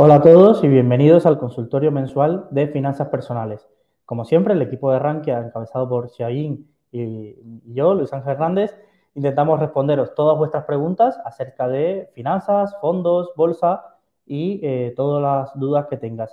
Hola 0.00 0.14
a 0.14 0.22
todos 0.22 0.62
y 0.62 0.68
bienvenidos 0.68 1.26
al 1.26 1.40
consultorio 1.40 1.90
mensual 1.90 2.46
de 2.52 2.68
finanzas 2.68 3.08
personales. 3.08 3.68
Como 4.04 4.24
siempre, 4.24 4.54
el 4.54 4.62
equipo 4.62 4.92
de 4.92 5.00
Rankia, 5.00 5.40
encabezado 5.40 5.88
por 5.88 6.08
Xiaoyin 6.08 6.72
y 6.92 7.34
yo, 7.74 7.94
Luis 7.94 8.12
Ángel 8.12 8.34
Hernández, 8.34 8.78
intentamos 9.16 9.58
responderos 9.58 10.14
todas 10.14 10.38
vuestras 10.38 10.66
preguntas 10.66 11.18
acerca 11.24 11.66
de 11.66 12.10
finanzas, 12.14 12.76
fondos, 12.80 13.32
bolsa 13.34 13.96
y 14.24 14.60
eh, 14.62 14.94
todas 14.94 15.20
las 15.20 15.58
dudas 15.58 15.88
que 15.90 15.96
tengas. 15.96 16.32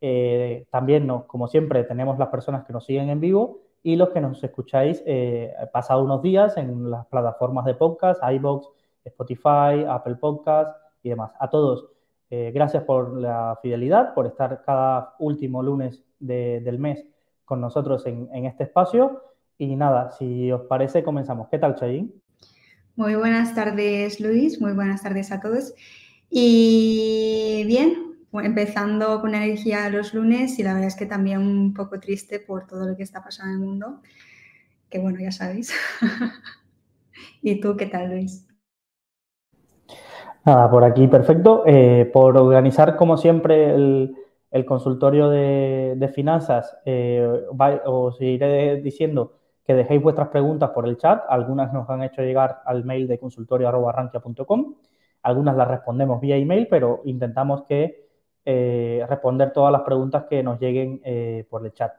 Eh, 0.00 0.66
también, 0.70 1.06
como 1.28 1.46
siempre, 1.46 1.84
tenemos 1.84 2.18
las 2.18 2.30
personas 2.30 2.64
que 2.64 2.72
nos 2.72 2.84
siguen 2.84 3.10
en 3.10 3.20
vivo 3.20 3.60
y 3.84 3.94
los 3.94 4.08
que 4.08 4.20
nos 4.20 4.42
escucháis 4.42 5.04
eh, 5.06 5.54
pasado 5.72 6.02
unos 6.02 6.20
días 6.20 6.56
en 6.56 6.90
las 6.90 7.06
plataformas 7.06 7.64
de 7.64 7.74
podcast, 7.74 8.20
iBox, 8.28 8.70
Spotify, 9.04 9.84
Apple 9.88 10.16
Podcast 10.16 10.76
y 11.04 11.10
demás. 11.10 11.30
A 11.38 11.48
todos, 11.48 11.93
eh, 12.36 12.50
gracias 12.50 12.82
por 12.82 13.16
la 13.16 13.56
fidelidad, 13.62 14.12
por 14.12 14.26
estar 14.26 14.64
cada 14.66 15.14
último 15.20 15.62
lunes 15.62 16.02
del 16.18 16.80
mes 16.80 17.06
con 17.44 17.60
nosotros 17.60 18.04
en, 18.06 18.44
este 18.44 18.64
espacio. 18.64 19.22
Y 19.56 19.76
nada, 19.76 20.10
si 20.10 20.50
os 20.50 20.62
parece, 20.62 21.04
comenzamos. 21.04 21.46
¿Qué 21.48 21.60
tal, 21.60 21.76
Chayin? 21.76 22.12
Muy 22.96 23.14
buenas 23.14 23.54
tardes, 23.54 24.18
Luis. 24.18 24.60
Muy 24.60 24.72
buenas 24.72 25.04
tardes 25.04 25.30
a 25.30 25.38
todos. 25.38 25.74
Y 26.28 27.62
bien, 27.68 28.16
empezando 28.32 29.20
con 29.20 29.36
energía 29.36 29.88
los 29.88 30.12
lunes 30.12 30.58
y 30.58 30.64
la 30.64 30.72
verdad 30.72 30.88
es 30.88 30.96
que 30.96 31.06
también 31.06 31.38
un 31.38 31.72
poco 31.72 32.00
triste 32.00 32.40
por 32.40 32.66
todo 32.66 32.84
lo 32.88 32.96
que 32.96 33.04
está 33.04 33.22
pasando 33.22 33.54
en 33.54 33.62
el 33.62 33.64
mundo, 33.68 34.02
que 34.90 34.98
bueno, 34.98 35.20
ya 35.20 35.30
sabéis. 35.30 35.72
¿Y 37.42 37.60
tú 37.60 37.76
qué 37.76 37.86
tal, 37.86 38.10
Luis? 38.10 38.44
Nada, 40.44 40.70
por 40.70 40.84
aquí 40.84 41.08
perfecto. 41.08 41.62
Eh, 41.66 42.10
por 42.12 42.36
organizar, 42.36 42.96
como 42.96 43.16
siempre, 43.16 43.74
el, 43.74 44.14
consultorio 44.66 45.30
de, 45.30 46.10
finanzas, 46.14 46.76
eh, 46.84 47.46
os 47.86 48.20
iré 48.20 48.76
diciendo 48.82 49.38
que 49.64 49.74
dejéis 49.74 50.02
vuestras 50.02 50.28
preguntas 50.28 50.70
por 50.70 50.86
el 50.86 50.98
chat. 50.98 51.24
Algunas 51.28 51.72
nos 51.72 51.88
han 51.88 52.02
hecho 52.02 52.22
llegar 52.22 52.60
al 52.66 52.84
mail 52.84 53.08
de 53.08 53.18
consultorio.arranquia.com. 53.18 54.74
Algunas 55.22 55.56
las 55.56 55.68
respondemos 55.68 56.20
vía 56.20 56.36
email, 56.36 56.68
pero 56.68 57.00
intentamos 57.06 57.62
que 57.62 58.06
eh, 58.44 59.04
responder 59.08 59.50
todas 59.50 59.72
las 59.72 59.80
preguntas 59.80 60.24
que 60.28 60.42
nos 60.42 60.60
lleguen 60.60 61.00
por 61.48 61.64
el 61.64 61.72
chat. 61.72 61.94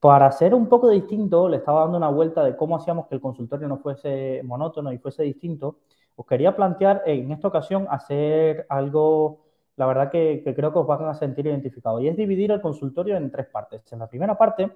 Para 0.00 0.32
ser 0.32 0.54
un 0.54 0.66
poco 0.66 0.88
distinto, 0.88 1.48
le 1.48 1.58
estaba 1.58 1.82
dando 1.82 1.98
una 1.98 2.08
vuelta 2.08 2.42
de 2.42 2.56
cómo 2.56 2.76
hacíamos 2.76 3.06
que 3.06 3.14
el 3.14 3.20
consultorio 3.20 3.68
no 3.68 3.78
fuese 3.78 4.40
monótono 4.42 4.92
y 4.92 4.98
fuese 4.98 5.22
distinto 5.22 5.76
os 6.20 6.26
quería 6.26 6.54
plantear 6.54 7.02
en 7.06 7.32
esta 7.32 7.48
ocasión 7.48 7.86
hacer 7.88 8.66
algo, 8.68 9.40
la 9.76 9.86
verdad 9.86 10.10
que, 10.10 10.42
creo 10.54 10.70
que 10.70 10.78
os 10.78 10.86
van 10.86 11.06
a 11.06 11.14
sentir 11.14 11.46
identificados, 11.46 12.02
y 12.02 12.08
es 12.08 12.16
dividir 12.16 12.50
el 12.52 12.60
consultorio 12.60 13.16
en 13.16 13.30
tres 13.30 13.46
partes. 13.46 13.90
En 13.90 14.00
la 14.00 14.06
primera 14.06 14.36
parte 14.36 14.70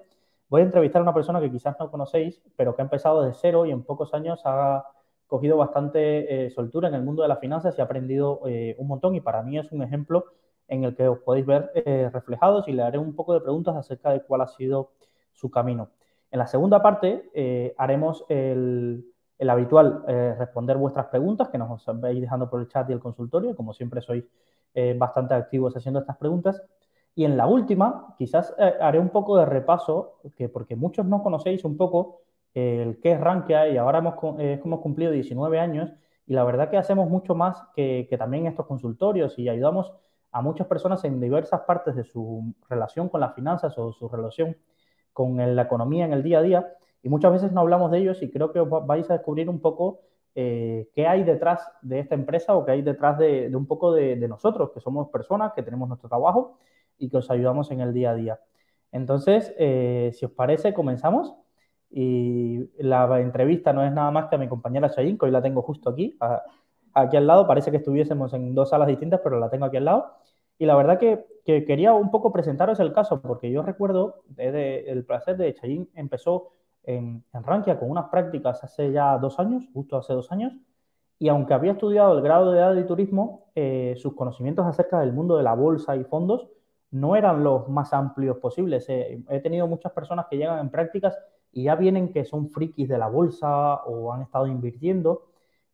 voy 0.49 0.61
a 0.61 0.63
entrevistar 0.63 1.01
a 1.01 1.03
una 1.03 1.13
persona 1.13 1.39
que 1.39 1.51
quizás 1.51 1.75
no 1.79 1.91
conocéis, 1.91 2.41
pero 2.55 2.75
que 2.75 2.81
ha 2.81 2.85
empezado 2.85 3.21
de 3.21 3.31
cero 3.35 3.67
y 3.67 3.71
en 3.71 3.83
pocos 3.83 4.15
años 4.15 4.41
ha 4.43 4.85
cogido 5.27 5.55
bastante 5.55 6.45
eh, 6.45 6.49
soltura 6.49 6.87
en 6.87 6.95
el 6.95 7.03
mundo 7.03 7.21
de 7.21 7.27
las 7.27 7.39
finanzas 7.39 7.77
y 7.77 7.81
ha 7.81 7.83
aprendido 7.83 8.41
eh, 8.47 8.75
un 8.79 8.87
montón 8.87 9.13
y 9.13 9.21
para 9.21 9.43
mí 9.43 9.59
es 9.59 9.71
un 9.71 9.83
ejemplo 9.83 10.25
en 10.67 10.83
el 10.83 10.95
que 10.95 11.07
os 11.07 11.19
podéis 11.19 11.45
ver 11.45 11.71
eh, 11.75 12.09
reflejados 12.11 12.67
y 12.67 12.71
le 12.71 12.81
haré 12.81 12.97
un 12.97 13.15
poco 13.15 13.35
de 13.35 13.41
preguntas 13.41 13.75
acerca 13.75 14.09
de 14.09 14.23
cuál 14.23 14.41
ha 14.41 14.47
sido 14.47 14.93
su 15.33 15.51
camino. 15.51 15.89
En 16.31 16.39
la 16.39 16.47
segunda 16.47 16.81
parte 16.81 17.73
haremos 17.77 18.25
el, 18.29 19.05
el 19.37 19.49
habitual, 19.49 20.03
eh, 20.07 20.35
responder 20.37 20.77
vuestras 20.77 21.07
preguntas 21.07 21.49
que 21.49 21.57
nos 21.57 21.83
veis 21.99 22.21
dejando 22.21 22.49
por 22.49 22.61
el 22.61 22.67
chat 22.67 22.89
y 22.89 22.93
el 22.93 22.99
consultorio. 22.99 23.55
Como 23.55 23.73
siempre, 23.73 24.01
sois 24.01 24.23
eh, 24.73 24.95
bastante 24.97 25.33
activos 25.33 25.75
haciendo 25.75 25.99
estas 25.99 26.17
preguntas. 26.17 26.61
Y 27.15 27.25
en 27.25 27.37
la 27.37 27.47
última, 27.47 28.15
quizás 28.17 28.53
eh, 28.57 28.73
haré 28.79 28.99
un 28.99 29.09
poco 29.09 29.37
de 29.37 29.45
repaso, 29.45 30.19
que 30.35 30.49
porque 30.49 30.75
muchos 30.75 31.05
no 31.05 31.23
conocéis 31.23 31.63
un 31.65 31.77
poco 31.77 32.21
el 32.53 32.99
qué 33.01 33.11
es 33.11 33.19
Rankia 33.19 33.67
y 33.67 33.75
ahora 33.75 33.99
hemos, 33.99 34.15
hemos 34.39 34.79
cumplido 34.79 35.11
19 35.11 35.59
años 35.59 35.91
y 36.25 36.33
la 36.33 36.45
verdad 36.45 36.69
que 36.69 36.77
hacemos 36.77 37.09
mucho 37.09 37.35
más 37.35 37.61
que, 37.75 38.07
que 38.09 38.17
también 38.17 38.47
estos 38.47 38.65
consultorios 38.65 39.37
y 39.37 39.49
ayudamos 39.49 39.93
a 40.31 40.41
muchas 40.41 40.65
personas 40.65 41.03
en 41.03 41.19
diversas 41.19 41.61
partes 41.61 41.97
de 41.97 42.05
su 42.05 42.55
relación 42.69 43.09
con 43.09 43.19
las 43.19 43.35
finanzas 43.35 43.77
o 43.77 43.91
su 43.91 44.07
relación 44.07 44.55
con 45.11 45.35
la 45.55 45.61
economía 45.61 46.05
en 46.05 46.13
el 46.13 46.23
día 46.23 46.39
a 46.39 46.41
día 46.41 46.75
y 47.05 47.09
muchas 47.09 47.31
veces 47.31 47.51
no 47.51 47.61
hablamos 47.61 47.91
de 47.91 47.99
ellos 47.99 48.23
y 48.23 48.31
creo 48.31 48.51
que 48.51 48.59
vais 48.61 49.07
a 49.11 49.13
descubrir 49.13 49.47
un 49.47 49.59
poco 49.59 50.01
eh, 50.33 50.89
qué 50.95 51.05
hay 51.05 51.23
detrás 51.23 51.61
de 51.83 51.99
esta 51.99 52.15
empresa 52.15 52.55
o 52.55 52.65
qué 52.65 52.71
hay 52.71 52.81
detrás 52.81 53.19
de, 53.19 53.55
un 53.55 53.67
poco 53.67 53.93
de, 53.93 54.15
nosotros, 54.27 54.71
que 54.73 54.79
somos 54.79 55.09
personas, 55.09 55.53
que 55.53 55.61
tenemos 55.61 55.87
nuestro 55.87 56.09
trabajo 56.09 56.57
y 56.97 57.07
que 57.07 57.17
os 57.17 57.29
ayudamos 57.29 57.69
en 57.69 57.81
el 57.81 57.93
día 57.93 58.09
a 58.09 58.15
día. 58.15 58.39
Entonces, 58.91 59.53
eh, 59.59 60.09
si 60.15 60.25
os 60.25 60.31
parece, 60.31 60.73
comenzamos. 60.73 61.35
Y 61.91 62.71
la 62.79 63.21
entrevista 63.21 63.71
no 63.71 63.85
es 63.85 63.91
nada 63.91 64.09
más 64.09 64.25
que 64.27 64.37
a 64.37 64.39
mi 64.39 64.47
compañera 64.47 64.87
Shayin, 64.87 65.19
que 65.19 65.25
hoy 65.25 65.31
la 65.31 65.43
tengo 65.43 65.61
justo 65.61 65.91
aquí, 65.91 66.17
aquí 66.95 67.17
al 67.17 67.27
lado. 67.27 67.45
Parece 67.45 67.69
que 67.69 67.77
estuviésemos 67.77 68.33
en 68.33 68.55
dos 68.55 68.71
salas 68.71 68.87
distintas, 68.87 69.21
pero 69.23 69.39
la 69.39 69.51
tengo 69.51 69.65
aquí 69.65 69.77
al 69.77 69.85
lado. 69.85 70.15
Y 70.57 70.65
la 70.65 70.75
verdad 70.75 70.97
que, 70.97 71.23
quería 71.45 71.93
un 71.93 72.09
poco 72.09 72.33
presentaros 72.33 72.79
el 72.79 72.93
caso, 72.93 73.21
porque 73.21 73.51
yo 73.51 73.61
recuerdo 73.61 74.23
el 74.37 75.05
placer 75.05 75.37
de 75.37 75.53
Chayin 75.53 75.87
empezó 75.93 76.49
en, 76.85 77.23
Rankia 77.33 77.79
con 77.79 77.89
unas 77.89 78.09
prácticas 78.09 78.63
hace 78.63 78.91
ya 78.91 79.17
dos 79.17 79.39
años, 79.39 79.63
justo 79.73 79.97
hace 79.97 80.13
dos 80.13 80.31
años, 80.31 80.53
y 81.17 81.29
aunque 81.29 81.53
había 81.53 81.73
estudiado 81.73 82.17
el 82.17 82.21
grado 82.21 82.51
de 82.51 82.59
edad 82.59 82.75
de 82.75 82.83
turismo, 82.83 83.51
eh, 83.55 83.95
sus 83.97 84.15
conocimientos 84.15 84.65
acerca 84.65 84.99
del 84.99 85.13
mundo 85.13 85.37
de 85.37 85.43
la 85.43 85.53
bolsa 85.53 85.95
y 85.95 86.03
fondos 86.03 86.49
no 86.91 87.15
eran 87.15 87.43
los 87.43 87.67
más 87.69 87.93
amplios 87.93 88.37
posibles. 88.37 88.87
Eh, 88.89 89.23
he 89.29 89.39
tenido 89.39 89.67
muchas 89.67 89.91
personas 89.91 90.27
que 90.29 90.37
llegan 90.37 90.59
en 90.59 90.69
prácticas 90.69 91.17
y 91.51 91.63
ya 91.63 91.75
vienen 91.75 92.11
que 92.11 92.25
son 92.25 92.49
frikis 92.49 92.87
de 92.89 92.97
la 92.97 93.07
bolsa 93.07 93.75
o 93.85 94.13
han 94.13 94.21
estado 94.23 94.47
invirtiendo. 94.47 95.27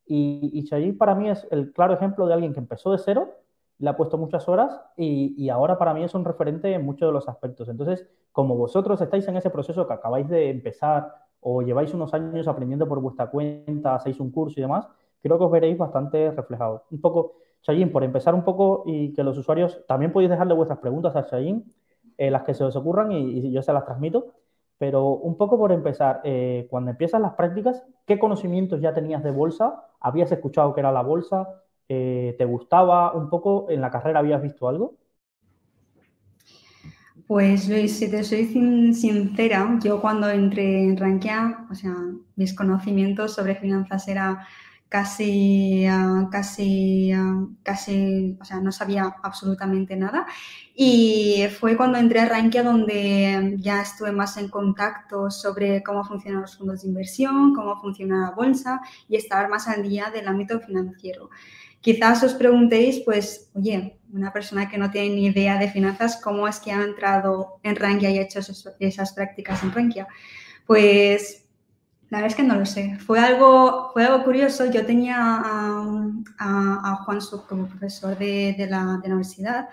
Y, 0.05 0.51
y 0.53 0.91
para 0.93 1.15
mí 1.15 1.29
es 1.29 1.47
el 1.51 1.73
claro 1.73 1.93
ejemplo 1.93 2.27
de 2.27 2.33
alguien 2.33 2.53
que 2.53 2.59
empezó 2.59 2.91
de 2.91 2.97
cero, 2.97 3.29
le 3.81 3.89
ha 3.89 3.97
puesto 3.97 4.17
muchas 4.17 4.47
horas 4.47 4.79
y, 4.95 5.35
y 5.37 5.49
ahora 5.49 5.77
para 5.77 5.93
mí 5.93 6.03
es 6.03 6.15
un 6.15 6.23
referente 6.23 6.73
en 6.73 6.85
muchos 6.85 7.09
de 7.09 7.13
los 7.13 7.27
aspectos. 7.27 7.67
Entonces, 7.67 8.07
como 8.31 8.55
vosotros 8.55 9.01
estáis 9.01 9.27
en 9.27 9.35
ese 9.35 9.49
proceso 9.49 9.85
que 9.85 9.93
acabáis 9.93 10.29
de 10.29 10.49
empezar 10.49 11.13
o 11.41 11.61
lleváis 11.61 11.93
unos 11.93 12.13
años 12.13 12.47
aprendiendo 12.47 12.87
por 12.87 13.01
vuestra 13.01 13.27
cuenta, 13.27 13.95
hacéis 13.95 14.19
un 14.19 14.31
curso 14.31 14.59
y 14.59 14.61
demás, 14.61 14.87
creo 15.21 15.37
que 15.37 15.43
os 15.43 15.51
veréis 15.51 15.77
bastante 15.77 16.31
reflejados. 16.31 16.83
Un 16.91 17.01
poco, 17.01 17.33
Chayin, 17.63 17.91
por 17.91 18.03
empezar 18.03 18.33
un 18.35 18.43
poco 18.43 18.83
y 18.85 19.11
que 19.13 19.23
los 19.23 19.37
usuarios 19.37 19.83
también 19.87 20.11
podéis 20.11 20.29
dejarle 20.29 20.53
vuestras 20.53 20.79
preguntas 20.79 21.15
a 21.15 21.25
Chayin, 21.25 21.65
eh, 22.17 22.29
las 22.29 22.43
que 22.43 22.53
se 22.53 22.63
os 22.63 22.75
ocurran 22.75 23.11
y, 23.11 23.51
yo 23.51 23.61
se 23.61 23.73
las 23.73 23.85
transmito, 23.85 24.33
pero 24.77 25.09
un 25.09 25.35
poco 25.35 25.57
por 25.57 25.71
empezar, 25.71 26.21
eh, 26.23 26.67
cuando 26.69 26.91
empiezas 26.91 27.19
las 27.21 27.33
prácticas, 27.33 27.83
¿qué 28.05 28.19
conocimientos 28.19 28.79
ya 28.79 28.93
tenías 28.93 29.23
de 29.23 29.31
bolsa? 29.31 29.87
¿Habías 29.99 30.31
escuchado 30.31 30.73
que 30.73 30.79
era 30.79 30.91
la 30.91 31.01
bolsa? 31.01 31.63
Eh, 31.93 32.35
¿Te 32.37 32.45
gustaba 32.45 33.11
un 33.13 33.29
poco? 33.29 33.67
¿En 33.69 33.81
la 33.81 33.91
carrera 33.91 34.19
habías 34.19 34.41
visto 34.41 34.69
algo? 34.69 34.97
Pues 37.27 37.67
Luis, 37.67 37.97
si 37.97 38.09
te 38.09 38.23
soy 38.23 38.45
sincera, 38.93 39.77
yo 39.83 39.99
cuando 39.99 40.29
entré 40.29 40.83
en 40.83 40.95
Rankia, 40.97 41.67
o 41.69 41.75
sea, 41.75 41.93
mis 42.37 42.53
conocimientos 42.53 43.33
sobre 43.33 43.55
finanzas 43.55 44.07
era 44.07 44.47
casi, 44.87 45.85
ah, 45.85 46.29
casi, 46.31 47.11
ah, 47.13 47.45
casi, 47.63 48.37
o 48.41 48.45
sea, 48.45 48.61
no 48.61 48.71
sabía 48.71 49.13
absolutamente 49.23 49.97
nada. 49.97 50.25
Y 50.73 51.45
fue 51.59 51.75
cuando 51.77 51.97
entré 51.97 52.21
a 52.21 52.25
Rankia 52.25 52.63
donde 52.63 53.55
ya 53.59 53.81
estuve 53.81 54.13
más 54.13 54.37
en 54.37 54.49
contacto 54.49 55.29
sobre 55.29 55.83
cómo 55.83 56.05
funcionan 56.05 56.41
los 56.41 56.57
fondos 56.57 56.81
de 56.83 56.87
inversión, 56.89 57.53
cómo 57.53 57.79
funciona 57.81 58.27
la 58.29 58.31
bolsa 58.31 58.81
y 59.09 59.17
estar 59.17 59.49
más 59.49 59.67
al 59.67 59.83
día 59.83 60.09
del 60.09 60.27
ámbito 60.27 60.59
financiero. 60.61 61.29
Quizás 61.81 62.23
os 62.23 62.33
preguntéis, 62.33 63.01
pues, 63.03 63.49
oye, 63.53 63.99
una 64.13 64.31
persona 64.31 64.69
que 64.69 64.77
no 64.77 64.91
tiene 64.91 65.15
ni 65.15 65.25
idea 65.27 65.57
de 65.57 65.69
finanzas, 65.69 66.19
¿cómo 66.21 66.47
es 66.47 66.59
que 66.59 66.71
ha 66.71 66.83
entrado 66.83 67.59
en 67.63 67.75
Rankia 67.75 68.09
y 68.11 68.19
ha 68.19 68.21
hecho 68.21 68.39
esas 68.79 69.13
prácticas 69.13 69.63
en 69.63 69.71
Rankia? 69.71 70.07
Pues 70.65 71.41
la 72.11 72.17
verdad 72.17 72.31
es 72.31 72.35
que 72.35 72.43
no 72.43 72.57
lo 72.57 72.65
sé. 72.65 72.97
Fue 72.99 73.19
algo, 73.19 73.89
fue 73.93 74.03
algo 74.03 74.25
curioso. 74.25 74.69
Yo 74.69 74.85
tenía 74.85 75.15
a, 75.17 76.95
Juan 77.05 77.21
Sub 77.21 77.47
como 77.47 77.67
profesor 77.67 78.17
de, 78.17 78.67
la, 78.69 79.01
universidad. 79.05 79.69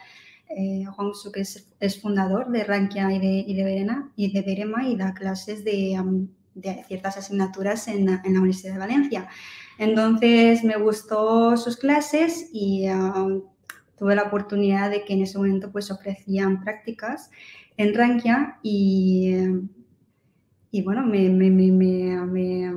eh, 0.48 0.84
Juan 0.86 1.14
Su, 1.14 1.32
que 1.32 1.40
es, 1.40 2.00
fundador 2.00 2.48
de 2.50 2.62
Rankia 2.62 3.10
y 3.12 3.18
de, 3.18 3.44
y 3.44 3.56
de, 3.56 3.64
Verena, 3.64 4.12
y 4.14 4.32
de 4.32 4.42
Berema 4.42 4.86
y 4.86 4.96
da 4.96 5.14
clases 5.14 5.64
de, 5.64 6.00
ciertas 6.86 7.16
asignaturas 7.16 7.88
en, 7.88 8.06
la 8.06 8.22
Universidad 8.24 8.74
de 8.74 8.78
Valencia. 8.78 9.28
Entonces 9.78 10.64
me 10.64 10.76
gustó 10.76 11.56
sus 11.56 11.76
clases 11.76 12.50
y 12.52 12.86
tuve 13.96 14.14
la 14.14 14.24
oportunidad 14.24 14.90
de 14.90 15.04
que 15.04 15.14
en 15.14 15.22
ese 15.22 15.38
momento 15.38 15.70
pues 15.72 15.90
ofrecían 15.90 16.62
prácticas 16.62 17.30
en 17.76 17.94
Rankia 17.94 18.58
y, 18.62 19.34
y 20.70 20.82
bueno, 20.82 21.04
me, 21.04 21.28
me, 21.30 21.50
me, 21.50 21.70
me 21.70 22.72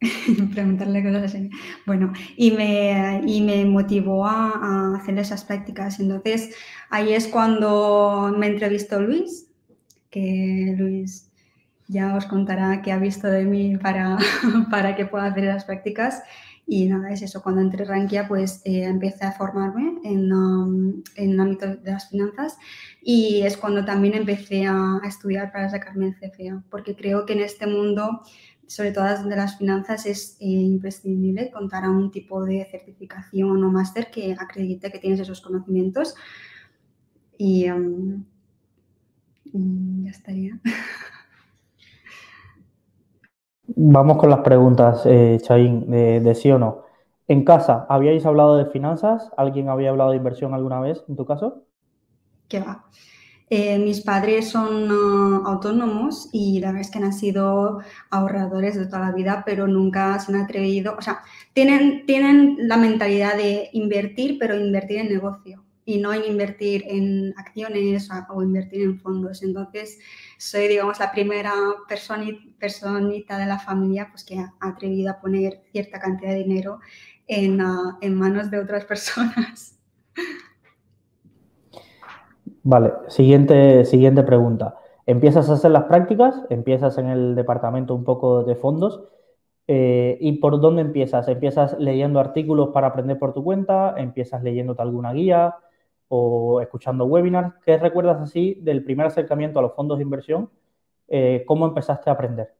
preguntarle 0.54 1.02
cosas 1.02 1.24
así. 1.24 1.50
Bueno, 1.86 2.12
y 2.36 2.52
me, 2.52 3.22
y 3.26 3.40
me 3.40 3.64
motivó 3.64 4.26
a, 4.26 4.96
hacer 4.96 5.18
esas 5.18 5.44
prácticas. 5.44 5.98
Entonces, 6.00 6.54
ahí 6.90 7.12
es 7.12 7.26
cuando 7.26 8.32
me 8.36 8.46
entrevistó 8.46 9.00
Luis, 9.00 9.48
que 10.10 10.74
Luis 10.78 11.27
ya 11.88 12.14
os 12.14 12.26
contará 12.26 12.82
qué 12.82 12.92
ha 12.92 12.98
visto 12.98 13.26
de 13.26 13.44
mí 13.44 13.76
para, 13.78 14.18
para 14.70 14.94
que 14.94 15.06
pueda 15.06 15.26
hacer 15.26 15.44
esas 15.44 15.64
prácticas. 15.64 16.22
Y 16.70 16.86
nada, 16.86 17.10
es 17.10 17.22
eso, 17.22 17.42
cuando 17.42 17.62
entré 17.62 17.86
Rankia, 17.86 18.28
pues 18.28 18.60
eh, 18.66 18.84
empecé 18.84 19.24
a 19.24 19.32
formarme 19.32 20.00
en, 20.04 20.30
um, 20.30 21.02
en, 21.16 21.30
el 21.30 21.40
ámbito 21.40 21.66
de 21.66 21.92
las 21.92 22.10
finanzas 22.10 22.58
y 23.00 23.40
es 23.40 23.56
cuando 23.56 23.86
también 23.86 24.12
empecé 24.12 24.66
a, 24.66 25.00
a, 25.02 25.08
estudiar 25.08 25.50
para 25.50 25.70
sacarme 25.70 26.08
el 26.08 26.16
CFA, 26.16 26.62
porque 26.68 26.94
creo 26.94 27.24
que 27.24 27.32
en 27.32 27.40
este 27.40 27.66
mundo, 27.66 28.20
sobre 28.66 28.92
todo 28.92 29.06
de 29.06 29.34
las 29.36 29.56
finanzas, 29.56 30.04
es 30.04 30.36
eh, 30.40 30.44
imprescindible 30.44 31.50
contar 31.50 31.84
a 31.84 31.90
un 31.90 32.10
tipo 32.10 32.44
de 32.44 32.68
certificación 32.70 33.64
o 33.64 33.70
máster 33.70 34.10
que 34.10 34.36
acredite 34.38 34.92
que 34.92 34.98
tienes 34.98 35.20
esos 35.20 35.40
conocimientos. 35.40 36.14
Y 37.38 37.70
um, 37.70 38.24
ya 40.04 40.10
estaría. 40.10 40.60
Vamos 43.76 44.16
con 44.16 44.30
las 44.30 44.40
preguntas, 44.40 45.02
eh, 45.04 45.38
Chaín, 45.42 45.90
de, 45.90 46.34
sí 46.34 46.50
o 46.50 46.58
no. 46.58 46.84
En 47.26 47.44
casa, 47.44 47.86
¿habíais 47.90 48.24
hablado 48.24 48.56
de 48.56 48.66
finanzas? 48.66 49.30
¿Alguien 49.36 49.68
había 49.68 49.90
hablado 49.90 50.10
de 50.10 50.16
inversión 50.16 50.54
alguna 50.54 50.80
vez 50.80 51.04
en 51.06 51.16
tu 51.16 51.26
caso? 51.26 51.64
¿Qué 52.48 52.60
va? 52.60 52.86
Eh, 53.50 53.78
mis 53.78 54.00
padres 54.00 54.48
son 54.48 54.90
uh, 54.90 55.46
autónomos 55.46 56.30
y 56.32 56.60
la 56.60 56.68
verdad 56.68 56.80
es 56.82 56.90
que 56.90 56.98
han 56.98 57.12
sido 57.12 57.80
ahorradores 58.10 58.76
de 58.76 58.86
toda 58.86 59.00
la 59.00 59.12
vida, 59.12 59.42
pero 59.44 59.66
nunca 59.66 60.18
se 60.18 60.32
han 60.32 60.40
atrevido, 60.40 60.94
o 60.98 61.02
sea, 61.02 61.20
tienen, 61.52 62.04
tienen 62.06 62.56
la 62.60 62.76
mentalidad 62.76 63.36
de 63.36 63.68
invertir, 63.72 64.38
pero 64.38 64.58
invertir 64.58 64.98
en 64.98 65.08
negocio 65.08 65.67
y 65.88 65.96
no 65.96 66.12
en 66.12 66.22
invertir 66.26 66.84
en 66.86 67.32
acciones 67.38 68.10
o, 68.28 68.42
invertir 68.42 68.82
en 68.82 69.00
fondos. 69.00 69.42
Entonces, 69.42 69.98
soy, 70.36 70.68
digamos, 70.68 71.00
la 71.00 71.10
primera 71.10 71.50
personita, 71.88 73.38
de 73.38 73.46
la 73.46 73.58
familia 73.58 74.08
pues, 74.10 74.22
que 74.22 74.38
ha 74.38 74.52
atrevido 74.60 75.10
a 75.10 75.18
poner 75.18 75.62
cierta 75.72 75.98
cantidad 75.98 76.32
de 76.32 76.44
dinero 76.44 76.80
en, 77.26 77.62
uh, 77.62 77.96
en 78.02 78.14
manos 78.14 78.50
de 78.50 78.58
otras 78.58 78.84
personas. 78.92 79.78
Vale, 82.62 82.92
siguiente, 83.08 83.86
siguiente 83.86 84.22
pregunta. 84.24 84.74
Empiezas 85.06 85.48
a 85.48 85.54
hacer 85.54 85.70
las 85.70 85.84
prácticas, 85.84 86.34
empiezas 86.50 86.98
en 86.98 87.06
el 87.06 87.34
departamento 87.34 87.94
un 87.94 88.04
poco 88.04 88.44
de 88.44 88.56
fondos. 88.56 89.04
Eh, 89.66 90.18
¿Y 90.20 90.32
por 90.32 90.60
dónde 90.60 90.82
empiezas? 90.82 91.28
¿Empiezas 91.28 91.78
leyendo 91.78 92.20
artículos 92.20 92.68
para 92.74 92.88
aprender 92.88 93.18
por 93.18 93.32
tu 93.32 93.42
cuenta? 93.42 93.94
¿Empiezas 93.96 94.42
leyéndote 94.42 94.82
alguna 94.82 95.14
guía? 95.14 95.56
O 96.08 96.60
escuchando 96.60 97.04
webinars. 97.06 97.54
¿Qué 97.64 97.76
recuerdas 97.76 98.20
así 98.20 98.58
del 98.60 98.82
primer 98.82 99.06
acercamiento 99.06 99.58
a 99.58 99.62
los 99.62 99.74
fondos 99.74 99.98
de 99.98 100.04
inversión? 100.04 100.50
Eh, 101.06 101.44
¿Cómo 101.46 101.66
empezaste 101.66 102.10
a 102.10 102.14
aprender? 102.14 102.54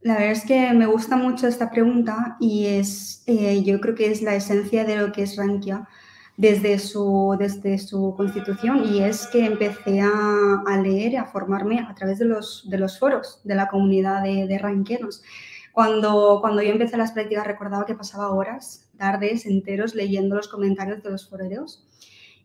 La 0.00 0.14
verdad 0.14 0.30
es 0.30 0.44
que 0.44 0.72
me 0.72 0.86
gusta 0.86 1.16
mucho 1.16 1.48
esta 1.48 1.70
pregunta 1.70 2.36
y 2.38 2.66
es, 2.66 3.24
eh, 3.26 3.62
yo 3.64 3.80
creo 3.80 3.94
que 3.96 4.10
es 4.10 4.22
la 4.22 4.34
esencia 4.36 4.84
de 4.84 4.96
lo 4.96 5.10
que 5.10 5.22
es 5.22 5.36
Rankia 5.36 5.88
desde 6.36 6.78
su, 6.78 7.36
desde 7.36 7.78
su 7.78 8.14
constitución 8.16 8.84
y 8.84 9.02
es 9.02 9.26
que 9.26 9.44
empecé 9.44 10.00
a, 10.00 10.62
a 10.66 10.80
leer, 10.80 11.18
a 11.18 11.24
formarme 11.24 11.80
a 11.80 11.92
través 11.96 12.20
de 12.20 12.26
los, 12.26 12.64
de 12.70 12.78
los 12.78 12.96
foros 12.96 13.40
de 13.42 13.56
la 13.56 13.68
comunidad 13.68 14.22
de, 14.22 14.46
de. 14.46 14.60
Cuando, 15.72 16.38
cuando 16.40 16.62
yo 16.62 16.70
empecé 16.70 16.96
las 16.96 17.10
prácticas 17.10 17.46
recordaba 17.46 17.84
que 17.84 17.96
pasaba 17.96 18.30
horas, 18.30 18.88
tardes 18.96 19.46
enteros 19.46 19.96
leyendo 19.96 20.36
los 20.36 20.46
comentarios 20.46 21.02
de 21.02 21.10
los 21.10 21.28
foreros 21.28 21.87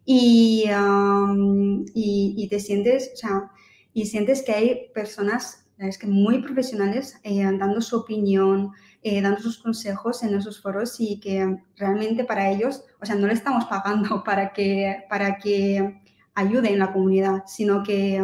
y, 0.05 0.65
um, 0.69 1.85
y, 1.93 2.35
y, 2.37 2.47
te 2.49 2.59
sientes, 2.59 3.11
o 3.13 3.17
sea, 3.17 3.51
y 3.93 4.05
sientes 4.05 4.43
que 4.43 4.51
hay 4.51 4.89
personas 4.93 5.63
es 5.77 5.97
que 5.97 6.07
muy 6.07 6.41
profesionales 6.41 7.19
eh, 7.23 7.43
dando 7.43 7.81
su 7.81 7.97
opinión, 7.97 8.71
eh, 9.01 9.21
dando 9.21 9.41
sus 9.41 9.57
consejos 9.57 10.23
en 10.23 10.35
esos 10.35 10.61
foros 10.61 10.99
y 10.99 11.19
que 11.19 11.57
realmente 11.75 12.23
para 12.23 12.49
ellos, 12.49 12.83
o 13.01 13.05
sea, 13.05 13.15
no 13.15 13.27
le 13.27 13.33
estamos 13.33 13.65
pagando 13.65 14.23
para 14.25 14.53
que, 14.53 15.03
para 15.09 15.37
que 15.37 16.01
ayuden 16.35 16.79
la 16.79 16.93
comunidad, 16.93 17.43
sino 17.47 17.83
que 17.83 18.23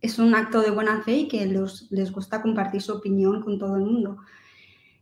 es 0.00 0.18
un 0.18 0.34
acto 0.34 0.60
de 0.60 0.70
buena 0.70 1.02
fe 1.02 1.12
y 1.12 1.28
que 1.28 1.46
los, 1.46 1.90
les 1.90 2.12
gusta 2.12 2.42
compartir 2.42 2.82
su 2.82 2.92
opinión 2.92 3.42
con 3.42 3.58
todo 3.58 3.76
el 3.76 3.84
mundo. 3.84 4.18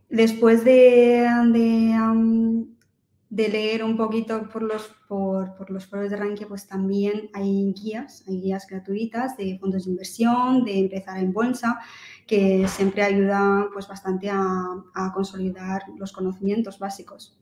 Después 0.09 0.65
de, 0.65 1.27
de 1.53 2.67
de 3.33 3.49
leer 3.49 3.83
un 3.83 3.97
poquito 3.97 4.47
por 4.51 4.63
los, 4.63 4.95
por, 5.09 5.55
por, 5.55 5.71
los 5.71 5.87
foros 5.87 6.11
de 6.11 6.19
Rankia, 6.19 6.47
pues 6.47 6.67
también 6.67 7.31
hay 7.33 7.73
guías, 7.73 8.23
hay 8.29 8.43
guías 8.43 8.67
gratuitas 8.67 9.39
de 9.39 9.59
fondos 9.59 9.87
de 9.87 9.91
inversión, 9.93 10.65
de 10.65 10.79
empezar 10.79 11.17
en 11.17 11.33
bolsa, 11.33 11.81
que 12.27 12.69
siempre 12.69 13.03
ayuda 13.03 13.69
pues 13.73 13.89
bastante 13.89 14.29
a, 14.29 14.45
a 14.95 15.13
consolidar 15.15 15.83
los 15.97 16.13
conocimientos 16.13 16.79
básicos. 16.79 17.41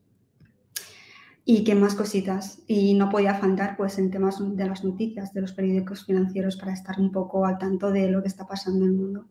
Y 1.43 1.65
qué 1.65 1.75
más 1.75 1.95
cositas. 1.95 2.61
Y 2.67 2.93
no 2.93 3.09
podía 3.09 3.35
faltar 3.35 3.75
pues 3.75 3.97
en 3.97 4.11
temas 4.11 4.37
de 4.39 4.65
las 4.65 4.85
noticias, 4.85 5.33
de 5.33 5.41
los 5.41 5.51
periódicos 5.51 6.05
financieros 6.05 6.55
para 6.55 6.71
estar 6.71 7.01
un 7.01 7.11
poco 7.11 7.45
al 7.45 7.57
tanto 7.57 7.91
de 7.91 8.09
lo 8.09 8.21
que 8.21 8.29
está 8.29 8.47
pasando 8.47 8.85
en 8.85 8.91
el 8.91 8.97
mundo. 8.97 9.25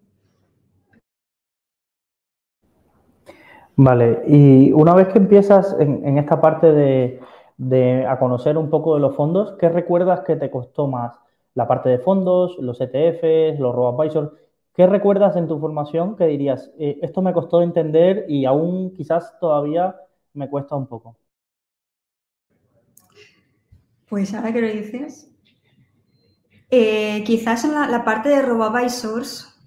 Vale, 3.82 4.24
y 4.26 4.72
una 4.72 4.94
vez 4.94 5.08
que 5.08 5.16
empiezas 5.16 5.74
en, 5.80 6.06
en 6.06 6.18
esta 6.18 6.38
parte 6.38 6.70
de, 6.70 8.06
a 8.06 8.18
conocer 8.18 8.58
un 8.58 8.68
poco 8.68 8.94
de 8.94 9.00
los 9.00 9.16
fondos, 9.16 9.54
¿qué 9.58 9.70
recuerdas 9.70 10.20
que 10.20 10.36
te 10.36 10.50
costó 10.50 10.86
más? 10.86 11.18
La 11.54 11.66
parte 11.66 11.88
de 11.88 11.98
fondos, 11.98 12.58
los 12.58 12.78
ETFs, 12.78 13.58
los 13.58 13.74
robo-advisors. 13.74 14.32
¿Qué 14.74 14.86
recuerdas 14.86 15.34
en 15.36 15.48
tu 15.48 15.58
formación 15.58 16.14
que 16.14 16.26
dirías, 16.26 16.70
eh, 16.78 16.98
esto 17.00 17.22
me 17.22 17.32
costó 17.32 17.62
entender 17.62 18.26
y 18.28 18.44
aún 18.44 18.92
quizás 18.92 19.38
todavía 19.40 19.96
me 20.34 20.50
cuesta 20.50 20.76
un 20.76 20.86
poco? 20.86 21.16
Pues 24.10 24.34
ahora 24.34 24.52
que 24.52 24.60
lo 24.60 24.68
dices, 24.68 25.34
eh, 26.68 27.24
quizás 27.24 27.64
en 27.64 27.72
la, 27.72 28.04
parte 28.04 28.28
de 28.28 28.42
robo-advisors, 28.42 29.58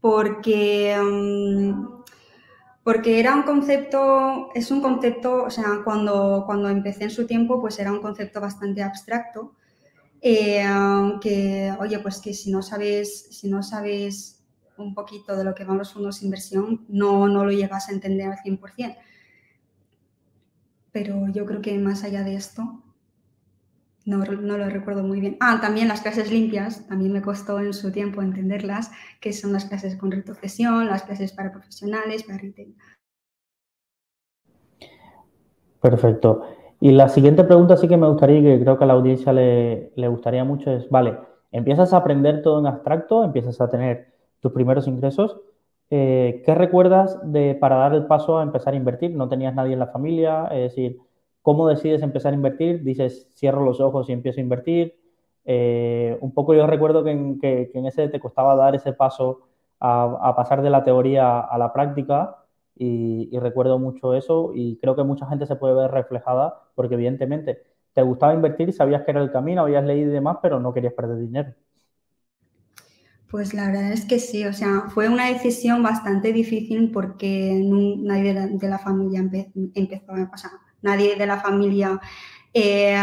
porque... 0.00 0.96
Um, 1.00 1.99
porque 2.82 3.20
era 3.20 3.34
un 3.34 3.42
concepto, 3.42 4.50
es 4.54 4.70
un 4.70 4.80
concepto, 4.80 5.44
o 5.44 5.50
sea, 5.50 5.82
cuando, 5.84 6.44
cuando 6.46 6.68
empecé 6.68 7.04
en 7.04 7.10
su 7.10 7.26
tiempo, 7.26 7.60
pues 7.60 7.78
era 7.78 7.92
un 7.92 8.00
concepto 8.00 8.40
bastante 8.40 8.82
abstracto, 8.82 9.54
eh, 10.22 10.64
que, 11.20 11.74
oye, 11.78 11.98
pues 12.00 12.18
que 12.18 12.34
si 12.34 12.50
no 12.50 12.62
sabes, 12.62 13.26
si 13.30 13.48
no 13.48 13.62
sabes 13.62 14.42
un 14.76 14.94
poquito 14.94 15.36
de 15.36 15.44
lo 15.44 15.54
que 15.54 15.64
van 15.64 15.78
los 15.78 15.92
fondos 15.92 16.20
de 16.20 16.26
inversión, 16.26 16.84
no, 16.88 17.28
no 17.28 17.44
lo 17.44 17.52
llegas 17.52 17.88
a 17.88 17.92
entender 17.92 18.28
al 18.28 18.38
100%. 18.38 18.96
Pero 20.92 21.28
yo 21.28 21.46
creo 21.46 21.60
que 21.60 21.78
más 21.78 22.02
allá 22.02 22.24
de 22.24 22.34
esto, 22.34 22.82
no, 24.10 24.24
no, 24.24 24.58
lo 24.58 24.68
recuerdo 24.68 25.02
muy 25.02 25.20
bien. 25.20 25.36
Ah, 25.40 25.58
también 25.60 25.88
las 25.88 26.00
clases 26.02 26.30
limpias, 26.30 26.86
también 26.88 27.12
me 27.12 27.22
costó 27.22 27.60
en 27.60 27.72
su 27.72 27.92
tiempo 27.92 28.22
entenderlas, 28.22 28.90
que 29.20 29.32
son 29.32 29.52
las 29.52 29.64
clases 29.64 29.96
con 29.96 30.10
retrocesión, 30.10 30.86
las 30.86 31.04
clases 31.04 31.32
para 31.32 31.52
profesionales, 31.52 32.24
para 32.24 32.38
retail. 32.38 32.76
Perfecto. 35.80 36.42
Y 36.80 36.90
la 36.92 37.08
siguiente 37.08 37.44
pregunta 37.44 37.76
sí 37.76 37.88
que 37.88 37.96
me 37.96 38.08
gustaría, 38.08 38.42
que 38.42 38.60
creo 38.60 38.78
que 38.78 38.84
a 38.84 38.86
la 38.86 38.94
audiencia 38.94 39.32
le, 39.32 39.92
le 39.96 40.08
gustaría 40.08 40.44
mucho, 40.44 40.70
es, 40.70 40.88
vale, 40.90 41.18
empiezas 41.52 41.92
a 41.92 41.98
aprender 41.98 42.42
todo 42.42 42.58
en 42.58 42.66
abstracto, 42.66 43.24
empiezas 43.24 43.60
a 43.60 43.68
tener 43.68 44.14
tus 44.40 44.52
primeros 44.52 44.88
ingresos, 44.88 45.40
eh, 45.90 46.42
¿qué 46.46 46.54
recuerdas 46.54 47.18
de 47.24 47.56
para 47.56 47.76
dar 47.76 47.94
el 47.94 48.06
paso 48.06 48.38
a 48.38 48.42
empezar 48.44 48.74
a 48.74 48.76
invertir? 48.76 49.14
No 49.14 49.28
tenías 49.28 49.54
nadie 49.54 49.72
en 49.72 49.80
la 49.80 49.88
familia, 49.88 50.46
es 50.52 50.70
decir, 50.70 51.00
¿Cómo 51.42 51.68
decides 51.68 52.02
empezar 52.02 52.32
a 52.32 52.36
invertir? 52.36 52.82
Dices, 52.82 53.28
cierro 53.34 53.64
los 53.64 53.80
ojos 53.80 54.08
y 54.08 54.12
empiezo 54.12 54.40
a 54.40 54.42
invertir. 54.42 55.00
Eh, 55.44 56.18
un 56.20 56.32
poco 56.32 56.54
yo 56.54 56.66
recuerdo 56.66 57.02
que 57.02 57.10
en, 57.10 57.86
ese 57.86 58.08
te 58.08 58.20
costaba 58.20 58.54
dar 58.54 58.74
ese 58.74 58.92
paso 58.92 59.48
a, 59.78 60.04
a 60.22 60.36
pasar 60.36 60.62
de 60.62 60.70
la 60.70 60.84
teoría 60.84 61.40
a 61.40 61.58
la 61.58 61.72
práctica 61.72 62.40
y, 62.80 63.38
recuerdo 63.38 63.78
mucho 63.78 64.14
eso 64.14 64.52
y 64.54 64.76
creo 64.78 64.96
que 64.96 65.02
mucha 65.02 65.26
gente 65.26 65.46
se 65.46 65.56
puede 65.56 65.74
ver 65.74 65.90
reflejada 65.90 66.62
porque 66.74 66.94
evidentemente 66.94 67.62
te 67.92 68.02
gustaba 68.02 68.32
invertir 68.32 68.72
sabías 68.72 69.02
que 69.02 69.10
era 69.10 69.20
el 69.20 69.30
camino, 69.30 69.62
habías 69.62 69.84
leído 69.84 70.10
y 70.10 70.14
demás, 70.14 70.38
pero 70.40 70.60
no 70.60 70.72
querías 70.72 70.94
perder 70.94 71.18
dinero. 71.18 71.54
Pues 73.30 73.52
la 73.52 73.66
verdad 73.66 73.92
es 73.92 74.06
que 74.06 74.18
sí, 74.18 74.44
o 74.46 74.52
sea, 74.52 74.86
fue 74.88 75.08
una 75.08 75.28
decisión 75.28 75.82
bastante 75.82 76.32
difícil 76.32 76.90
porque 76.90 77.60
nadie 77.62 78.34
de 78.34 78.68
la, 78.68 78.78
familia 78.78 79.20
empezó, 79.20 80.12
o 80.12 80.36
sea, 80.36 80.50
nadie 80.82 81.16
de 81.16 81.26
la 81.26 81.40
familia 81.40 82.00
eh, 82.54 82.96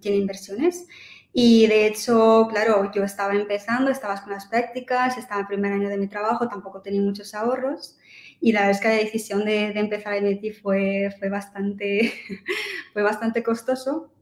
tiene 0.00 0.16
inversiones. 0.18 0.86
Y 1.36 1.66
de 1.66 1.88
hecho, 1.88 2.46
claro, 2.48 2.92
yo 2.94 3.02
estaba 3.02 3.34
empezando, 3.34 3.90
estaba 3.90 4.22
con 4.22 4.32
las 4.32 4.46
prácticas, 4.46 5.18
estaba 5.18 5.40
en 5.40 5.44
el 5.44 5.48
primer 5.48 5.72
año 5.72 5.88
de 5.88 5.98
mi 5.98 6.06
trabajo, 6.06 6.48
tampoco 6.48 6.80
tenía 6.80 7.00
muchos 7.00 7.34
ahorros. 7.34 7.98
Y 8.40 8.52
la 8.52 8.66
verdad 8.66 8.80
que 8.80 8.88
la 8.88 8.94
decisión 8.94 9.44
de, 9.44 9.66
empezar 9.70 10.12
a 10.12 10.18
invertir 10.18 10.54
fue, 10.54 11.12
fue, 11.18 11.28
bastante, 11.30 12.12
fue 12.92 13.02
bastante 13.02 13.42
costoso, 13.42 14.12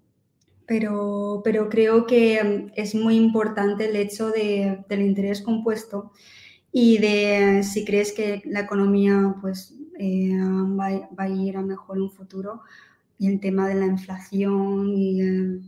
pero, 0.67 1.43
pero 1.45 1.69
creo 1.69 2.07
que 2.07 2.71
es 2.77 2.95
muy 2.95 3.17
importante 3.17 3.91
el 3.91 3.97
hecho 3.97 4.31
de, 4.31 4.83
del 4.89 5.03
interés 5.03 5.43
compuesto 5.43 6.13
y 6.73 6.97
de 6.97 7.63
si 7.63 7.85
crees 7.85 8.13
que 8.13 8.41
la 8.47 8.61
economía 8.61 9.35
pues, 9.43 9.75
eh, 9.99 10.37
va, 10.79 11.09
a 11.17 11.29
ir 11.29 11.57
a 11.57 11.63
mejor 11.63 12.01
un 12.01 12.11
futuro 12.11 12.61
y 13.19 13.29
el 13.29 13.41
tema 13.41 13.69
de 13.69 13.75
la 13.75 13.87
inflación 13.87 14.89
y... 14.89 15.23
Eh, 15.23 15.61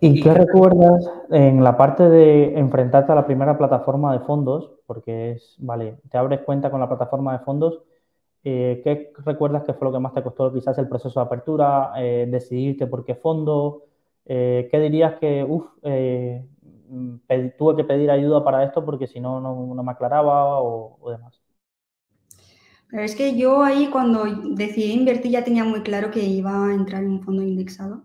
¿Y 0.00 0.20
qué 0.22 0.34
recuerdas 0.34 1.10
en 1.30 1.64
la 1.64 1.76
parte 1.76 2.08
de 2.08 2.58
enfrentarte 2.58 3.12
a 3.12 3.14
la 3.14 3.26
primera 3.26 3.56
plataforma 3.56 4.12
de 4.12 4.20
fondos? 4.20 4.72
Porque 4.86 5.32
es, 5.32 5.56
vale, 5.58 5.96
te 6.10 6.18
abres 6.18 6.40
cuenta 6.40 6.70
con 6.70 6.80
la 6.80 6.88
plataforma 6.88 7.32
de 7.32 7.44
fondos. 7.44 7.82
Eh, 8.44 8.80
¿Qué 8.84 9.12
recuerdas 9.24 9.64
que 9.64 9.72
fue 9.72 9.88
lo 9.88 9.92
que 9.92 9.98
más 9.98 10.12
te 10.12 10.22
costó 10.22 10.52
quizás 10.52 10.76
el 10.78 10.88
proceso 10.88 11.18
de 11.18 11.26
apertura? 11.26 11.92
Eh, 11.96 12.28
¿Decidirte 12.30 12.86
por 12.86 13.04
qué 13.04 13.14
fondo? 13.14 13.84
Eh, 14.26 14.68
¿Qué 14.70 14.78
dirías 14.80 15.18
que, 15.18 15.42
uff, 15.42 15.66
tuve 17.58 17.76
que 17.76 17.84
pedir 17.84 18.10
ayuda 18.10 18.44
para 18.44 18.64
esto 18.64 18.84
porque 18.84 19.06
si 19.06 19.20
no, 19.20 19.40
no, 19.40 19.82
me 19.82 19.92
aclaraba 19.92 20.60
o, 20.60 20.98
o 21.00 21.10
demás? 21.10 21.40
es 22.92 23.14
que 23.16 23.36
yo 23.36 23.62
ahí 23.62 23.88
cuando 23.90 24.24
decidí 24.54 24.92
invertir 24.92 25.32
ya 25.32 25.44
tenía 25.44 25.64
muy 25.64 25.82
claro 25.82 26.10
que 26.10 26.24
iba 26.24 26.66
a 26.68 26.74
entrar 26.74 27.02
en 27.02 27.10
un 27.10 27.22
fondo 27.22 27.42
indexado 27.42 28.04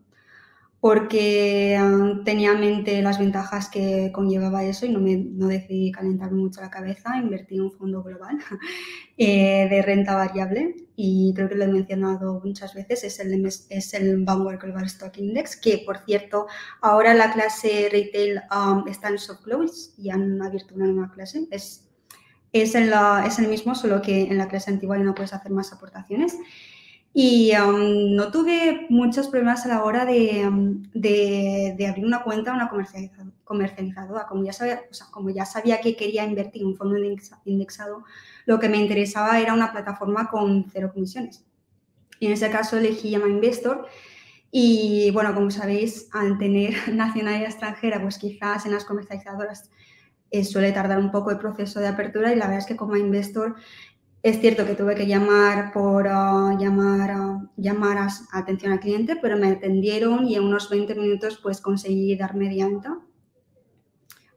porque 0.81 1.77
ah, 1.79 2.21
tenía 2.25 2.53
en 2.53 2.59
mente 2.59 3.01
las 3.03 3.19
ventajas 3.19 3.69
que 3.69 4.11
conllevaba 4.11 4.63
eso 4.63 4.87
y 4.87 4.89
no, 4.89 4.99
me, 4.99 5.15
no 5.15 5.47
decidí 5.47 5.91
calentarme 5.91 6.41
mucho 6.41 6.59
la 6.59 6.71
cabeza, 6.71 7.17
invertí 7.17 7.55
en 7.55 7.61
un 7.61 7.71
fondo 7.71 8.01
global 8.01 8.39
eh, 9.17 9.67
de 9.69 9.81
renta 9.83 10.15
variable 10.15 10.75
y 10.95 11.33
creo 11.35 11.47
que 11.47 11.55
lo 11.55 11.65
he 11.65 11.67
mencionado 11.67 12.41
muchas 12.43 12.73
veces, 12.73 13.03
es 13.03 13.19
el, 13.19 13.45
es 13.45 13.93
el 13.93 14.25
Vanguard 14.25 14.59
Global 14.59 14.85
Stock 14.85 15.15
Index, 15.19 15.55
que 15.55 15.83
por 15.85 15.99
cierto 15.99 16.47
ahora 16.81 17.13
la 17.13 17.31
clase 17.31 17.87
retail 17.91 18.41
um, 18.51 18.87
está 18.87 19.09
en 19.09 19.19
soft 19.19 19.43
close 19.43 19.91
y 19.99 20.09
han 20.09 20.41
abierto 20.41 20.73
una 20.73 20.87
nueva 20.87 21.11
clase, 21.11 21.47
es, 21.51 21.87
es, 22.51 22.73
es 22.73 23.39
el 23.39 23.47
mismo, 23.47 23.75
solo 23.75 24.01
que 24.01 24.23
en 24.23 24.37
la 24.39 24.47
clase 24.47 24.71
antigua 24.71 24.97
ya 24.97 25.03
no 25.03 25.13
puedes 25.13 25.33
hacer 25.33 25.51
más 25.51 25.71
aportaciones. 25.71 26.35
Y 27.13 27.51
um, 27.57 28.15
no 28.15 28.31
tuve 28.31 28.87
muchos 28.89 29.27
problemas 29.27 29.65
a 29.65 29.69
la 29.69 29.83
hora 29.83 30.05
de, 30.05 30.47
um, 30.47 30.81
de, 30.93 31.75
de 31.77 31.87
abrir 31.87 32.05
una 32.05 32.23
cuenta, 32.23 32.53
una 32.53 32.69
comercializadora. 33.43 34.27
Como 34.27 34.45
ya, 34.45 34.53
sabía, 34.53 34.81
o 34.89 34.93
sea, 34.93 35.07
como 35.11 35.29
ya 35.29 35.45
sabía 35.45 35.81
que 35.81 35.97
quería 35.97 36.23
invertir 36.25 36.61
en 36.61 36.69
un 36.69 36.77
fondo 36.77 36.95
indexado, 37.45 38.03
lo 38.45 38.59
que 38.59 38.69
me 38.69 38.77
interesaba 38.77 39.39
era 39.39 39.53
una 39.53 39.71
plataforma 39.73 40.29
con 40.29 40.69
cero 40.71 40.91
comisiones. 40.93 41.43
Y 42.19 42.27
en 42.27 42.33
ese 42.33 42.49
caso 42.49 42.77
elegí 42.77 43.09
Llama 43.09 43.27
Investor. 43.27 43.87
Y 44.51 45.11
bueno, 45.11 45.33
como 45.33 45.51
sabéis, 45.51 46.07
al 46.13 46.37
tener 46.37 46.75
nacionalidad 46.93 47.49
extranjera, 47.49 48.01
pues 48.01 48.17
quizás 48.17 48.65
en 48.65 48.71
las 48.71 48.85
comercializadoras 48.85 49.69
eh, 50.29 50.45
suele 50.45 50.71
tardar 50.71 50.97
un 50.97 51.11
poco 51.11 51.31
el 51.31 51.37
proceso 51.37 51.81
de 51.81 51.87
apertura 51.87 52.31
y 52.31 52.37
la 52.37 52.45
verdad 52.45 52.59
es 52.59 52.65
que 52.65 52.77
como 52.77 52.95
Investor 52.95 53.55
es 54.23 54.39
cierto 54.39 54.65
que 54.65 54.75
tuve 54.75 54.95
que 54.95 55.07
llamar 55.07 55.71
por 55.73 56.05
uh, 56.05 56.57
llamar, 56.59 57.19
uh, 57.19 57.49
llamar 57.57 57.97
a, 57.97 58.07
atención 58.33 58.71
al 58.71 58.79
cliente, 58.79 59.15
pero 59.15 59.35
me 59.37 59.47
atendieron 59.47 60.27
y 60.27 60.35
en 60.35 60.43
unos 60.43 60.69
20 60.69 60.93
minutos 60.95 61.39
pues 61.41 61.59
conseguí 61.59 62.15
dar 62.15 62.35
media 62.35 62.65
alta. 62.65 62.99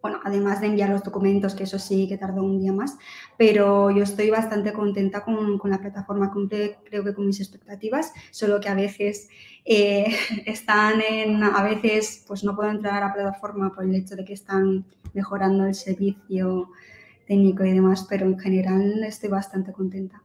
Bueno, 0.01 0.21
además 0.23 0.61
de 0.61 0.67
enviar 0.67 0.91
los 0.91 1.03
documentos, 1.03 1.55
que 1.55 1.65
eso 1.65 1.79
sí 1.79 2.07
que 2.07 2.19
tardó 2.19 2.43
un 2.43 2.59
día 2.59 2.73
más, 2.75 2.99
pero 3.39 3.91
yo 3.91 4.03
estoy 4.03 4.29
bastante 4.29 4.75
contenta 4.75 5.23
con, 5.25 5.59
con 5.59 5.71
la 5.71 5.81
plataforma, 5.81 6.31
cumple 6.31 6.79
creo 6.85 7.05
que 7.05 7.15
con 7.15 7.27
mis 7.27 7.41
expectativas, 7.41 8.13
solo 8.31 8.61
que 8.61 8.69
a 8.69 8.75
veces 8.75 9.29
eh, 9.65 10.15
están 10.47 11.01
en, 11.01 11.43
a 11.43 11.63
veces 11.63 12.25
pues 12.27 12.45
no 12.45 12.55
puedo 12.55 12.71
entrar 12.71 13.03
a 13.03 13.09
la 13.09 13.15
plataforma 13.15 13.73
por 13.73 13.85
el 13.85 13.95
hecho 13.95 14.15
de 14.15 14.25
que 14.25 14.35
están 14.35 14.85
mejorando 15.15 15.65
el 15.67 15.75
servicio 15.75 16.71
técnico 17.27 17.65
y 17.65 17.73
demás, 17.73 18.07
pero 18.09 18.27
en 18.27 18.39
general 18.39 19.03
estoy 19.05 19.31
bastante 19.31 19.73
contenta. 19.73 20.23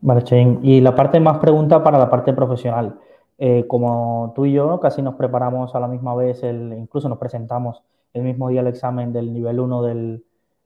Vale, 0.00 0.22
Chain. 0.22 0.60
Y 0.62 0.80
la 0.80 0.94
parte 0.94 1.20
más 1.20 1.38
pregunta 1.38 1.82
para 1.82 1.98
la 1.98 2.10
parte 2.10 2.32
profesional. 2.32 2.98
Eh, 3.38 3.66
como 3.66 4.32
tú 4.34 4.46
y 4.46 4.52
yo 4.52 4.78
casi 4.80 5.02
nos 5.02 5.14
preparamos 5.14 5.74
a 5.74 5.80
la 5.80 5.88
misma 5.88 6.14
vez, 6.14 6.42
el, 6.42 6.72
incluso 6.72 7.08
nos 7.08 7.18
presentamos 7.18 7.82
el 8.12 8.22
mismo 8.22 8.48
día 8.48 8.60
el 8.60 8.66
examen 8.66 9.12
del 9.12 9.32
nivel 9.32 9.58
1 9.58 9.82
del, 9.82 10.24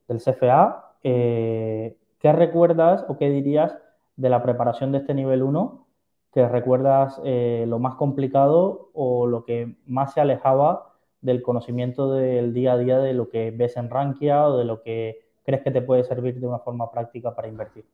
del 0.08 0.18
CFA, 0.18 0.92
eh, 1.02 1.96
¿qué 2.18 2.32
recuerdas 2.32 3.04
o 3.08 3.16
qué 3.16 3.30
dirías 3.30 3.78
de 4.16 4.28
la 4.28 4.42
preparación 4.42 4.92
de 4.92 4.98
este 4.98 5.14
nivel 5.14 5.42
1? 5.42 5.86
¿Te 6.32 6.48
recuerdas 6.48 7.20
eh, 7.24 7.64
lo 7.68 7.78
más 7.78 7.94
complicado 7.94 8.90
o 8.94 9.26
lo 9.26 9.44
que 9.44 9.76
más 9.86 10.12
se 10.12 10.20
alejaba 10.20 10.95
del 11.26 11.42
conocimiento 11.42 12.14
del 12.14 12.54
día 12.54 12.72
a 12.72 12.78
día 12.78 12.98
de 12.98 13.12
lo 13.12 13.28
que 13.28 13.50
ves 13.50 13.76
en 13.76 13.90
Rankia 13.90 14.46
o 14.46 14.56
de 14.56 14.64
lo 14.64 14.80
que 14.80 15.18
crees 15.44 15.62
que 15.62 15.70
te 15.70 15.82
puede 15.82 16.04
servir 16.04 16.40
de 16.40 16.46
una 16.46 16.60
forma 16.60 16.90
práctica 16.90 17.34
para 17.34 17.48
invertir? 17.48 17.84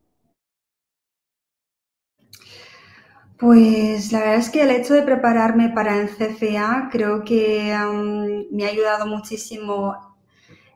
Pues 3.39 4.13
la 4.13 4.21
verdad 4.21 4.37
es 4.37 4.51
que 4.51 4.63
el 4.63 4.71
hecho 4.71 4.95
de 4.95 5.03
prepararme 5.03 5.71
para 5.71 6.01
el 6.01 6.09
CFA 6.09 6.89
creo 6.93 7.25
que 7.25 7.75
me 8.53 8.65
ha 8.65 8.69
ayudado 8.69 9.07
muchísimo 9.07 9.97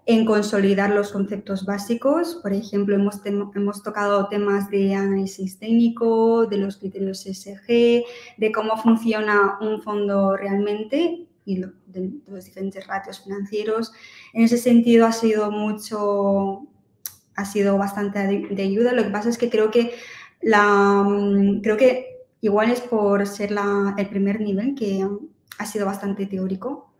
en 0.05 0.25
consolidar 0.25 0.91
los 0.91 1.13
conceptos 1.13 1.65
básicos. 1.65 2.41
Por 2.43 2.53
ejemplo, 2.53 2.97
hemos, 2.97 3.21
hemos 3.25 3.83
tocado 3.83 4.29
temas 4.29 4.69
de 4.71 4.95
análisis 4.95 5.59
técnico, 5.59 6.47
de 6.47 6.59
los 6.59 6.77
criterios 6.77 7.25
SG, 7.25 8.05
de 8.37 8.53
cómo 8.53 8.77
funciona 8.77 9.59
un 9.61 9.81
fondo 9.83 10.37
realmente 10.37 11.26
y 11.47 11.63
de, 11.87 12.11
los 12.27 12.45
diferentes 12.45 12.87
ratios 12.87 13.21
financieros. 13.21 13.93
En 14.35 14.43
ese 14.43 14.59
sentido 14.59 15.07
ha 15.07 15.13
sido 15.13 15.51
mucho, 15.51 16.67
ha 17.37 17.45
sido 17.47 17.79
bastante 17.79 18.19
de, 18.19 18.63
ayuda. 18.63 18.93
Lo 18.93 19.05
que 19.05 19.11
pasa 19.11 19.31
es 19.31 19.39
que 19.39 19.49
creo 19.49 19.71
que 19.71 19.95
la, 20.43 21.03
mm, 21.03 21.63
creo 21.63 21.79
que 21.79 22.27
igual 22.43 22.71
es 22.71 22.81
por 22.83 23.27
ser 23.27 23.53
la, 23.53 23.95
el 23.97 24.09
primer 24.09 24.41
nivel 24.41 24.75
que 24.75 25.09
ha 25.59 25.67
sido 25.67 25.87
bastante 25.87 26.27
teórico. 26.27 26.93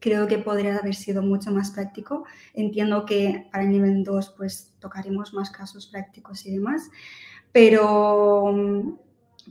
Creo 0.00 0.28
que 0.28 0.38
podría 0.38 0.76
haber 0.76 0.94
sido 0.94 1.22
mucho 1.22 1.50
más 1.50 1.72
práctico. 1.72 2.24
Entiendo 2.54 3.04
que 3.04 3.48
para 3.50 3.64
el 3.64 3.70
nivel 3.70 4.04
2 4.04 4.34
pues 4.36 4.74
tocaremos 4.78 5.32
más 5.32 5.50
casos 5.50 5.86
prácticos 5.88 6.46
y 6.46 6.52
demás, 6.52 6.88
pero 7.52 8.52
mm, 8.52 8.92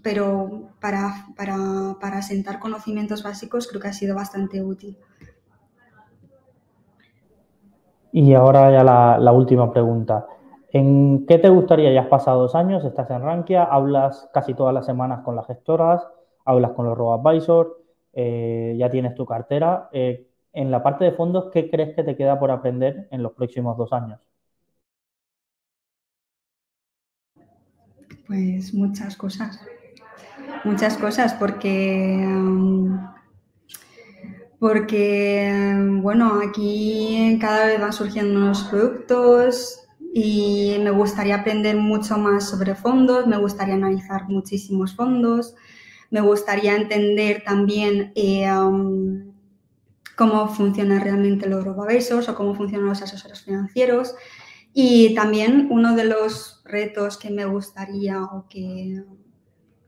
pero 0.04 0.70
para, 0.80 1.28
para, 1.36 1.96
para 2.00 2.22
sentar 2.22 2.60
conocimientos 2.60 3.24
básicos 3.24 3.68
creo 3.68 3.82
que 3.82 3.88
ha 3.88 3.94
sido 3.94 4.16
bastante 4.16 4.62
útil. 4.62 4.98
Y 8.12 8.34
ahora 8.34 8.72
ya 8.72 8.84
la, 8.84 9.18
la, 9.20 9.32
última 9.32 9.72
pregunta. 9.72 10.26
¿En 10.72 11.26
qué 11.28 11.38
te 11.38 11.50
gustaría? 11.50 11.92
Ya 11.92 12.02
has 12.02 12.08
pasado 12.08 12.42
dos 12.42 12.56
años, 12.56 12.84
estás 12.84 13.10
en 13.12 13.22
Rankia, 13.22 13.64
hablas 13.64 14.30
casi 14.34 14.54
todas 14.54 14.74
las 14.74 14.86
semanas 14.86 15.22
con 15.24 15.36
las 15.36 15.46
gestoras, 15.46 16.08
hablas 16.46 16.72
con 16.72 16.86
los 16.86 16.98
robo-advisors, 16.98 17.70
eh, 18.14 18.76
ya 18.78 18.90
tienes 18.90 19.14
tu 19.16 19.26
cartera. 19.26 19.90
Eh, 19.92 20.28
en 20.54 20.72
la 20.72 20.82
parte 20.82 21.06
de 21.06 21.12
fondos, 21.12 21.52
¿qué 21.52 21.70
crees 21.70 21.96
que 21.96 22.04
te 22.04 22.16
queda 22.16 22.40
por 22.40 22.50
aprender 22.50 23.08
en 23.12 23.22
los 23.22 23.34
próximos 23.34 23.78
dos 23.78 23.94
años? 23.94 24.20
Pues 28.26 28.74
muchas 28.74 29.16
cosas 29.16 29.62
muchas 30.64 30.98
cosas 30.98 31.34
porque, 31.34 32.28
porque, 34.60 35.76
bueno, 36.02 36.42
aquí 36.48 37.38
cada 37.40 37.68
vez 37.68 37.80
van 37.80 37.94
surgiendo 37.94 38.40
nuevos 38.40 38.64
productos 38.64 39.82
y 40.14 40.78
me 40.82 40.92
gustaría 40.92 41.36
aprender 41.36 41.76
mucho 41.76 42.18
más 42.18 42.50
sobre 42.50 42.76
fondos, 42.76 43.28
me 43.28 43.38
gustaría 43.38 43.76
analizar 43.76 44.28
muchísimos 44.30 44.96
fondos, 44.96 45.56
me 46.10 46.22
gustaría 46.22 46.76
entender 46.76 47.44
también 47.46 48.12
eh, 48.16 48.48
cómo 50.16 50.48
funcionan 50.48 51.02
realmente 51.02 51.48
los 51.48 51.64
robobesos 51.64 52.28
o 52.28 52.36
cómo 52.36 52.56
funcionan 52.56 52.88
los 52.88 53.02
asesores 53.02 53.42
financieros. 53.42 54.16
Y 54.74 55.16
también 55.16 55.68
uno 55.70 55.96
de 55.96 56.06
los 56.06 56.62
retos 56.66 57.18
que 57.18 57.30
me 57.30 57.46
gustaría 57.46 58.24
o 58.24 58.48
que 58.50 59.04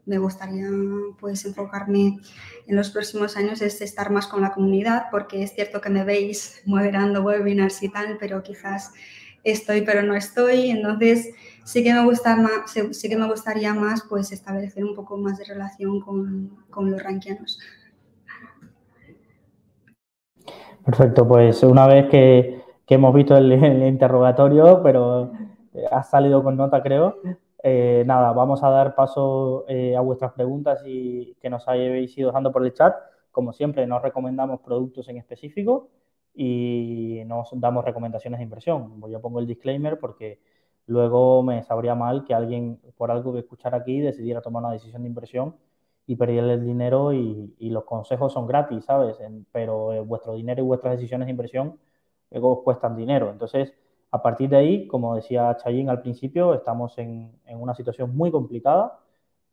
me 0.06 0.18
gustaría 0.18 0.68
pues 1.20 1.46
enfocarme 1.46 2.20
en 2.68 2.76
los 2.76 2.90
próximos 2.90 3.38
años 3.38 3.62
es 3.62 3.82
estar 3.82 4.12
más 4.12 4.28
con 4.28 4.42
la 4.42 4.52
comunidad, 4.52 5.06
porque 5.12 5.44
es 5.44 5.54
cierto 5.54 5.82
que 5.82 5.90
me 5.90 6.04
veis 6.04 6.62
moderando 6.66 7.22
webinars 7.22 7.82
y 7.84 7.90
tal, 7.90 8.18
pero 8.20 8.42
quizás 8.44 8.94
estoy 9.44 9.82
pero 9.82 10.02
no 10.04 10.16
estoy, 10.16 10.72
entonces 10.72 11.34
sí 11.64 11.84
que 11.84 11.94
me, 11.94 12.04
gusta 12.04 12.36
más, 12.36 12.72
sí 12.92 13.10
que 13.10 13.18
me 13.18 13.28
gustaría 13.28 13.74
más 13.74 14.04
pues 14.10 14.32
establecer 14.32 14.84
un 14.84 14.96
poco 14.96 15.18
más 15.18 15.38
de 15.38 15.46
relación 15.46 16.00
con, 16.02 16.58
con 16.70 16.92
los 16.92 17.02
rankianos. 17.02 17.60
Perfecto, 20.84 21.28
pues 21.28 21.62
una 21.64 21.86
vez 21.88 22.10
que, 22.10 22.64
que 22.86 22.96
hemos 22.96 23.14
visto 23.14 23.38
el, 23.38 23.52
el, 23.52 23.84
interrogatorio, 23.88 24.82
pero 24.82 25.32
ha 25.92 26.04
salido 26.04 26.44
con 26.44 26.58
nota 26.58 26.82
creo, 26.82 27.18
eh, 27.64 28.04
nada, 28.06 28.32
vamos 28.32 28.64
a 28.64 28.70
dar 28.70 28.96
paso 28.96 29.66
eh, 29.68 29.96
a 29.96 30.02
vuestras 30.02 30.32
preguntas 30.34 30.82
y 30.86 31.36
que 31.42 31.50
nos 31.50 31.68
habéis 31.68 32.18
ido 32.18 32.30
dejando 32.30 32.52
por 32.52 32.66
el 32.66 32.74
chat. 32.74 32.96
Como 33.32 33.54
siempre, 33.54 33.86
nos 33.88 34.02
recomendamos 34.02 34.62
productos 34.62 35.08
en 35.10 35.18
específico 35.18 35.90
y 36.34 37.22
nos 37.26 37.50
damos 37.54 37.84
recomendaciones 37.86 38.40
de 38.40 38.44
inversión. 38.44 39.02
Yo 39.10 39.22
pongo 39.22 39.40
el 39.40 39.48
disclaimer 39.48 40.00
porque 40.00 40.40
luego 40.88 41.44
me 41.44 41.64
sabría 41.64 41.96
mal 41.96 42.24
que 42.24 42.34
alguien, 42.34 42.80
por 42.98 43.12
algo 43.12 43.34
que 43.34 43.40
escuchar 43.40 43.76
aquí, 43.76 44.00
decidiera 44.00 44.42
tomar 44.42 44.64
una 44.64 44.74
decisión 44.74 45.04
de 45.04 45.10
inversión 45.10 45.56
y 46.08 46.16
perderle 46.16 46.54
el 46.54 46.66
dinero 46.66 47.14
y, 47.14 47.54
los 47.60 47.84
consejos 47.86 48.34
son 48.34 48.48
gratis, 48.48 48.86
¿sabes? 48.86 49.18
pero 49.52 49.94
eh, 49.94 50.00
vuestro 50.00 50.34
dinero 50.34 50.64
y 50.64 50.66
vuestras 50.66 50.94
decisiones 50.98 51.28
de 51.28 51.32
inversión 51.32 51.80
luego 52.32 52.64
cuestan 52.64 52.96
dinero. 52.96 53.30
Entonces, 53.32 53.74
a 54.12 54.22
partir 54.22 54.50
de 54.50 54.58
ahí, 54.58 54.88
como 54.88 55.16
decía 55.16 55.56
Chayín 55.58 55.90
al 55.90 56.02
principio, 56.02 56.54
estamos 56.54 56.98
en, 56.98 57.32
una 57.48 57.76
situación 57.76 58.16
muy 58.16 58.32
complicada, 58.32 59.00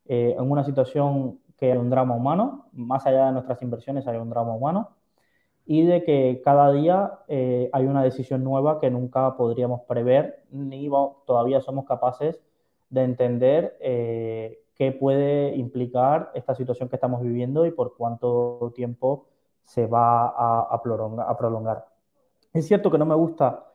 eh, 0.07 0.35
en 0.39 0.51
una 0.51 0.65
situación 0.65 1.41
que 1.59 1.73
hay 1.73 1.79
un 1.79 1.91
drama 1.91 2.15
humano, 2.15 2.67
más 2.73 3.07
allá 3.07 3.27
de 3.27 3.33
nuestras 3.33 3.61
inversiones 3.63 4.07
hay 4.07 4.17
un 4.17 4.31
drama 4.31 4.55
humano, 4.55 4.91
y 5.67 5.85
de 5.85 6.05
que 6.05 6.41
cada 6.45 6.73
día 6.73 7.19
eh, 7.29 7.69
hay 7.73 7.87
una 7.87 8.03
decisión 8.03 8.45
nueva 8.45 8.79
que 8.79 8.91
nunca 8.91 9.37
podríamos 9.37 9.83
prever, 9.83 10.45
ni 10.51 10.89
todavía 11.27 11.61
somos 11.61 11.85
capaces 11.87 12.41
de 12.89 13.03
entender 13.03 13.77
eh, 13.81 14.61
qué 14.75 14.93
puede 14.93 15.57
implicar 15.57 16.31
esta 16.35 16.55
situación 16.55 16.89
que 16.89 16.97
estamos 16.97 17.21
viviendo 17.21 17.67
y 17.67 17.73
por 17.73 17.97
cuánto 17.97 18.73
tiempo 18.75 19.27
se 19.65 19.87
va 19.87 20.29
a 20.29 20.81
prolongar. 20.83 21.87
Es 22.53 22.67
cierto 22.69 22.91
que 22.91 22.99
no 22.99 23.05
me 23.05 23.17
gusta 23.17 23.67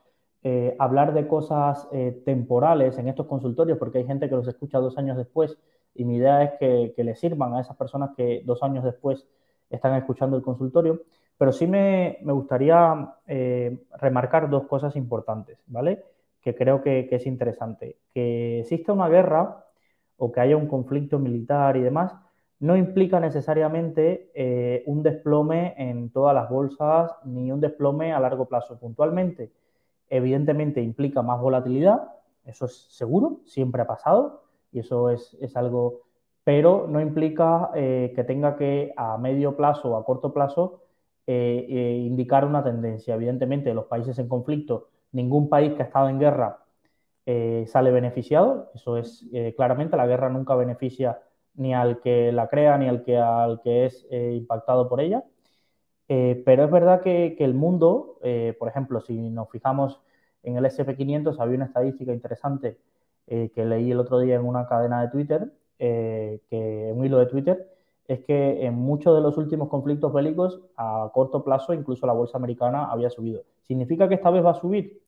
eh, 0.43 0.75
hablar 0.79 1.13
de 1.13 1.27
cosas 1.27 1.87
eh, 1.91 2.19
temporales 2.25 2.97
en 2.97 3.07
estos 3.07 3.27
consultorios, 3.27 3.77
porque 3.77 3.99
hay 3.99 4.07
gente 4.07 4.27
que 4.27 4.35
los 4.35 4.47
escucha 4.47 4.79
dos 4.79 4.97
años 4.97 5.15
después 5.15 5.55
y 5.93 6.03
mi 6.03 6.15
idea 6.15 6.43
es 6.43 6.51
que, 6.59 6.93
que 6.95 7.03
le 7.03 7.15
sirvan 7.15 7.53
a 7.53 7.61
esas 7.61 7.77
personas 7.77 8.11
que 8.17 8.41
dos 8.43 8.63
años 8.63 8.83
después 8.83 9.27
están 9.69 9.95
escuchando 9.95 10.35
el 10.37 10.43
consultorio. 10.43 11.01
Pero 11.37 11.51
sí 11.51 11.67
me, 11.67 12.19
gustaría 12.23 13.15
eh, 13.27 13.83
remarcar 13.99 14.49
dos 14.49 14.67
cosas 14.67 14.95
importantes, 14.95 15.59
¿vale? 15.67 16.03
Que 16.41 16.55
creo 16.55 16.81
que, 16.81 17.07
es 17.11 17.25
interesante. 17.27 17.97
Que 18.13 18.61
exista 18.61 18.93
una 18.93 19.09
guerra 19.09 19.65
o 20.17 20.31
que 20.31 20.39
haya 20.39 20.57
un 20.57 20.67
conflicto 20.67 21.19
militar 21.19 21.77
y 21.77 21.81
demás, 21.81 22.13
no 22.59 22.77
implica 22.77 23.19
necesariamente 23.19 24.83
un 24.85 25.01
desplome 25.01 25.73
en 25.77 26.11
todas 26.11 26.35
las 26.35 26.47
bolsas 26.47 27.11
ni 27.25 27.51
un 27.51 27.59
desplome 27.59 28.13
a 28.13 28.19
largo 28.19 28.45
plazo. 28.45 28.79
Puntualmente, 28.79 29.51
evidentemente 30.11 30.81
implica 30.81 31.21
más 31.23 31.39
volatilidad, 31.39 32.11
eso 32.45 32.65
es 32.65 32.87
seguro, 32.89 33.39
siempre 33.45 33.81
ha 33.81 33.87
pasado 33.87 34.43
y 34.71 34.79
eso 34.79 35.09
es, 35.09 35.35
algo, 35.55 36.01
pero 36.43 36.87
no 36.87 37.01
implica 37.01 37.71
eh, 37.75 38.11
que 38.15 38.23
tenga 38.23 38.57
que 38.57 38.93
a 38.95 39.17
medio 39.17 39.55
plazo 39.55 39.91
o 39.91 39.97
a 39.97 40.05
corto 40.05 40.33
plazo 40.33 40.83
eh, 41.27 41.65
eh, 41.69 41.97
indicar 42.05 42.45
una 42.45 42.63
tendencia. 42.63 43.15
Evidentemente, 43.15 43.73
los 43.73 43.85
países 43.85 44.17
en 44.19 44.27
conflicto, 44.27 44.89
ningún 45.11 45.49
país 45.49 45.73
que 45.73 45.83
ha 45.83 45.85
estado 45.85 46.09
en 46.09 46.19
guerra 46.19 46.57
sale 47.67 47.91
beneficiado, 47.91 48.71
eso 48.75 48.97
es 48.97 49.25
claramente, 49.55 49.95
la 49.95 50.05
guerra 50.05 50.27
nunca 50.27 50.53
beneficia 50.55 51.21
ni 51.53 51.73
al 51.73 52.01
que 52.01 52.33
la 52.33 52.49
crea 52.49 52.77
ni 52.77 52.89
al 52.89 53.03
que, 53.03 53.17
al 53.17 53.61
que 53.61 53.85
es 53.85 54.05
impactado 54.11 54.89
por 54.89 54.99
ella. 54.99 55.23
Pero 56.07 56.65
es 56.65 56.71
verdad 56.71 56.99
que, 57.01 57.37
el 57.39 57.53
mundo, 57.53 58.19
por 58.59 58.67
ejemplo, 58.67 58.99
si 58.99 59.29
nos 59.29 59.49
fijamos 59.49 60.01
en 60.43 60.57
el 60.57 60.65
SP500, 60.65 61.39
había 61.39 61.55
una 61.55 61.65
estadística 61.65 62.13
interesante 62.13 62.77
eh, 63.27 63.51
que 63.53 63.65
leí 63.65 63.91
el 63.91 63.99
otro 63.99 64.19
día 64.19 64.35
en 64.35 64.45
una 64.45 64.67
cadena 64.67 65.01
de 65.01 65.09
Twitter, 65.09 65.51
que 65.77 66.91
un 66.93 67.03
hilo 67.03 67.17
de 67.17 67.25
Twitter, 67.25 67.67
es 68.07 68.19
que 68.19 68.65
en 68.65 68.75
muchos 68.75 69.15
de 69.15 69.21
los 69.21 69.35
últimos 69.37 69.67
conflictos 69.67 70.13
bélicos, 70.13 70.61
a 70.77 71.09
corto 71.11 71.43
plazo, 71.43 71.73
incluso 71.73 72.05
la 72.05 72.13
bolsa 72.13 72.37
americana 72.37 72.85
había 72.91 73.09
subido. 73.09 73.43
¿Significa 73.63 74.07
que 74.07 74.15
esta 74.15 74.29
vez 74.29 74.45
va 74.45 74.51
a 74.51 74.55
subir? 74.55 75.01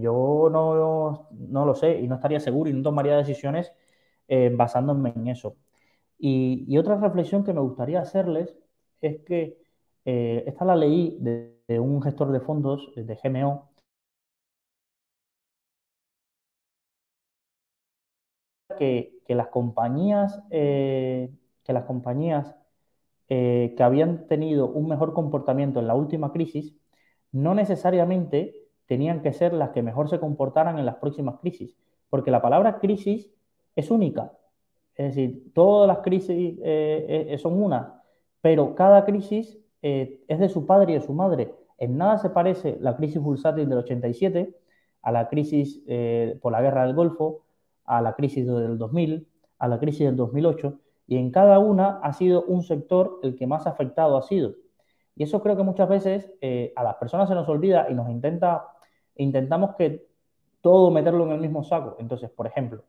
yo 0.00 0.48
no, 0.50 1.28
no, 1.30 1.66
lo 1.66 1.74
sé 1.74 1.98
y 2.00 2.08
no 2.08 2.14
estaría 2.14 2.40
seguro 2.40 2.70
y 2.70 2.72
no 2.72 2.82
tomaría 2.82 3.16
decisiones 3.16 3.72
basándome 4.56 5.12
en 5.14 5.28
eso. 5.28 5.56
Y, 6.18 6.76
otra 6.78 6.96
reflexión 6.96 7.44
que 7.44 7.52
me 7.52 7.60
gustaría 7.60 8.00
hacerles 8.00 8.56
es 9.00 9.18
que 9.24 9.58
eh, 10.04 10.44
esta 10.46 10.64
la 10.64 10.76
leí 10.76 11.18
de, 11.20 11.54
un 11.80 12.00
gestor 12.02 12.32
de 12.32 12.40
fondos 12.40 12.92
de 12.94 13.18
GMO. 13.22 13.70
Que, 18.76 19.12
las 19.28 19.48
compañías, 19.48 20.40
eh, 20.50 21.30
que, 21.64 21.72
las 21.72 21.84
compañías 21.84 22.54
eh, 23.28 23.74
que 23.76 23.82
habían 23.82 24.28
tenido 24.28 24.68
un 24.68 24.88
mejor 24.88 25.12
comportamiento 25.14 25.80
en 25.80 25.88
la 25.88 25.94
última 25.94 26.32
crisis 26.32 26.76
no 27.32 27.54
necesariamente 27.54 28.54
tenían 28.86 29.20
que 29.22 29.32
ser 29.32 29.52
las 29.52 29.70
que 29.70 29.82
mejor 29.82 30.08
se 30.08 30.20
comportaran 30.20 30.78
en 30.78 30.86
las 30.86 30.96
próximas 30.96 31.40
crisis, 31.40 31.76
porque 32.08 32.30
la 32.30 32.40
palabra 32.40 32.78
crisis 32.78 33.30
es 33.74 33.90
única. 33.90 34.32
Es 34.94 35.14
decir, 35.14 35.52
todas 35.52 35.88
las 35.88 35.98
crisis 35.98 36.58
son 37.42 37.60
una, 37.60 38.02
pero 38.40 38.74
cada 38.76 39.04
crisis 39.04 39.58
eh, 39.82 40.24
es 40.26 40.38
de 40.38 40.48
su 40.48 40.66
padre 40.66 40.92
y 40.92 40.94
de 40.96 41.00
su 41.00 41.12
madre. 41.12 41.54
En 41.78 41.96
nada 41.96 42.18
se 42.18 42.30
parece 42.30 42.76
la 42.80 42.96
crisis 42.96 43.20
bursátil 43.20 43.68
del 43.68 43.78
87 43.78 44.54
a 45.02 45.12
la 45.12 45.28
crisis 45.28 45.82
eh, 45.86 46.38
por 46.42 46.52
la 46.52 46.60
guerra 46.60 46.84
del 46.86 46.94
Golfo, 46.94 47.42
a 47.86 48.00
la 48.00 48.14
crisis 48.14 48.46
del 48.46 48.78
2000, 48.78 49.28
a 49.58 49.68
la 49.68 49.78
crisis 49.78 50.06
del 50.06 50.16
2008, 50.16 50.78
y 51.06 51.16
en 51.16 51.30
cada 51.30 51.58
una 51.58 52.00
ha 52.02 52.12
sido 52.12 52.44
un 52.44 52.62
sector 52.62 53.20
el 53.22 53.36
que 53.36 53.46
más 53.46 53.66
afectado 53.66 54.16
ha 54.16 54.22
sido. 54.22 54.54
Y 55.14 55.22
eso 55.22 55.42
creo 55.42 55.56
que 55.56 55.62
muchas 55.62 55.88
veces 55.88 56.30
eh, 56.40 56.72
a 56.76 56.82
las 56.82 56.96
personas 56.96 57.28
se 57.28 57.34
nos 57.34 57.48
olvida 57.48 57.86
y 57.90 57.94
nos 57.94 58.10
intenta, 58.10 58.66
intentamos 59.14 59.74
que 59.76 60.06
todo 60.60 60.90
meterlo 60.90 61.24
en 61.24 61.32
el 61.32 61.40
mismo 61.40 61.62
saco. 61.62 61.96
Entonces, 61.98 62.30
por 62.30 62.46
ejemplo, 62.46 62.84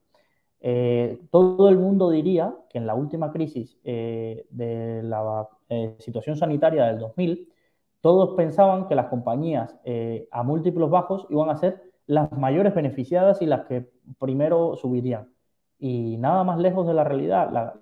todo 1.30 1.70
el 1.70 1.78
mundo 1.78 2.10
diría 2.10 2.54
que 2.70 2.80
en 2.80 2.88
la 2.88 2.96
última 2.96 3.32
crisis 3.32 3.80
de 3.84 5.02
la 5.04 5.48
eh, 5.70 5.96
situación 6.00 6.38
sanitaria 6.38 6.86
del 6.86 7.00
2000, 7.00 7.50
todos 8.00 8.36
pensaban 8.36 8.88
que 8.88 8.96
las 8.96 9.08
compañías 9.08 9.76
eh, 9.84 10.30
a 10.32 10.42
múltiplos 10.44 10.90
bajos 10.90 11.28
iban 11.30 11.50
a 11.50 11.58
ser 11.58 11.87
las 12.08 12.32
mayores 12.32 12.74
beneficiadas 12.74 13.42
y 13.42 13.46
las 13.46 13.66
que 13.66 13.90
primero 14.20 14.76
subirían. 14.76 15.32
Y 15.80 16.18
nada 16.18 16.44
más 16.44 16.58
lejos 16.58 16.88
de 16.88 16.94
la 16.94 17.04
realidad, 17.04 17.52
las 17.52 17.74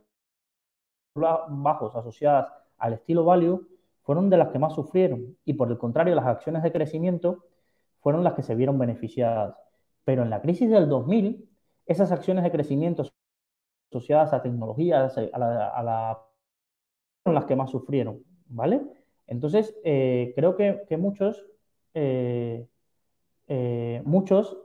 bajos 1.15 1.95
asociadas 1.95 2.47
al 2.77 2.93
estilo 2.93 3.23
value 3.23 3.67
fueron 4.03 4.29
de 4.29 4.37
las 4.37 4.49
que 4.49 4.59
más 4.59 4.73
sufrieron 4.75 5.37
y 5.45 5.53
por 5.53 5.71
el 5.71 5.77
contrario 5.77 6.13
las 6.13 6.25
acciones 6.25 6.61
de 6.63 6.71
crecimiento 6.71 7.45
fueron 8.01 8.23
las 8.23 8.33
que 8.33 8.43
se 8.43 8.55
vieron 8.55 8.77
beneficiadas. 8.77 9.55
Pero 10.03 10.23
en 10.23 10.29
la 10.29 10.41
crisis 10.41 10.69
del 10.69 10.89
2000, 10.89 11.49
esas 11.85 12.11
acciones 12.11 12.43
de 12.43 12.51
crecimiento 12.51 13.05
asociadas 13.91 14.33
a 14.33 14.41
tecnologías, 14.41 15.17
a 15.17 15.39
la 15.39 16.19
las 17.33 17.45
que 17.45 17.55
más 17.55 17.71
sufrieron, 17.71 18.23
¿vale? 18.47 18.81
Entonces, 19.27 19.75
eh, 19.83 20.33
creo 20.35 20.55
que, 20.55 20.97
muchos, 20.97 21.43
eh, 21.93 22.67
eh, 23.47 24.01
muchos 24.05 24.57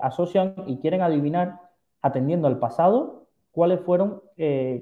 asocian 0.00 0.54
y 0.66 0.78
quieren 0.78 1.02
adivinar, 1.02 1.60
atendiendo 2.02 2.46
al 2.48 2.58
pasado, 2.58 3.26
cuáles 3.52 3.80
fueron, 3.80 4.22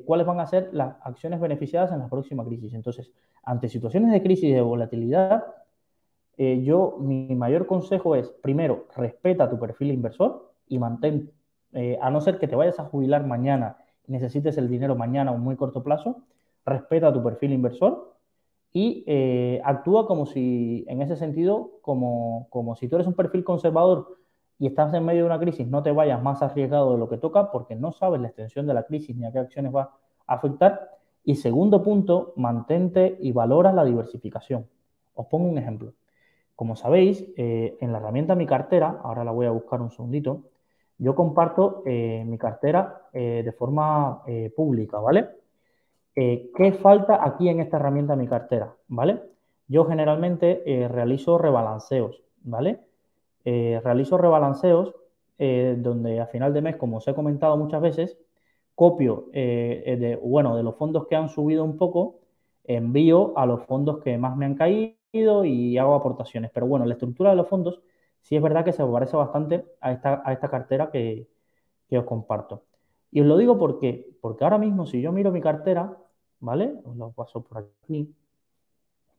cuáles 0.04 0.26
van 0.26 0.40
a 0.40 0.46
ser 0.46 0.70
las 0.72 0.96
acciones 1.02 1.40
beneficiadas 1.40 1.92
en 1.92 2.00
la 2.00 2.08
próxima 2.08 2.44
crisis. 2.44 2.74
Entonces, 2.74 3.12
ante 3.42 3.68
situaciones 3.68 4.12
de 4.12 4.22
crisis 4.22 4.44
y 4.44 4.52
de 4.52 4.60
volatilidad, 4.60 5.44
yo, 6.36 6.98
mi 7.00 7.34
mayor 7.34 7.66
consejo 7.66 8.16
es, 8.16 8.28
primero, 8.42 8.86
respeta 8.96 9.48
tu 9.48 9.58
perfil 9.58 9.92
inversor 9.92 10.52
y 10.68 10.78
mantén, 10.78 11.30
a 12.00 12.10
no 12.10 12.20
ser 12.20 12.38
que 12.38 12.48
te 12.48 12.56
vayas 12.56 12.78
a 12.80 12.84
jubilar 12.84 13.26
mañana 13.26 13.76
y 14.06 14.12
necesites 14.12 14.58
el 14.58 14.68
dinero 14.68 14.96
mañana 14.96 15.32
o 15.32 15.38
muy 15.38 15.56
corto 15.56 15.82
plazo, 15.82 16.22
respeta 16.66 17.12
tu 17.12 17.22
perfil 17.22 17.52
inversor 17.52 18.13
y 18.76 19.04
eh, 19.06 19.62
actúa 19.64 20.04
como 20.04 20.26
si, 20.26 20.84
en 20.88 21.00
ese 21.00 21.16
sentido, 21.16 21.78
como, 21.80 22.48
como, 22.50 22.74
si 22.74 22.88
tú 22.88 22.96
eres 22.96 23.06
un 23.06 23.14
perfil 23.14 23.44
conservador 23.44 24.18
y 24.58 24.66
estás 24.66 24.92
en 24.94 25.04
medio 25.04 25.20
de 25.20 25.26
una 25.26 25.38
crisis, 25.38 25.68
no 25.68 25.84
te 25.84 25.92
vayas 25.92 26.20
más 26.20 26.42
arriesgado 26.42 26.92
de 26.92 26.98
lo 26.98 27.08
que 27.08 27.16
toca 27.16 27.52
porque 27.52 27.76
no 27.76 27.92
sabes 27.92 28.20
la 28.20 28.26
extensión 28.26 28.66
de 28.66 28.74
la 28.74 28.82
crisis 28.82 29.14
ni 29.16 29.26
a 29.26 29.32
qué 29.32 29.38
acciones 29.38 29.72
va 29.72 29.94
a 30.26 30.34
afectar. 30.34 30.90
Y 31.22 31.36
segundo 31.36 31.84
punto, 31.84 32.32
mantente 32.34 33.16
y 33.20 33.30
valora 33.30 33.72
la 33.72 33.84
diversificación. 33.84 34.66
Os 35.14 35.26
pongo 35.26 35.48
un 35.48 35.56
ejemplo. 35.56 35.94
Como 36.56 36.74
sabéis, 36.74 37.24
eh, 37.36 37.78
en 37.80 37.92
la 37.92 37.98
herramienta 37.98 38.34
Mi 38.34 38.44
Cartera, 38.44 39.00
ahora 39.04 39.22
la 39.22 39.30
voy 39.30 39.46
a 39.46 39.52
buscar 39.52 39.82
un 39.82 39.92
segundito, 39.92 40.42
yo 40.98 41.14
comparto 41.14 41.84
eh, 41.86 42.24
mi 42.26 42.38
cartera 42.38 43.02
de 43.12 43.52
forma 43.52 44.22
pública, 44.56 44.98
¿vale? 44.98 45.43
¿Qué 46.14 46.78
falta 46.80 47.24
aquí 47.24 47.48
en 47.48 47.60
esta 47.60 47.76
herramienta 47.76 48.14
Mi 48.16 48.28
Cartera? 48.28 48.74
¿Vale? 48.88 49.22
Yo 49.66 49.84
generalmente 49.84 50.62
realizo 50.90 51.38
rebalanceos, 51.38 52.22
¿vale? 52.42 52.80
realizo 53.44 54.16
rebalanceos 54.16 54.94
donde 55.38 56.20
a 56.20 56.26
final 56.26 56.54
de 56.54 56.62
mes, 56.62 56.76
como 56.76 56.98
os 56.98 57.08
he 57.08 57.14
comentado 57.14 57.56
muchas 57.56 57.82
veces, 57.82 58.18
copio 58.74 59.26
de, 59.32 60.18
bueno, 60.22 60.56
de 60.56 60.62
los 60.62 60.76
fondos 60.76 61.06
que 61.08 61.16
han 61.16 61.28
subido 61.28 61.64
un 61.64 61.76
poco, 61.76 62.20
envío 62.64 63.36
a 63.36 63.46
los 63.46 63.64
fondos 63.64 63.98
que 64.02 64.16
más 64.16 64.36
me 64.36 64.46
han 64.46 64.54
caído 64.54 65.44
y 65.44 65.78
hago 65.78 65.94
aportaciones. 65.94 66.50
Pero 66.52 66.66
bueno, 66.66 66.84
la 66.86 66.94
estructura 66.94 67.30
de 67.30 67.36
los 67.36 67.48
fondos 67.48 67.80
sí 68.20 68.36
es 68.36 68.42
verdad 68.42 68.64
que 68.64 68.72
se 68.72 68.84
parece 68.84 69.16
bastante 69.16 69.64
a 69.80 69.92
esta, 69.92 70.22
a 70.24 70.32
esta 70.32 70.48
cartera 70.48 70.90
que, 70.90 71.28
os 71.90 72.04
comparto. 72.04 72.64
Y 73.12 73.20
os 73.20 73.26
lo 73.26 73.36
digo 73.36 73.56
porque, 73.56 74.16
porque 74.20 74.42
ahora 74.42 74.58
mismo 74.58 74.84
si 74.84 75.00
yo 75.00 75.12
miro 75.12 75.30
mi 75.30 75.40
cartera, 75.40 75.96
¿vale? 76.44 76.74
Os 76.84 76.96
lo 76.96 77.10
paso 77.10 77.42
por 77.42 77.58
aquí, 77.58 78.14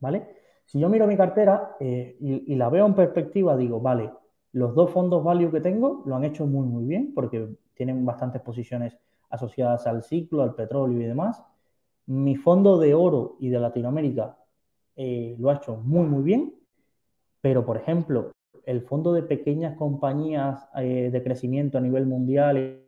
¿vale? 0.00 0.36
Si 0.64 0.78
yo 0.78 0.88
miro 0.88 1.06
mi 1.06 1.16
cartera 1.16 1.76
eh, 1.80 2.16
y, 2.20 2.54
la 2.54 2.68
veo 2.70 2.86
en 2.86 2.94
perspectiva, 2.94 3.56
digo, 3.56 3.80
vale, 3.80 4.10
los 4.52 4.74
dos 4.74 4.90
fondos 4.90 5.22
value 5.22 5.50
que 5.50 5.60
tengo 5.60 6.02
lo 6.06 6.16
han 6.16 6.24
hecho 6.24 6.46
muy, 6.46 6.66
muy 6.66 6.84
bien 6.84 7.12
porque 7.14 7.48
tienen 7.74 8.04
bastantes 8.04 8.42
posiciones 8.42 8.98
asociadas 9.30 9.86
al 9.86 10.02
ciclo, 10.02 10.42
al 10.42 10.54
petróleo 10.54 11.00
y 11.00 11.04
demás. 11.04 11.42
Mi 12.06 12.36
fondo 12.36 12.78
de 12.78 12.94
oro 12.94 13.36
y 13.40 13.48
de 13.48 13.60
Latinoamérica 13.60 14.38
eh, 14.96 15.36
lo 15.38 15.50
ha 15.50 15.56
hecho 15.56 15.76
muy, 15.76 16.06
muy 16.06 16.22
bien, 16.22 16.54
pero 17.40 17.64
por 17.64 17.76
ejemplo, 17.76 18.32
el 18.64 18.82
fondo 18.82 19.12
de 19.12 19.22
pequeñas 19.22 19.76
compañías 19.76 20.68
eh, 20.76 21.10
de 21.12 21.22
crecimiento 21.22 21.78
a 21.78 21.80
nivel 21.80 22.06
mundial, 22.06 22.85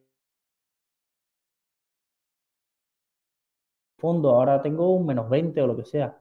fondo 3.99 4.31
ahora 4.31 4.63
tengo 4.63 4.95
un 4.95 5.07
menos 5.07 5.29
20 5.29 5.61
o 5.63 5.67
lo 5.67 5.77
que 5.77 5.85
sea. 5.85 6.17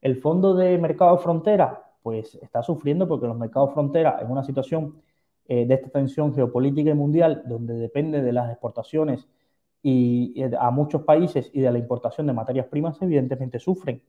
El 0.00 0.16
fondo 0.20 0.54
de 0.54 0.78
mercado 0.78 1.18
frontera, 1.18 1.92
pues 2.02 2.34
está 2.36 2.62
sufriendo 2.62 3.08
porque 3.08 3.26
los 3.26 3.36
mercados 3.36 3.72
frontera 3.72 4.18
en 4.20 4.30
una 4.30 4.44
situación 4.44 5.02
eh, 5.48 5.66
de 5.66 5.74
esta 5.74 5.88
tensión 5.90 6.34
geopolítica 6.34 6.90
y 6.90 6.94
mundial, 6.94 7.42
donde 7.46 7.74
depende 7.74 8.22
de 8.22 8.32
las 8.32 8.50
exportaciones 8.50 9.26
y 9.82 10.42
a 10.58 10.70
muchos 10.70 11.02
países 11.02 11.50
y 11.52 11.60
de 11.60 11.70
la 11.70 11.78
importación 11.78 12.26
de 12.26 12.32
materias 12.32 12.66
primas, 12.66 13.00
evidentemente 13.02 13.58
sufren. 13.58 14.02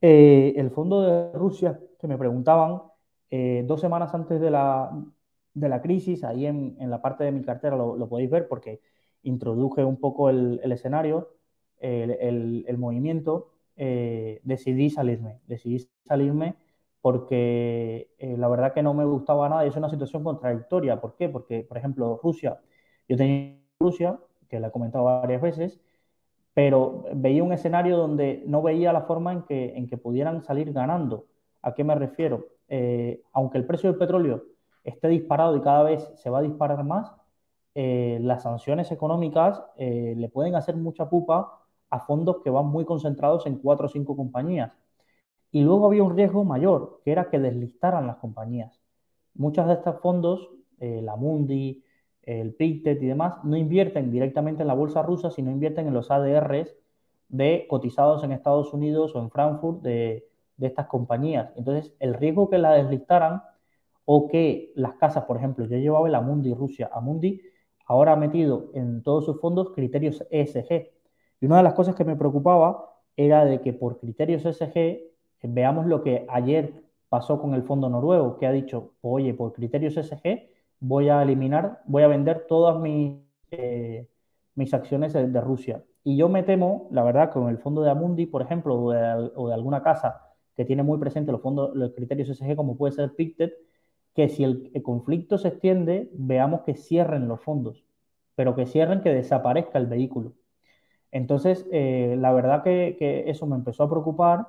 Eh, 0.00 0.54
el 0.56 0.70
fondo 0.70 1.02
de 1.02 1.32
Rusia, 1.38 1.80
que 1.98 2.08
me 2.08 2.18
preguntaban, 2.18 2.82
eh, 3.30 3.64
dos 3.66 3.80
semanas 3.80 4.14
antes 4.14 4.40
de 4.40 4.50
la, 4.50 4.90
de 5.54 5.68
la 5.68 5.80
crisis, 5.80 6.24
ahí 6.24 6.46
en, 6.46 6.76
en, 6.80 6.90
la 6.90 7.00
parte 7.00 7.24
de 7.24 7.32
mi 7.32 7.42
cartera 7.42 7.76
lo, 7.76 8.08
podéis 8.08 8.30
ver 8.30 8.48
porque 8.48 8.80
introduje 9.22 9.84
un 9.84 9.98
poco 9.98 10.30
el, 10.30 10.60
el 10.62 10.72
escenario, 10.72 11.35
el, 11.80 12.76
movimiento, 12.78 13.50
eh, 13.76 14.40
decidí 14.44 14.90
salirme, 14.90 15.40
decidí 15.46 15.86
salirme 16.04 16.56
porque 17.00 18.10
la 18.18 18.48
verdad 18.48 18.74
que 18.74 18.82
no 18.82 18.92
me 18.92 19.04
gustaba 19.04 19.48
nada 19.48 19.64
y 19.64 19.68
es 19.68 19.76
una 19.76 19.88
situación 19.88 20.24
contradictoria. 20.24 21.00
¿Por 21.00 21.14
qué? 21.14 21.28
Porque, 21.28 21.62
por 21.62 21.78
ejemplo, 21.78 22.18
Rusia, 22.20 22.58
yo 23.08 23.16
tenía 23.16 23.60
Rusia, 23.78 24.18
que 24.48 24.58
la 24.58 24.68
he 24.68 24.70
comentado 24.72 25.04
varias 25.04 25.40
veces, 25.40 25.80
pero 26.54 27.04
veía 27.14 27.44
un 27.44 27.52
escenario 27.52 27.96
donde 27.96 28.42
no 28.46 28.62
veía 28.62 28.92
la 28.92 29.02
forma 29.02 29.32
en 29.32 29.42
que, 29.42 29.76
en 29.76 29.86
que 29.86 29.98
pudieran 29.98 30.42
salir 30.42 30.72
ganando. 30.72 31.26
¿A 31.62 31.74
qué 31.74 31.84
me 31.84 31.94
refiero? 31.94 32.46
Eh, 32.68 33.22
aunque 33.32 33.58
el 33.58 33.66
precio 33.66 33.90
del 33.90 33.98
petróleo 33.98 34.44
esté 34.82 35.08
disparado 35.08 35.56
y 35.56 35.60
cada 35.60 35.82
vez 35.82 36.10
se 36.16 36.30
va 36.30 36.38
a 36.38 36.42
disparar 36.42 36.82
más, 36.84 37.12
eh, 37.74 38.18
las 38.22 38.44
sanciones 38.44 38.90
económicas 38.90 39.62
eh, 39.76 40.14
le 40.16 40.28
pueden 40.30 40.54
hacer 40.54 40.76
mucha 40.76 41.10
pupa 41.10 41.65
a 41.90 42.00
fondos 42.00 42.38
que 42.42 42.50
van 42.50 42.66
muy 42.66 42.84
concentrados 42.84 43.46
en 43.46 43.58
cuatro 43.58 43.86
o 43.86 43.88
cinco 43.88 44.16
compañías. 44.16 44.72
Y 45.50 45.62
luego 45.62 45.86
había 45.86 46.02
un 46.02 46.16
riesgo 46.16 46.44
mayor, 46.44 47.00
que 47.04 47.12
era 47.12 47.30
que 47.30 47.38
deslistaran 47.38 48.06
las 48.06 48.16
compañías. 48.16 48.80
Muchos 49.34 49.66
de 49.66 49.74
estos 49.74 50.00
fondos, 50.00 50.50
la 50.78 51.16
Mundi, 51.16 51.84
el 52.22 52.54
PICTET 52.54 53.02
y 53.02 53.06
demás, 53.06 53.44
no 53.44 53.56
invierten 53.56 54.10
directamente 54.10 54.62
en 54.62 54.68
la 54.68 54.74
bolsa 54.74 55.02
rusa, 55.02 55.30
sino 55.30 55.50
invierten 55.50 55.86
en 55.86 55.94
los 55.94 56.10
ADRs 56.10 56.74
de 57.28 57.66
cotizados 57.68 58.22
en 58.24 58.32
Estados 58.32 58.72
Unidos 58.72 59.14
o 59.14 59.20
en 59.20 59.30
Frankfurt 59.30 59.82
de, 59.82 60.28
estas 60.60 60.86
compañías. 60.86 61.52
Entonces, 61.56 61.94
el 62.00 62.14
riesgo 62.14 62.48
que 62.48 62.58
la 62.58 62.72
deslistaran 62.72 63.42
o 64.04 64.26
que 64.28 64.72
las 64.74 64.94
casas, 64.94 65.24
por 65.24 65.36
ejemplo, 65.36 65.66
yo 65.66 65.76
llevaba 65.76 66.08
el 66.08 66.14
Amundi 66.14 66.54
Rusia, 66.54 66.90
Amundi 66.92 67.42
ahora 67.86 68.12
ha 68.12 68.16
metido 68.16 68.70
en 68.74 69.02
todos 69.02 69.26
sus 69.26 69.40
fondos 69.40 69.70
criterios 69.74 70.24
ESG. 70.30 70.95
Y 71.40 71.46
una 71.46 71.58
de 71.58 71.62
las 71.62 71.74
cosas 71.74 71.94
que 71.94 72.04
me 72.04 72.16
preocupaba 72.16 72.94
era 73.16 73.44
de 73.44 73.60
que 73.60 73.72
por 73.72 73.98
criterios 73.98 74.44
ESG 74.44 75.00
veamos 75.42 75.86
lo 75.86 76.02
que 76.02 76.26
ayer 76.28 76.84
pasó 77.08 77.40
con 77.40 77.54
el 77.54 77.62
fondo 77.62 77.88
noruego, 77.88 78.36
que 78.38 78.46
ha 78.46 78.52
dicho, 78.52 78.94
oye, 79.00 79.32
por 79.34 79.52
criterios 79.52 79.96
ESG 79.96 80.48
voy 80.80 81.08
a 81.08 81.22
eliminar, 81.22 81.82
voy 81.86 82.02
a 82.02 82.08
vender 82.08 82.46
todas 82.48 82.80
mis, 82.80 83.18
eh, 83.50 84.08
mis 84.54 84.74
acciones 84.74 85.12
de, 85.12 85.40
Rusia. 85.40 85.84
Y 86.04 86.16
yo 86.16 86.28
me 86.28 86.42
temo, 86.42 86.88
la 86.90 87.02
verdad, 87.02 87.32
con 87.32 87.48
el 87.48 87.58
fondo 87.58 87.82
de 87.82 87.90
Amundi, 87.90 88.26
por 88.26 88.42
ejemplo, 88.42 88.74
o 88.76 88.92
de, 88.92 89.54
alguna 89.54 89.82
casa 89.82 90.22
que 90.56 90.64
tiene 90.64 90.82
muy 90.82 90.98
presente 90.98 91.32
los 91.32 91.42
fondos, 91.42 91.74
los 91.74 91.92
criterios 91.92 92.28
SG, 92.28 92.56
como 92.56 92.76
puede 92.76 92.92
ser 92.92 93.14
Pictet, 93.14 93.54
que 94.14 94.28
si 94.28 94.44
el, 94.44 94.72
conflicto 94.82 95.36
se 95.38 95.48
extiende, 95.48 96.10
veamos 96.14 96.62
que 96.62 96.74
cierren 96.74 97.28
los 97.28 97.40
fondos, 97.40 97.84
pero 98.34 98.54
que 98.54 98.66
cierren, 98.66 99.02
que 99.02 99.12
desaparezca 99.12 99.78
el 99.78 99.86
vehículo. 99.86 100.32
Entonces, 101.12 101.66
eh, 101.72 102.16
la 102.18 102.32
verdad 102.32 102.62
que, 102.62 103.24
eso 103.26 103.46
me 103.46 103.56
empezó 103.56 103.84
a 103.84 103.90
preocupar 103.90 104.46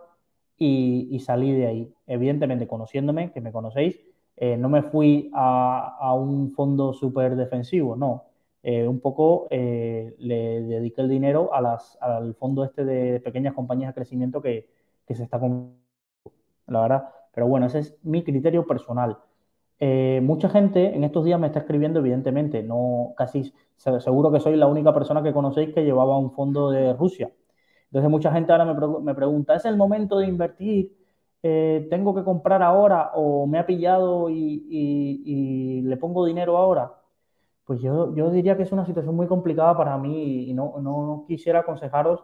y, 0.58 1.20
salí 1.20 1.52
de 1.54 1.67
ahí. 1.67 1.93
Evidentemente, 2.08 2.67
conociéndome, 2.67 3.32
que 3.32 3.41
me 3.41 3.52
conocéis, 3.52 4.00
eh, 4.36 4.58
no 4.58 4.70
me 4.70 4.84
fui 4.84 5.32
a, 5.34 6.13
un 6.15 6.52
fondo 6.52 6.93
súper 6.93 7.36
defensivo, 7.36 7.96
no. 7.96 8.26
Eh, 8.63 8.88
un 8.88 9.00
poco 9.00 9.48
le 9.50 10.62
dediqué 10.63 11.02
el 11.02 11.10
dinero 11.10 11.54
a 11.54 11.62
las, 11.62 11.98
al 12.02 12.36
fondo 12.36 12.63
este 12.65 12.84
de 12.86 13.20
pequeñas 13.22 13.54
compañías 13.54 13.89
de 13.89 13.96
crecimiento 13.96 14.41
que, 14.41 14.67
se 15.08 15.24
está 15.24 15.39
con 15.39 15.78
la 16.67 16.82
verdad. 16.82 17.10
Pero 17.34 17.48
bueno, 17.48 17.67
ese 17.67 17.80
es 17.80 17.98
mi 18.04 18.24
criterio 18.24 18.65
personal. 18.65 19.17
Mucha 19.80 20.50
gente 20.50 20.96
en 20.96 21.04
estos 21.04 21.24
días 21.26 21.40
me 21.40 21.48
está 21.48 21.60
escribiendo, 21.60 22.00
evidentemente, 22.00 22.63
no 22.63 23.13
casi 23.18 23.54
seguro 23.76 24.32
que 24.32 24.40
soy 24.40 24.56
la 24.56 24.68
única 24.68 24.94
persona 24.94 25.22
que 25.22 25.34
conocéis 25.34 25.74
que 25.74 25.84
llevaba 25.84 26.18
un 26.18 26.32
fondo 26.32 26.72
de 26.72 26.94
Rusia. 26.94 27.32
Entonces 27.86 28.10
mucha 28.10 28.32
gente 28.32 28.52
ahora 28.52 28.66
me, 28.66 29.00
me 29.02 29.16
pregunta, 29.16 29.56
¿es 29.56 29.66
el 29.66 29.78
momento 29.78 30.18
de 30.20 30.28
invertir? 30.28 30.98
Eh, 31.44 31.88
tengo 31.90 32.16
que 32.16 32.24
comprar 32.24 32.63
ahora 32.63 33.12
o 33.13 33.46
me 33.48 33.60
ha 33.60 33.66
pillado 33.66 34.30
y, 34.30 35.82
le 35.84 35.98
pongo 35.98 36.26
dinero 36.26 36.58
ahora, 36.58 36.94
pues 37.66 37.82
yo, 37.82 38.12
diría 38.32 38.58
que 38.58 38.63
es 38.63 38.72
una 38.72 38.86
situación 38.86 39.16
muy 39.16 39.28
complicada 39.28 39.78
para 39.78 39.98
mí 39.98 40.50
y 40.50 40.54
no, 40.54 41.26
quisiera 41.28 41.60
aconsejaros 41.60 42.24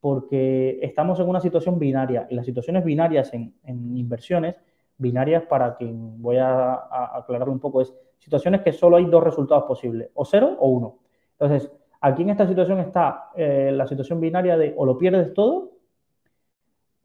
porque 0.00 0.78
estamos 0.82 1.20
en 1.20 1.28
una 1.28 1.40
situación 1.40 1.78
binaria 1.78 2.26
y 2.30 2.34
las 2.34 2.46
situaciones 2.46 2.84
binarias 2.84 3.32
en, 3.34 3.54
inversiones, 3.96 4.56
binarias 4.98 5.44
para 5.44 5.76
quien 5.76 6.20
voy 6.22 6.36
a, 6.38 7.16
aclararlo 7.16 7.52
un 7.52 7.60
poco, 7.60 7.80
es 7.80 7.94
situaciones 8.18 8.62
que 8.62 8.72
solo 8.72 8.96
hay 8.96 9.06
dos 9.06 9.22
resultados 9.22 9.64
posibles, 9.64 10.10
o 10.14 10.24
cero 10.24 10.56
o 10.58 10.68
uno. 10.68 10.98
Entonces, 11.38 11.70
aquí 12.00 12.22
en 12.22 12.30
esta 12.30 12.46
situación 12.46 12.80
está 12.80 13.30
eh, 13.34 13.70
la 13.72 13.86
situación 13.86 14.20
binaria 14.20 14.56
de 14.56 14.74
o 14.76 14.86
lo 14.86 14.96
pierdes 14.96 15.34
todo 15.34 15.72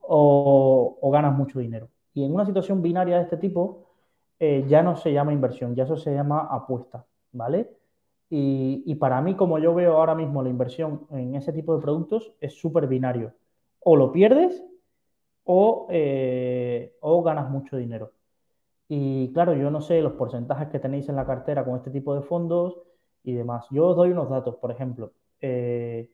o, 0.02 1.10
ganas 1.12 1.38
mucho 1.38 1.60
dinero. 1.60 1.89
Y 2.13 2.23
en 2.23 2.34
una 2.34 2.45
situación 2.45 2.82
binaria 2.82 3.17
de 3.17 3.23
este 3.23 3.38
tipo, 3.38 3.86
eh, 4.39 4.65
ya 4.67 4.82
no 4.82 4.95
se 4.95 5.13
llama 5.13 5.34
inversión, 5.34 5.75
ya 5.75 5.84
eso 5.84 5.97
se 5.97 6.13
llama 6.13 6.47
apuesta, 6.49 7.06
¿vale? 7.32 7.69
Y, 8.32 8.93
para 8.95 9.21
mí, 9.21 9.36
como 9.36 9.58
yo 9.58 9.73
veo 9.73 9.97
ahora 9.97 10.13
mismo 10.13 10.43
la 10.43 10.49
inversión 10.49 11.08
en 11.10 11.34
ese 11.34 11.52
tipo 11.52 11.75
de 11.75 11.82
productos, 11.82 12.32
es 12.39 12.54
súper 12.54 12.86
binario. 12.86 13.34
O 13.80 13.95
lo 13.95 14.12
pierdes 14.12 14.63
o, 15.52 15.88
eh, 15.90 16.96
o 17.02 17.24
ganas 17.24 17.50
mucho 17.50 17.76
dinero. 17.76 18.12
Y 18.88 19.34
claro, 19.34 19.56
yo 19.56 19.72
no 19.72 19.82
sé 19.82 20.00
los 20.00 20.14
porcentajes 20.14 20.68
que 20.70 20.78
tenéis 20.78 21.10
en 21.10 21.16
la 21.16 21.26
cartera 21.26 21.66
con 21.66 21.76
este 21.76 21.90
tipo 21.90 22.14
de 22.14 22.22
fondos 22.22 22.78
y 23.24 23.34
demás. 23.34 23.66
Yo 23.72 23.88
os 23.88 23.96
doy 23.96 24.12
unos 24.12 24.30
datos, 24.30 24.58
por 24.58 24.70
ejemplo, 24.70 25.12
eh, 25.42 26.12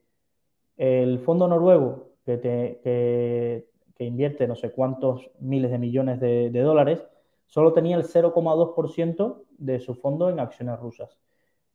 el 0.77 1.19
fondo 1.19 1.49
noruego 1.49 2.11
que, 2.25 2.37
te, 2.37 2.79
que, 2.81 3.67
que 3.93 4.05
invierte 4.05 4.47
no 4.47 4.55
sé 4.55 4.71
cuántos 4.71 5.29
miles 5.39 5.69
de 5.69 5.79
millones 5.79 6.21
de, 6.21 6.61
dólares, 6.61 7.05
solo 7.45 7.73
tenía 7.73 7.97
el 7.97 8.05
0,2% 8.05 9.43
de 9.57 9.79
su 9.81 9.95
fondo 9.95 10.29
en 10.29 10.39
acciones 10.39 10.79
rusas. 10.79 11.19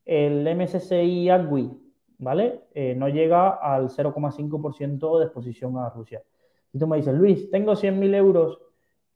El 0.07 0.49
MSCI 0.57 1.29
Agui, 1.29 1.70
¿vale? 2.16 2.62
Eh, 2.73 2.94
no 2.96 3.11
llega 3.11 3.51
al 3.51 3.90
0,5% 3.90 5.18
de 5.18 5.25
exposición 5.27 5.77
a 5.77 5.90
Rusia. 5.90 6.23
Y 6.72 6.78
tú 6.78 6.87
me 6.87 6.96
dices, 6.98 7.14
Luis, 7.14 7.50
tengo 7.50 7.74
100.000 7.74 8.14
euros 8.14 8.59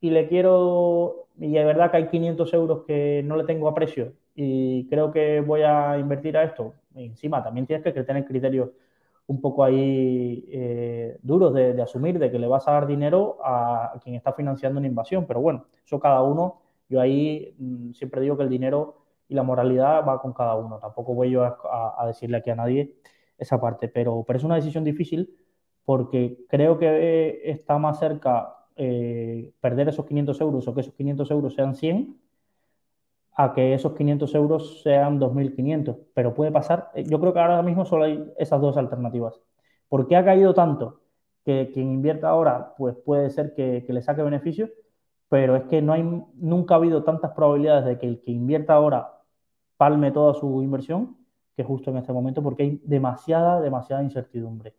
y 0.00 0.10
le 0.10 0.28
quiero, 0.28 1.28
y 1.38 1.56
es 1.56 1.64
verdad 1.64 1.90
que 1.90 1.98
hay 1.98 2.08
500 2.08 2.52
euros 2.54 2.84
que 2.86 3.22
no 3.24 3.36
le 3.36 3.44
tengo 3.44 3.68
a 3.68 3.74
precio 3.74 4.12
y 4.34 4.86
creo 4.88 5.12
que 5.12 5.40
voy 5.40 5.62
a 5.62 5.98
invertir 5.98 6.36
a 6.36 6.44
esto. 6.44 6.74
encima 6.94 7.42
también 7.42 7.66
tienes 7.66 7.84
que 7.84 8.02
tener 8.02 8.24
criterios 8.24 8.70
un 9.26 9.40
poco 9.40 9.64
ahí 9.64 10.44
eh, 10.50 11.18
duros 11.22 11.54
de, 11.54 11.80
asumir 11.80 12.18
de 12.18 12.30
que 12.30 12.38
le 12.38 12.46
vas 12.46 12.68
a 12.68 12.72
dar 12.72 12.86
dinero 12.86 13.38
a 13.42 13.98
quien 14.02 14.16
está 14.16 14.32
financiando 14.34 14.78
una 14.78 14.88
invasión. 14.88 15.26
Pero 15.26 15.40
bueno, 15.40 15.66
eso 15.84 15.98
cada 15.98 16.22
uno, 16.22 16.60
yo 16.88 17.00
ahí 17.00 17.54
mm, 17.58 17.92
siempre 17.92 18.20
digo 18.20 18.36
que 18.36 18.42
el 18.42 18.50
dinero 18.50 18.98
y 19.28 19.34
la 19.34 19.42
moralidad 19.42 20.06
va 20.06 20.20
con 20.20 20.32
cada 20.34 20.56
uno. 20.56 20.78
Tampoco 20.78 21.14
voy 21.14 21.30
yo 21.30 21.42
a, 21.44 22.04
decirle 22.06 22.38
aquí 22.38 22.50
a 22.50 22.56
nadie 22.56 22.96
esa 23.38 23.60
parte, 23.60 23.88
pero, 23.88 24.24
pero 24.26 24.36
es 24.36 24.44
una 24.44 24.56
decisión 24.56 24.84
difícil 24.84 25.34
porque 25.84 26.44
creo 26.48 26.78
que 26.78 27.42
está 27.44 27.78
más 27.78 27.98
cerca 27.98 28.56
eh, 28.76 29.52
perder 29.60 29.88
esos 29.88 30.06
500 30.06 30.40
euros 30.40 30.66
o 30.66 30.74
que 30.74 30.80
esos 30.80 30.94
500 30.94 31.30
euros 31.30 31.54
sean 31.54 31.74
100 31.74 32.18
a 33.36 33.52
que 33.52 33.74
esos 33.74 33.94
500 33.94 34.34
euros 34.34 34.82
sean 34.82 35.18
2.500. 35.20 35.96
Pero 36.14 36.34
puede 36.34 36.52
pasar, 36.52 36.90
eh, 36.94 37.04
yo 37.04 37.20
creo 37.20 37.32
que 37.32 37.40
ahora 37.40 37.62
mismo 37.62 37.84
solo 37.84 38.04
hay 38.04 38.32
esas 38.38 38.60
dos 38.60 38.76
alternativas. 38.76 39.40
¿Por 39.88 40.08
qué 40.08 40.16
ha 40.16 40.24
caído 40.24 40.54
tanto? 40.54 41.02
Que 41.44 41.70
quien 41.72 41.92
invierta 41.92 42.28
ahora, 42.28 42.74
pues 42.78 42.96
puede 42.96 43.30
ser 43.30 43.54
que, 43.54 43.84
le 43.88 44.02
saque 44.02 44.22
beneficio, 44.22 44.70
pero 45.28 45.56
es 45.56 45.64
que 45.64 45.82
no 45.82 45.92
hay, 45.92 46.02
nunca 46.34 46.74
ha 46.74 46.78
habido 46.78 47.04
tantas 47.04 47.32
probabilidades 47.32 47.84
de 47.84 47.98
que 47.98 48.06
el 48.06 48.20
que 48.20 48.30
invierta 48.32 48.74
ahora 48.74 49.20
palme 49.76 50.10
toda 50.12 50.34
su 50.34 50.62
inversión 50.62 51.16
que 51.56 51.64
justo 51.64 51.90
en 51.90 51.98
este 51.98 52.12
momento, 52.12 52.42
porque 52.42 52.64
hay 52.64 52.80
demasiada, 52.84 53.60
demasiada 53.60 54.02
incertidumbre. 54.02 54.74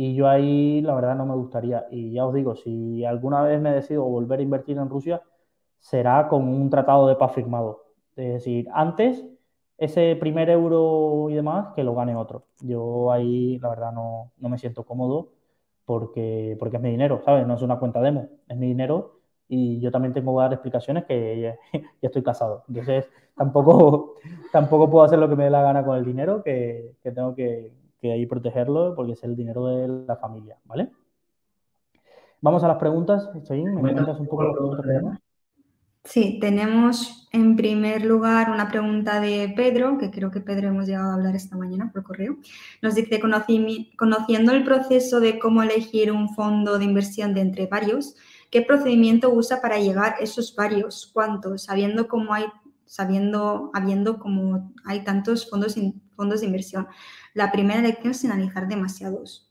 Y 0.00 0.14
yo 0.14 0.28
ahí, 0.28 0.80
la 0.80 0.94
verdad, 0.94 1.16
no 1.16 1.26
me 1.26 1.34
gustaría. 1.34 1.86
Y 1.90 2.12
ya 2.12 2.24
os 2.24 2.32
digo, 2.32 2.54
si 2.54 3.04
alguna 3.04 3.42
vez 3.42 3.60
me 3.60 3.72
decido 3.72 4.04
volver 4.04 4.38
a 4.38 4.42
invertir 4.44 4.78
en 4.78 4.88
Rusia, 4.88 5.22
será 5.80 6.28
con 6.28 6.44
un 6.48 6.70
tratado 6.70 7.08
de 7.08 7.16
paz 7.16 7.32
firmado. 7.34 7.84
Es 8.14 8.34
decir, 8.34 8.68
antes 8.72 9.26
ese 9.76 10.14
primer 10.14 10.50
euro 10.50 11.28
y 11.30 11.34
demás 11.34 11.74
que 11.74 11.82
lo 11.82 11.96
gane 11.96 12.14
otro. 12.14 12.44
Yo 12.60 13.10
ahí, 13.10 13.58
la 13.58 13.70
verdad, 13.70 13.92
no, 13.92 14.30
me 14.38 14.58
siento 14.58 14.84
cómodo 14.84 15.30
porque, 15.84 16.56
porque 16.60 16.76
es 16.76 16.82
mi 16.82 16.90
dinero, 16.90 17.20
¿sabes? 17.24 17.44
No 17.44 17.54
es 17.54 17.62
una 17.62 17.80
cuenta 17.80 18.00
demo, 18.00 18.28
es 18.48 18.56
mi 18.56 18.68
dinero 18.68 19.18
y 19.48 19.80
yo 19.80 19.90
también 19.90 20.12
tengo 20.14 20.36
que 20.36 20.42
dar 20.42 20.52
explicaciones 20.52 21.06
que 21.06 21.56
ya, 21.72 22.08
estoy 22.08 22.22
casado. 22.22 22.62
Entonces, 22.68 23.08
tampoco, 23.36 24.14
tampoco 24.52 24.88
puedo 24.88 25.04
hacer 25.04 25.18
lo 25.18 25.28
que 25.28 25.34
me 25.34 25.44
dé 25.44 25.50
la 25.50 25.62
gana 25.62 25.84
con 25.84 25.98
el 25.98 26.04
dinero, 26.04 26.40
que, 26.44 26.94
tengo 27.02 27.34
que, 27.34 27.72
que 28.00 28.12
ahí 28.12 28.26
protegerlo 28.26 28.94
porque 28.94 29.12
es 29.12 29.24
el 29.24 29.36
dinero 29.36 29.66
de 29.66 30.06
la 30.06 30.16
familia, 30.16 30.58
¿vale? 30.64 30.90
Vamos 32.40 32.62
a 32.62 32.68
las 32.68 32.76
preguntas. 32.76 33.28
¿me 33.34 33.74
comentas 33.74 34.20
un 34.20 34.26
poco 34.26 34.44
las 34.44 34.52
preguntas 34.52 34.80
que 34.82 34.88
tenemos? 34.88 35.18
Sí, 36.04 36.38
tenemos 36.40 37.28
en 37.32 37.56
primer 37.56 38.04
lugar 38.04 38.50
una 38.50 38.70
pregunta 38.70 39.20
de 39.20 39.52
Pedro, 39.54 39.98
que 39.98 40.10
creo 40.10 40.30
que 40.30 40.40
Pedro 40.40 40.68
hemos 40.68 40.86
llegado 40.86 41.10
a 41.10 41.14
hablar 41.14 41.36
esta 41.36 41.56
mañana 41.56 41.90
por 41.92 42.02
correo. 42.02 42.38
Nos 42.80 42.94
dice, 42.94 43.20
conociendo 43.20 44.52
el 44.52 44.64
proceso 44.64 45.20
de 45.20 45.38
cómo 45.38 45.62
elegir 45.62 46.10
un 46.10 46.34
fondo 46.34 46.78
de 46.78 46.86
inversión 46.86 47.34
de 47.34 47.42
entre 47.42 47.66
varios, 47.66 48.16
¿qué 48.50 48.62
procedimiento 48.62 49.30
usa 49.30 49.60
para 49.60 49.78
llegar 49.78 50.14
a 50.14 50.22
esos 50.22 50.54
varios? 50.56 51.10
¿Cuántos? 51.12 51.64
Sabiendo 51.64 52.08
cómo 52.08 52.32
hay, 52.32 52.46
sabiendo, 52.86 53.70
habiendo 53.74 54.18
como 54.18 54.72
hay 54.86 55.04
tantos 55.04 55.50
fondos, 55.50 55.76
fondos 56.18 56.40
de 56.40 56.46
inversión. 56.46 56.88
La 57.32 57.52
primera 57.52 57.80
lección 57.80 58.10
es 58.10 58.24
analizar 58.24 58.66
demasiados. 58.66 59.48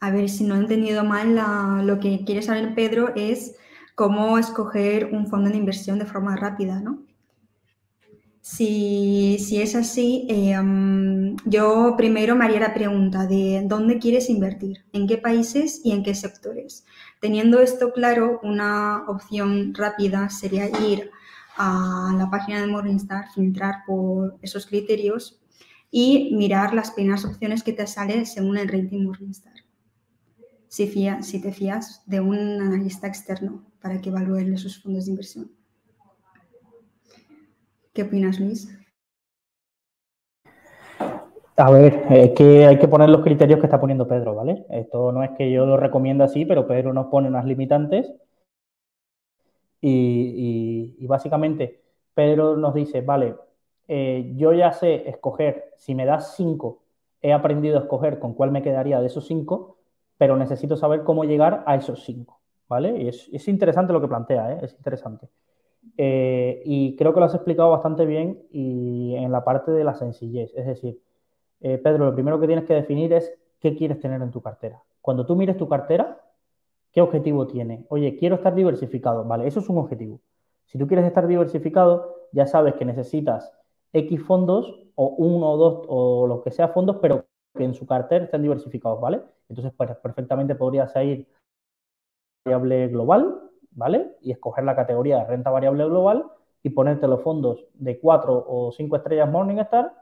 A 0.00 0.10
ver, 0.10 0.30
si 0.30 0.44
no 0.44 0.54
he 0.54 0.58
entendido 0.58 1.04
mal, 1.04 1.86
lo 1.86 2.00
que 2.00 2.24
quiere 2.24 2.40
saber 2.40 2.74
Pedro 2.74 3.12
es 3.14 3.56
cómo 3.94 4.38
escoger 4.38 5.10
un 5.12 5.26
fondo 5.26 5.50
de 5.50 5.58
inversión 5.58 5.98
de 5.98 6.06
forma 6.06 6.34
rápida, 6.36 6.80
¿no? 6.80 7.04
Si, 8.52 9.60
es 9.62 9.74
así, 9.74 10.26
eh, 10.28 10.56
yo 11.44 11.94
primero 11.96 12.34
me 12.34 12.44
haría 12.44 12.60
la 12.60 12.74
pregunta 12.74 13.26
de 13.26 13.62
dónde 13.64 13.98
quieres 13.98 14.28
invertir, 14.28 14.84
en 14.92 15.06
qué 15.06 15.18
países 15.18 15.80
y 15.84 15.92
en 15.92 16.02
qué 16.02 16.14
sectores. 16.14 16.84
Teniendo 17.20 17.60
esto 17.60 17.92
claro, 17.92 18.40
una 18.42 19.04
opción 19.08 19.72
rápida 19.74 20.28
sería 20.30 20.68
ir 20.88 21.10
a 21.56 22.12
la 22.18 22.28
página 22.30 22.60
de 22.60 22.66
Morningstar, 22.66 23.26
filtrar 23.34 23.84
por 23.86 24.36
esos 24.42 24.66
criterios 24.66 25.40
y 25.90 26.34
mirar 26.34 26.74
las 26.74 26.90
primeras 26.90 27.24
opciones 27.24 27.62
que 27.62 27.72
te 27.72 27.86
salen 27.86 28.26
según 28.26 28.58
el 28.58 28.68
rating 28.68 29.04
Morningstar 29.04 29.54
si, 30.70 30.86
si 31.22 31.40
te 31.40 31.52
fías 31.52 32.02
de 32.06 32.20
un 32.20 32.38
analista 32.62 33.08
externo 33.08 33.64
para 33.82 34.00
que 34.00 34.10
evalúe 34.10 34.38
esos 34.54 34.80
fondos 34.80 35.04
de 35.06 35.10
inversión. 35.10 35.59
¿Qué 38.00 38.06
opinas, 38.06 38.40
Luis? 38.40 38.66
A 41.58 41.70
ver, 41.70 42.06
es 42.08 42.30
que 42.30 42.64
hay 42.64 42.78
que 42.78 42.88
poner 42.88 43.10
los 43.10 43.20
criterios 43.20 43.60
que 43.60 43.66
está 43.66 43.78
poniendo 43.78 44.08
Pedro, 44.08 44.34
¿vale? 44.34 44.64
Esto 44.70 45.12
no 45.12 45.22
es 45.22 45.32
que 45.36 45.52
yo 45.52 45.66
lo 45.66 45.76
recomiende 45.76 46.24
así, 46.24 46.46
pero 46.46 46.66
Pedro 46.66 46.94
nos 46.94 47.08
pone 47.08 47.28
unas 47.28 47.44
limitantes 47.44 48.10
y, 49.82 51.06
básicamente 51.06 51.82
Pedro 52.14 52.56
nos 52.56 52.72
dice, 52.72 53.02
vale, 53.02 53.36
eh, 53.86 54.32
yo 54.34 54.54
ya 54.54 54.72
sé 54.72 55.06
escoger, 55.06 55.74
si 55.76 55.94
me 55.94 56.06
das 56.06 56.36
cinco, 56.36 56.80
he 57.20 57.34
aprendido 57.34 57.76
a 57.76 57.82
escoger 57.82 58.18
con 58.18 58.32
cuál 58.32 58.50
me 58.50 58.62
quedaría 58.62 58.98
de 58.98 59.08
esos 59.08 59.26
cinco, 59.26 59.76
pero 60.16 60.38
necesito 60.38 60.74
saber 60.74 61.04
cómo 61.04 61.24
llegar 61.24 61.64
a 61.66 61.74
esos 61.76 62.02
cinco, 62.02 62.40
¿vale? 62.66 62.96
Y 62.96 63.08
es, 63.08 63.48
interesante 63.48 63.92
lo 63.92 64.00
que 64.00 64.08
plantea, 64.08 64.54
¿eh? 64.54 64.58
es 64.62 64.72
interesante. 64.72 65.28
Eh, 65.96 66.62
y 66.64 66.96
creo 66.96 67.12
que 67.12 67.20
lo 67.20 67.26
has 67.26 67.34
explicado 67.34 67.70
bastante 67.70 68.06
bien 68.06 68.42
y 68.50 69.14
en 69.16 69.32
la 69.32 69.44
parte 69.44 69.70
de 69.70 69.84
la 69.84 69.94
sencillez. 69.94 70.52
Es 70.54 70.66
decir, 70.66 71.00
eh, 71.60 71.78
Pedro, 71.78 72.06
lo 72.06 72.14
primero 72.14 72.40
que 72.40 72.46
tienes 72.46 72.64
que 72.64 72.74
definir 72.74 73.12
es 73.12 73.32
qué 73.60 73.76
quieres 73.76 74.00
tener 74.00 74.20
en 74.22 74.30
tu 74.30 74.40
cartera. 74.40 74.82
Cuando 75.00 75.26
tú 75.26 75.36
mires 75.36 75.56
tu 75.56 75.68
cartera, 75.68 76.20
¿qué 76.92 77.00
objetivo 77.00 77.46
tiene? 77.46 77.86
Oye, 77.88 78.16
quiero 78.16 78.36
estar 78.36 78.54
diversificado. 78.54 79.24
Vale, 79.24 79.46
eso 79.46 79.60
es 79.60 79.68
un 79.68 79.78
objetivo. 79.78 80.20
Si 80.66 80.78
tú 80.78 80.86
quieres 80.86 81.06
estar 81.06 81.26
diversificado, 81.26 82.28
ya 82.32 82.46
sabes 82.46 82.74
que 82.74 82.84
necesitas 82.84 83.52
X 83.92 84.22
fondos 84.22 84.86
o 84.94 85.06
uno 85.08 85.50
o 85.50 85.56
dos 85.56 85.84
o 85.88 86.26
lo 86.26 86.42
que 86.42 86.50
sea 86.50 86.68
fondos, 86.68 86.96
pero 87.02 87.26
que 87.56 87.64
en 87.64 87.74
su 87.74 87.86
cartera 87.86 88.24
estén 88.24 88.42
diversificados, 88.42 89.00
¿vale? 89.00 89.22
Entonces, 89.48 89.72
pues, 89.76 89.90
perfectamente 89.96 90.54
podrías 90.54 90.94
ir 90.96 91.26
variable 92.44 92.88
global, 92.88 93.49
¿vale? 93.72 94.16
Y 94.20 94.32
escoger 94.32 94.64
la 94.64 94.76
categoría 94.76 95.18
de 95.18 95.24
renta 95.24 95.50
variable 95.50 95.84
global 95.84 96.26
y 96.62 96.70
ponerte 96.70 97.08
los 97.08 97.22
fondos 97.22 97.64
de 97.74 97.98
4 97.98 98.44
o 98.46 98.72
5 98.72 98.96
estrellas 98.96 99.30
Morningstar, 99.30 99.92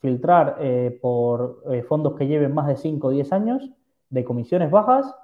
filtrar 0.00 0.56
eh, 0.60 0.98
por 1.00 1.62
eh, 1.70 1.82
fondos 1.82 2.14
que 2.14 2.26
lleven 2.26 2.52
más 2.52 2.66
de 2.66 2.76
5 2.76 3.06
o 3.06 3.10
10 3.10 3.32
años, 3.32 3.70
de 4.10 4.24
comisiones 4.24 4.70
bajas 4.70 5.14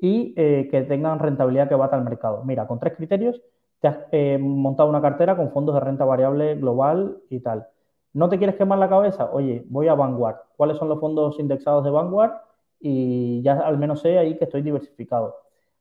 y 0.00 0.34
eh, 0.36 0.68
que 0.70 0.82
tengan 0.82 1.18
rentabilidad 1.18 1.68
que 1.68 1.74
bata 1.74 1.96
al 1.96 2.04
mercado. 2.04 2.42
Mira, 2.44 2.66
con 2.66 2.80
tres 2.80 2.96
criterios 2.96 3.40
te 3.80 3.88
has 3.88 3.98
montado 4.40 4.88
una 4.88 5.02
cartera 5.02 5.36
con 5.36 5.50
fondos 5.50 5.74
de 5.74 5.80
renta 5.80 6.06
variable 6.06 6.54
global 6.54 7.18
y 7.28 7.40
tal. 7.40 7.68
¿No 8.14 8.28
te 8.28 8.38
quieres 8.38 8.56
quemar 8.56 8.78
la 8.78 8.88
cabeza? 8.88 9.30
Oye, 9.30 9.64
voy 9.68 9.88
a 9.88 9.94
Vanguard. 9.94 10.36
¿Cuáles 10.56 10.78
son 10.78 10.88
los 10.88 11.00
fondos 11.00 11.38
indexados 11.38 11.84
de 11.84 11.90
Vanguard? 11.90 12.32
Y 12.80 13.42
ya 13.42 13.60
al 13.60 13.76
menos 13.76 14.00
sé 14.00 14.18
ahí 14.18 14.38
que 14.38 14.44
estoy 14.44 14.62
diversificado. 14.62 15.36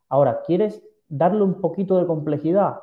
Ahora, 0.09 0.41
¿quieres 0.45 0.83
darle 1.17 1.43
un 1.43 1.61
poquito 1.61 1.97
de 1.99 2.07
complejidad 2.07 2.81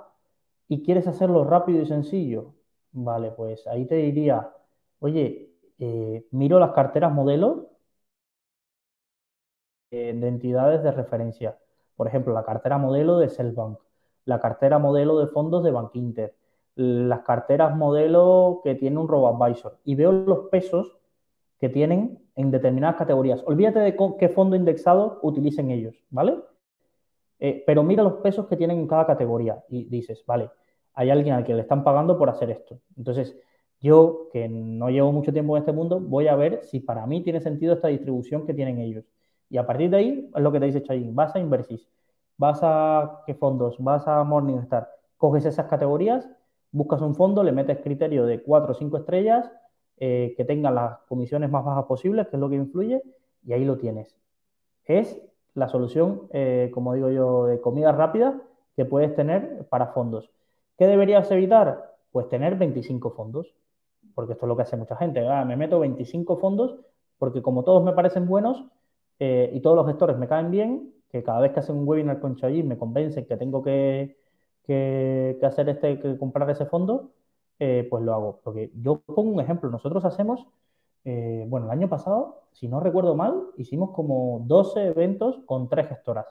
y 0.69 0.83
quieres 0.83 1.09
hacerlo 1.09 1.45
rápido 1.45 1.83
y 1.83 1.87
sencillo? 1.87 2.55
Vale, 2.93 3.33
pues 3.33 3.67
ahí 3.67 3.87
te 3.87 3.97
diría, 3.97 4.53
oye, 5.01 5.51
eh, 5.79 6.27
miro 6.31 6.61
las 6.61 6.71
carteras 6.73 7.13
modelo 7.13 7.71
de 9.91 10.29
entidades 10.29 10.83
de 10.85 10.93
referencia. 10.93 11.59
Por 11.97 12.07
ejemplo, 12.07 12.33
la 12.33 12.45
cartera 12.45 12.79
modelo 12.79 13.19
de 13.19 13.29
Cellbank, 13.29 13.79
la 14.25 14.39
cartera 14.39 14.79
modelo 14.79 15.19
de 15.19 15.27
fondos 15.27 15.65
de 15.65 15.73
Bank 15.73 15.91
Inter, 15.95 16.37
las 16.77 17.23
carteras 17.23 17.77
modelo 17.77 18.61
que 18.63 18.77
tiene 18.77 18.99
un 18.99 19.09
robo-advisor 19.09 19.79
y 19.85 19.97
veo 19.97 20.13
los 20.13 20.49
pesos 20.51 20.97
que 21.59 21.69
tienen 21.69 22.23
en 22.37 22.51
determinadas 22.53 22.97
categorías. 22.97 23.43
Olvídate 23.45 23.81
de 23.81 23.97
qué 24.19 24.29
fondo 24.29 24.55
indexado 24.55 25.19
utilicen 25.23 25.71
ellos, 25.73 25.97
¿vale? 26.11 26.39
Eh, 27.41 27.65
pero 27.67 27.83
mira 27.83 28.03
los 28.03 28.15
pesos 28.15 28.47
que 28.47 28.57
tienen 28.57 28.79
en 28.79 28.87
cada 28.87 29.07
categoría 29.07 29.65
y 29.69 29.85
dices, 29.85 30.25
vale, 30.27 30.51
hay 30.95 31.11
alguien 31.11 31.35
al 31.35 31.45
que 31.45 31.55
le 31.55 31.63
están 31.63 31.83
pagando 31.85 32.19
por 32.19 32.29
hacer 32.29 32.51
esto. 32.51 32.81
Entonces, 32.97 33.37
Yo, 33.83 34.29
que 34.33 34.49
no 34.49 34.91
llevo 34.91 35.11
mucho 35.13 35.33
tiempo 35.33 35.57
en 35.57 35.63
este 35.63 35.73
mundo, 35.73 36.01
voy 36.01 36.29
a 36.29 36.37
ver 36.37 36.61
si 36.65 36.81
para 36.81 37.07
mí 37.07 37.23
tiene 37.23 37.41
sentido 37.41 37.73
esta 37.75 37.89
distribución 37.89 38.47
que 38.47 38.53
tienen 38.55 38.79
ellos. 38.79 39.05
Y 39.49 39.57
a 39.57 39.67
partir 39.67 39.91
de 39.91 39.97
ahí, 39.97 40.31
es 40.35 40.43
lo 40.43 40.53
que 40.53 40.61
te 40.61 40.67
dice 40.67 40.83
Chayin, 40.83 41.15
vas 41.15 41.35
a 41.35 41.41
Inversis, 41.41 41.89
vas 42.37 42.61
a 42.63 43.23
qué 43.27 43.35
fondos, 43.35 43.77
vas 43.79 44.07
a 44.07 44.23
Morningstar, 44.25 44.91
coges 45.17 45.47
esas 45.47 45.67
categorías, 45.67 46.29
buscas 46.73 47.01
un 47.01 47.15
fondo, 47.15 47.43
le 47.43 47.53
metes 47.53 47.79
criterio 47.81 48.27
de 48.27 48.43
4 48.43 48.73
o 48.73 48.75
5 48.75 48.99
estrellas, 48.99 49.51
eh, 49.97 50.35
que 50.37 50.45
tengan 50.45 50.75
las 50.75 50.99
comisiones 51.09 51.51
más 51.51 51.65
bajas 51.65 51.85
posibles, 51.87 52.29
que 52.29 52.37
es 52.37 52.41
lo 52.41 52.49
que 52.51 52.57
influye, 52.57 53.03
y 53.45 53.53
ahí 53.53 53.65
lo 53.65 53.77
tienes. 53.79 54.17
Es 54.85 55.21
la 55.55 55.69
solución, 55.69 56.29
eh, 56.33 56.71
como 56.73 56.95
digo 56.95 57.11
yo, 57.11 57.47
de 57.47 57.61
comida 57.61 57.93
rápida 57.93 58.41
que 58.77 58.85
puedes 58.85 59.15
tener 59.15 59.67
para 59.69 59.89
fondos. 59.89 60.31
¿Qué 60.79 60.87
deberías 60.87 61.31
evitar? 61.31 61.97
Pues 62.13 62.29
tener 62.29 62.57
25 62.57 63.11
fondos, 63.11 63.55
porque 64.15 64.33
esto 64.33 64.47
es 64.47 64.49
lo 64.49 64.57
que 64.57 64.63
hace 64.63 64.77
mucha 64.77 64.97
gente. 64.97 65.27
Ah, 65.29 65.45
me 65.45 65.57
meto 65.57 65.81
25 65.81 66.39
fondos 66.39 66.77
porque 67.21 67.43
como 67.43 67.63
todos 67.63 67.85
me 67.85 67.93
parecen 67.93 68.27
buenos 68.27 68.65
eh, 69.19 69.51
y 69.53 69.61
todos 69.61 69.77
los 69.77 69.87
gestores 69.87 70.17
me 70.17 70.27
caen 70.27 70.51
bien, 70.51 70.95
que 71.11 71.23
cada 71.23 71.41
vez 71.41 71.53
que 71.53 71.61
hacen 71.61 71.77
un 71.77 71.87
webinar 71.87 72.19
con 72.19 72.37
Chayi 72.37 72.63
me 72.63 72.79
convencen 72.79 73.27
que 73.27 73.37
tengo 73.37 73.63
que, 73.63 74.17
hacer 75.43 75.69
este, 75.69 76.01
que 76.01 76.17
comprar 76.17 76.49
ese 76.49 76.65
fondo, 76.65 77.11
eh, 77.59 77.87
pues 77.91 78.03
lo 78.03 78.15
hago. 78.15 78.41
Porque 78.43 78.73
yo 78.75 79.01
pongo 79.01 79.31
un 79.33 79.41
ejemplo, 79.41 79.69
nosotros 79.69 80.05
hacemos, 80.07 80.47
eh, 81.05 81.45
bueno, 81.49 81.67
el 81.67 81.73
año 81.73 81.89
pasado, 81.89 82.43
si 82.53 82.69
no 82.69 82.81
recuerdo 82.81 83.15
mal, 83.15 83.47
hicimos 83.57 83.91
como 83.91 84.43
12 84.47 84.89
eventos 84.89 85.39
con 85.47 85.69
tres 85.69 85.89
gestoras. 85.89 86.27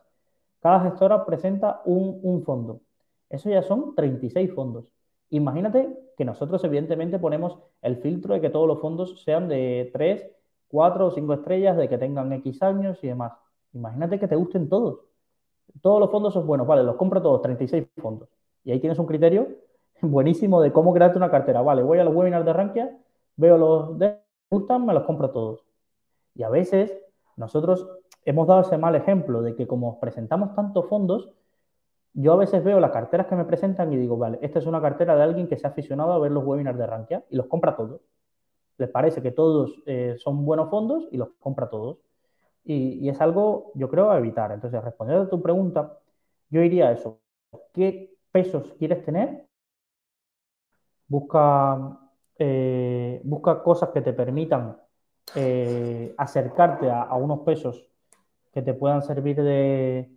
Cada 0.62 0.82
gestora 0.82 1.26
presenta 1.26 1.82
un, 1.86 2.44
fondo. 2.44 2.82
Eso 3.30 3.50
ya 3.50 3.62
son 3.64 3.96
36 3.96 4.54
fondos. 4.54 4.92
Imagínate 5.30 5.88
que 6.18 6.26
nosotros 6.26 6.64
evidentemente 6.64 7.20
ponemos 7.20 7.58
el 7.82 7.98
filtro 7.98 8.34
de 8.34 8.42
que 8.42 8.50
todos 8.50 8.68
los 8.68 8.82
fondos 8.82 9.22
sean 9.24 9.48
de 9.48 9.90
3, 9.94 10.30
4 10.68 11.08
o 11.08 11.12
5 11.12 11.34
estrellas, 11.34 11.78
de 11.78 11.88
que 11.88 11.98
tengan 11.98 12.34
X 12.34 12.62
años 12.64 13.00
y 13.04 13.08
demás. 13.08 13.34
Imagínate 13.74 14.20
que 14.20 14.28
te 14.28 14.36
gusten 14.36 14.68
todos. 14.70 15.00
Todos 15.82 16.00
los 16.00 16.12
fondos 16.12 16.34
son 16.34 16.48
buenos, 16.48 16.68
vale, 16.68 16.84
los 16.84 16.96
compro 16.96 17.22
todos, 17.22 17.42
36 17.42 17.88
fondos. 17.98 18.28
Y 18.64 18.72
ahí 18.72 18.80
tienes 18.80 19.00
un 19.00 19.06
criterio 19.06 19.48
buenísimo 20.02 20.62
de 20.62 20.74
cómo 20.74 20.94
crearte 20.94 21.18
una 21.18 21.32
cartera. 21.32 21.62
Vale, 21.62 21.84
voy 21.84 22.00
a 22.00 22.04
los 22.04 22.16
webinars 22.16 22.46
de 22.46 22.54
Rankia, 22.54 22.98
veo 23.38 23.58
los 23.58 23.98
de 24.00 24.20
gustan, 24.50 24.86
me 24.86 24.94
los 24.94 25.04
compro 25.04 25.32
todos. 25.32 25.66
Y 26.36 26.44
a 26.44 26.50
veces 26.50 26.98
nosotros 27.38 27.88
hemos 28.26 28.48
dado 28.48 28.62
ese 28.62 28.78
mal 28.78 28.96
ejemplo 28.96 29.42
de 29.42 29.56
que 29.56 29.68
como 29.68 30.00
presentamos 30.00 30.56
tantos 30.56 30.88
fondos, 30.88 31.32
yo 32.14 32.34
a 32.34 32.38
veces 32.38 32.64
veo 32.64 32.80
las 32.80 32.92
carteras 32.92 33.28
que 33.28 33.36
me 33.36 33.46
presentan 33.46 33.94
y 33.94 33.98
digo, 33.98 34.18
vale, 34.18 34.40
esta 34.42 34.60
es 34.60 34.66
una 34.66 34.82
cartera 34.82 35.16
de 35.16 35.24
alguien 35.24 35.48
que 35.48 35.58
se 35.58 35.68
ha 35.68 35.70
aficionado 35.70 36.14
a 36.14 36.20
ver 36.20 36.32
los 36.32 36.44
webinars 36.44 36.78
de 36.78 36.88
Rankia 36.88 37.24
y 37.30 37.36
los 37.36 37.48
compra 37.48 37.76
todos. 37.76 38.02
Les 38.78 38.90
parece 38.90 39.22
que 39.22 39.32
todos 39.32 39.82
eh, 39.86 40.16
son 40.18 40.46
buenos 40.46 40.70
fondos 40.70 41.08
y 41.12 41.18
los 41.18 41.30
compra 41.40 41.70
todos. 41.70 42.00
Y, 42.64 43.10
es 43.10 43.20
algo, 43.22 43.72
yo 43.76 43.90
creo, 43.90 44.12
a 44.12 44.18
evitar. 44.18 44.52
Entonces, 44.52 44.84
respondiendo 44.84 45.26
a 45.26 45.30
tu 45.30 45.42
pregunta, 45.42 45.98
yo 46.50 46.62
iría 46.62 46.90
a 46.90 46.92
eso. 46.92 47.20
¿Qué 47.74 48.16
pesos 48.32 48.76
quieres 48.78 49.04
tener? 49.04 49.48
Busca, 51.08 52.00
eh, 52.40 53.22
busca 53.24 53.62
cosas 53.64 53.90
que 53.90 54.02
te 54.02 54.14
permitan 54.14 54.78
eh, 55.36 56.16
acercarte 56.18 56.90
a, 56.90 57.14
unos 57.16 57.42
pesos 57.42 57.90
que 58.54 58.62
te 58.62 58.74
puedan 58.74 59.02
servir 59.04 59.36
de, 59.44 60.10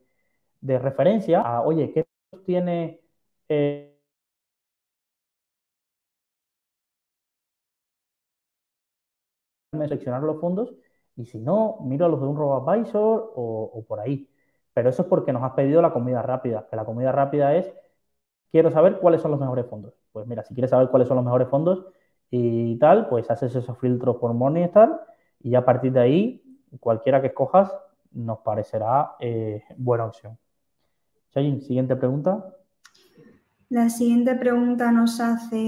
referencia 0.78 1.42
a, 1.42 1.62
oye, 1.62 1.92
¿qué 1.92 2.06
tiene 2.46 3.00
eh, 3.48 3.98
seleccionar 9.72 10.22
los 10.22 10.40
fondos 10.40 10.74
y 11.16 11.26
si 11.26 11.38
no, 11.38 11.78
miro 11.82 12.06
a 12.06 12.08
los 12.08 12.20
de 12.20 12.26
un 12.26 12.37
RoboAdvisor 12.37 13.32
o, 13.35 13.70
o 13.74 13.85
por 13.85 14.00
ahí. 14.00 14.28
Pero 14.74 14.88
eso 14.90 15.02
es 15.02 15.08
porque 15.08 15.32
nos 15.32 15.42
has 15.42 15.52
pedido 15.52 15.82
la 15.82 15.92
comida 15.92 16.22
rápida, 16.22 16.66
que 16.70 16.76
la 16.76 16.85
comida 16.85 17.12
rápida 17.12 17.54
es, 17.56 17.72
quiero 18.50 18.70
saber 18.70 18.98
cuáles 19.00 19.22
son 19.22 19.32
los 19.32 19.40
mejores 19.40 19.66
fondos. 19.66 19.94
Pues 20.12 20.26
mira, 20.26 20.44
si 20.44 20.54
quieres 20.54 20.70
saber 20.70 20.88
cuáles 20.90 21.08
son 21.08 21.16
los 21.16 21.24
mejores 21.24 21.48
fondos 21.48 21.87
y 22.34 22.76
tal, 22.78 23.08
pues 23.10 23.30
haces 23.30 23.54
esos 23.54 23.78
filtros 23.78 24.16
por 24.16 24.32
Morningstar 24.32 25.04
y 25.42 25.50
ya 25.50 25.58
a 25.58 25.64
partir 25.66 25.92
de 25.92 26.00
ahí, 26.00 26.42
cualquiera 26.80 27.20
que 27.20 27.26
escojas 27.26 27.70
nos 28.10 28.38
parecerá 28.38 29.16
eh, 29.20 29.62
buena 29.76 30.06
opción. 30.06 30.38
Shayin, 31.34 31.60
siguiente 31.60 31.94
pregunta. 31.94 32.42
La 33.68 33.90
siguiente 33.90 34.34
pregunta 34.34 34.92
nos 34.92 35.20
hace 35.20 35.58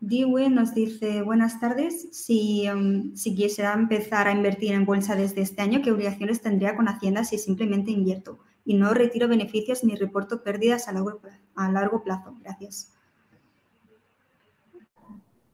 Dewey, 0.00 0.48
nos 0.48 0.74
dice, 0.74 1.22
buenas 1.22 1.58
tardes, 1.58 2.08
si, 2.12 2.68
um, 2.68 3.14
si 3.16 3.34
quisiera 3.34 3.72
empezar 3.72 4.28
a 4.28 4.32
invertir 4.32 4.72
en 4.72 4.86
bolsa 4.86 5.16
desde 5.16 5.42
este 5.42 5.62
año, 5.62 5.80
¿qué 5.82 5.90
obligaciones 5.90 6.40
tendría 6.40 6.76
con 6.76 6.88
Hacienda 6.88 7.24
si 7.24 7.38
simplemente 7.38 7.90
invierto 7.90 8.38
y 8.64 8.74
no 8.74 8.94
retiro 8.94 9.26
beneficios 9.26 9.82
ni 9.82 9.96
reporto 9.96 10.44
pérdidas 10.44 10.86
a 10.86 10.92
largo, 10.92 11.20
a 11.56 11.70
largo 11.70 12.02
plazo? 12.04 12.36
Gracias. 12.40 12.92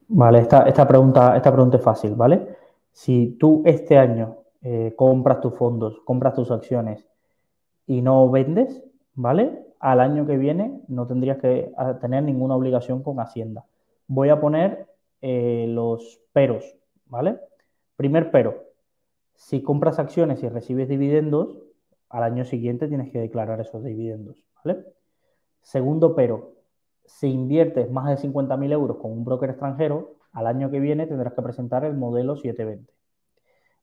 Vale, 0.08 0.40
esta, 0.40 0.62
esta, 0.62 0.86
pregunta, 0.86 1.36
esta 1.36 1.52
pregunta 1.52 1.76
es 1.76 1.82
fácil, 1.82 2.14
¿vale? 2.14 2.56
Si 2.92 3.36
tú 3.38 3.62
este 3.64 3.98
año 3.98 4.38
eh, 4.62 4.94
compras 4.96 5.40
tus 5.40 5.54
fondos, 5.54 6.00
compras 6.04 6.34
tus 6.34 6.50
acciones 6.50 7.06
y 7.86 8.02
no 8.02 8.30
vendes, 8.30 8.82
¿vale? 9.14 9.68
al 9.80 10.00
año 10.00 10.26
que 10.26 10.36
viene 10.36 10.80
no 10.88 11.06
tendrías 11.06 11.38
que 11.38 11.72
tener 12.00 12.22
ninguna 12.22 12.56
obligación 12.56 13.02
con 13.02 13.20
Hacienda. 13.20 13.64
Voy 14.06 14.28
a 14.28 14.40
poner 14.40 14.86
eh, 15.20 15.66
los 15.68 16.20
peros, 16.32 16.76
¿vale? 17.06 17.38
Primer 17.96 18.30
pero, 18.30 18.64
si 19.34 19.62
compras 19.62 19.98
acciones 19.98 20.42
y 20.42 20.48
recibes 20.48 20.88
dividendos, 20.88 21.58
al 22.08 22.22
año 22.22 22.44
siguiente 22.44 22.88
tienes 22.88 23.10
que 23.12 23.20
declarar 23.20 23.60
esos 23.60 23.84
dividendos, 23.84 24.44
¿vale? 24.64 24.84
Segundo 25.60 26.14
pero, 26.14 26.52
si 27.08 27.28
inviertes 27.28 27.90
más 27.90 28.06
de 28.08 28.28
50.000 28.28 28.72
euros 28.72 28.98
con 28.98 29.12
un 29.12 29.24
broker 29.24 29.50
extranjero, 29.50 30.16
al 30.32 30.46
año 30.46 30.70
que 30.70 30.78
viene 30.78 31.06
tendrás 31.06 31.32
que 31.32 31.42
presentar 31.42 31.84
el 31.84 31.94
modelo 31.94 32.36
720, 32.36 32.92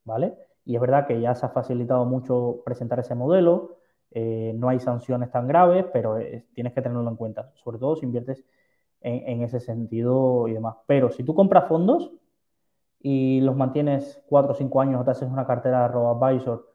¿vale? 0.04 0.34
Y 0.64 0.76
es 0.76 0.80
verdad 0.80 1.06
que 1.06 1.20
ya 1.20 1.34
se 1.34 1.44
ha 1.44 1.50
facilitado 1.50 2.04
mucho 2.04 2.62
presentar 2.64 3.00
ese 3.00 3.14
modelo, 3.14 3.78
eh, 4.12 4.54
no 4.56 4.68
hay 4.68 4.80
sanciones 4.80 5.30
tan 5.30 5.46
graves, 5.46 5.84
pero 5.92 6.16
tienes 6.54 6.72
que 6.72 6.82
tenerlo 6.82 7.08
en 7.08 7.16
cuenta, 7.16 7.52
sobre 7.56 7.78
todo 7.78 7.96
si 7.96 8.06
inviertes 8.06 8.44
en, 9.00 9.42
ese 9.42 9.60
sentido 9.60 10.48
y 10.48 10.52
demás. 10.52 10.76
Pero 10.86 11.10
si 11.10 11.22
tú 11.22 11.34
compras 11.34 11.68
fondos 11.68 12.12
y 13.00 13.40
los 13.40 13.56
mantienes 13.56 14.22
4 14.28 14.52
o 14.52 14.54
5 14.54 14.80
años 14.80 15.00
o 15.00 15.04
te 15.04 15.10
haces 15.10 15.28
una 15.28 15.46
cartera 15.46 15.82
de 15.82 15.88
RoboAdvisor, 15.88 16.66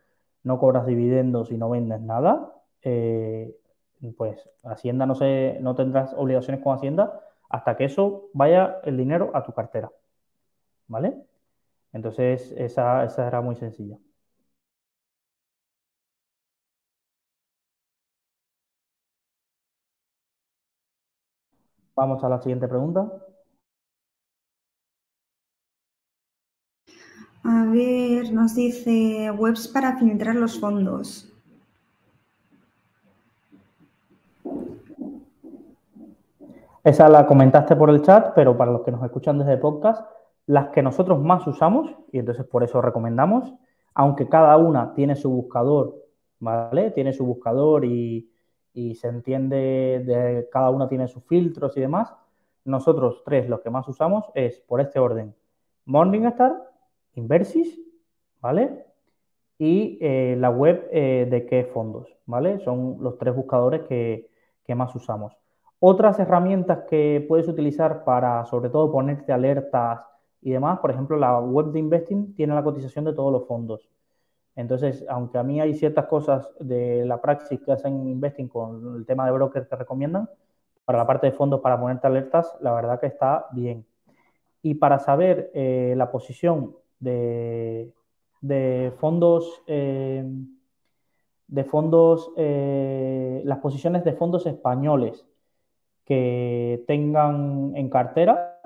no 0.44 0.60
cobras 0.60 0.86
dividendos 0.86 1.52
y 1.52 1.58
no 1.58 1.70
vendes 1.70 2.02
nada, 2.02 2.54
eh, 2.84 3.56
pues 4.18 4.50
Hacienda 4.64 5.06
no, 5.06 5.16
se, 5.16 5.58
no 5.62 5.76
tendrás 5.76 6.14
obligaciones 6.16 6.64
con 6.64 6.76
Hacienda 6.76 7.22
hasta 7.50 7.76
que 7.78 7.86
eso 7.86 8.30
vaya 8.34 8.80
el 8.84 8.98
dinero 8.98 9.32
a 9.34 9.44
tu 9.44 9.54
cartera. 9.54 9.92
¿Vale? 10.88 11.16
Entonces, 11.94 12.54
esa, 12.58 13.04
esa 13.06 13.28
era 13.28 13.42
muy 13.42 13.56
sencilla. 13.56 13.98
Vamos 21.96 22.24
a 22.24 22.30
la 22.30 22.42
siguiente 22.42 22.68
pregunta. 22.68 23.10
A 27.44 27.66
ver, 27.66 28.32
nos 28.34 28.56
dice 28.56 29.32
webs 29.32 29.68
para 29.68 29.98
filtrar 29.98 30.36
los 30.36 30.60
fondos. 30.60 31.31
Esa 36.84 37.08
la 37.10 37.28
comentaste 37.28 37.76
por 37.76 37.92
el 37.92 38.02
chat, 38.02 38.34
pero 38.34 38.58
para 38.58 38.72
los 38.72 38.82
que 38.82 38.92
nos 38.92 39.04
escuchan 39.04 39.38
desde 39.38 39.58
podcast, 39.58 40.04
las 40.48 40.70
que 40.70 40.82
nosotros 40.82 41.20
más 41.20 41.46
usamos, 41.46 41.96
y 42.12 42.18
entonces 42.18 42.44
por 42.46 42.64
eso 42.64 42.82
recomendamos, 42.82 43.54
aunque 43.94 44.28
cada 44.28 44.58
una 44.58 44.96
tiene 44.96 45.16
su 45.16 45.30
buscador, 45.30 45.96
¿vale? 46.40 46.90
Tiene 46.92 47.14
su 47.14 47.24
buscador 47.24 47.86
y, 47.86 48.32
y 48.74 48.96
se 48.96 49.10
entiende, 49.10 50.02
de, 50.06 50.50
cada 50.52 50.72
una 50.72 50.88
tiene 50.88 51.08
sus 51.08 51.24
filtros 51.26 51.78
y 51.78 51.82
demás. 51.82 52.16
Nosotros 52.66 53.22
tres, 53.26 53.48
los 53.48 53.62
que 53.62 53.70
más 53.70 53.88
usamos 53.88 54.32
es 54.34 54.60
por 54.62 54.82
este 54.82 54.98
orden: 54.98 55.36
Morningstar, 55.86 56.68
Inversis, 57.14 57.80
¿vale? 58.40 58.86
Y 59.60 60.00
eh, 60.02 60.36
la 60.40 60.50
web 60.50 60.88
eh, 60.92 61.28
de 61.30 61.46
qué 61.46 61.66
fondos, 61.66 62.08
¿vale? 62.26 62.60
Son 62.60 62.98
los 63.02 63.20
tres 63.20 63.36
buscadores 63.36 63.82
que, 63.84 64.32
que 64.66 64.74
más 64.74 64.96
usamos. 64.96 65.41
Otras 65.84 66.20
herramientas 66.20 66.84
que 66.88 67.26
puedes 67.28 67.48
utilizar 67.48 68.04
para, 68.04 68.46
sobre 68.46 68.70
todo, 68.70 68.92
ponerte 68.92 69.34
alertas 69.34 70.02
y 70.40 70.52
demás, 70.52 70.78
por 70.78 70.92
ejemplo, 70.92 71.18
la 71.18 71.40
web 71.40 71.72
de 71.72 71.80
Investing 71.80 72.36
tiene 72.36 72.54
la 72.54 72.64
cotización 72.64 73.04
de 73.04 73.14
todos 73.14 73.34
los 73.34 73.48
fondos. 73.48 73.90
Entonces, 74.56 75.04
aunque 75.10 75.40
a 75.40 75.44
mí 75.44 75.60
hay 75.60 75.74
ciertas 75.74 76.06
cosas 76.06 76.48
de 76.60 77.04
la 77.04 77.20
praxis 77.20 77.60
que 77.62 77.72
hacen 77.72 78.08
investing 78.08 78.48
con 78.48 78.96
el 78.96 79.08
tema 79.08 79.26
de 79.26 79.32
brokers 79.32 79.68
que 79.68 79.76
recomiendan, 79.76 80.30
para 80.86 81.00
la 81.00 81.08
parte 81.08 81.26
de 81.26 81.34
fondos, 81.34 81.62
para 81.62 81.80
ponerte 81.80 82.06
alertas, 82.06 82.56
la 82.62 82.74
verdad 82.76 83.00
que 83.00 83.08
está 83.08 83.48
bien. 83.52 83.84
y 84.62 84.76
para 84.76 85.00
saber 85.00 85.50
eh, 85.56 85.96
la 85.98 86.12
posición 86.12 86.76
de, 87.00 87.92
fondos, 89.00 89.64
eh, 89.66 90.24
de 91.48 91.64
fondos, 91.64 92.32
eh, 92.38 93.42
las 93.46 93.58
posiciones 93.58 94.04
de 94.04 94.14
fondos 94.14 94.46
españoles 94.46 95.26
que 96.06 96.84
tengan 96.88 97.74
en 97.76 97.90
cartera, 97.90 98.60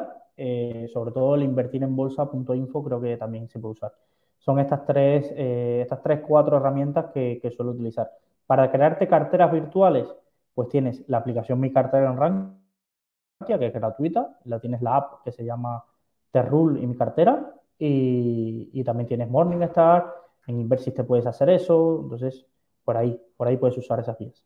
sobre 0.91 1.11
todo 1.11 1.35
el 1.35 1.43
invertir 1.43 1.83
en 1.83 1.95
bolsa.info 1.95 2.83
creo 2.83 3.01
que 3.01 3.17
también 3.17 3.47
se 3.49 3.59
puede 3.59 3.73
usar. 3.73 3.93
Son 4.39 4.59
estas 4.59 4.85
tres, 4.85 5.31
estas 5.35 6.01
tres, 6.03 6.21
cuatro 6.27 6.57
herramientas 6.57 7.07
que, 7.13 7.53
suelo 7.55 7.71
utilizar. 7.71 8.11
Para 8.45 8.71
crearte 8.71 9.07
carteras 9.07 9.51
virtuales, 9.51 10.07
pues 10.53 10.69
tienes 10.69 11.03
la 11.07 11.17
aplicación 11.17 11.59
Mi 11.59 11.71
Cartera 11.71 12.11
en 12.11 12.17
Rankia, 12.17 13.59
que 13.59 13.67
es 13.67 13.73
gratuita, 13.73 14.39
la 14.45 14.59
tienes 14.59 14.81
la 14.81 14.97
app 14.97 15.23
que 15.23 15.31
se 15.31 15.43
llama 15.43 15.83
Terrul 16.31 16.81
y 16.81 16.87
Mi 16.87 16.95
Cartera, 16.95 17.53
y, 17.77 18.83
también 18.83 19.07
tienes 19.07 19.29
Morningstar, 19.29 20.13
en 20.47 20.59
Inversis 20.59 20.93
te 20.93 21.03
puedes 21.03 21.25
hacer 21.25 21.49
eso, 21.49 22.01
entonces 22.03 22.45
por 22.83 22.97
ahí, 22.97 23.19
por 23.35 23.47
ahí 23.47 23.57
puedes 23.57 23.77
usar 23.77 23.99
esas 23.99 24.17
vías. 24.17 24.45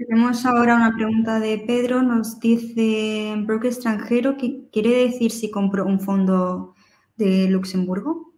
Tenemos 0.00 0.46
ahora 0.46 0.76
una 0.76 0.94
pregunta 0.96 1.40
de 1.40 1.58
Pedro, 1.58 2.00
nos 2.00 2.40
dice, 2.40 3.34
broker 3.44 3.70
extranjero, 3.70 4.38
¿qué 4.38 4.66
quiere 4.72 5.04
decir 5.04 5.30
si 5.30 5.50
compro 5.50 5.84
un 5.84 6.00
fondo 6.00 6.74
de 7.18 7.48
Luxemburgo? 7.50 8.32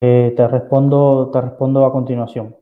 Eh, 0.00 0.34
te, 0.36 0.48
respondo, 0.48 1.30
te 1.32 1.40
respondo 1.40 1.86
a 1.86 1.92
continuación. 1.92 2.56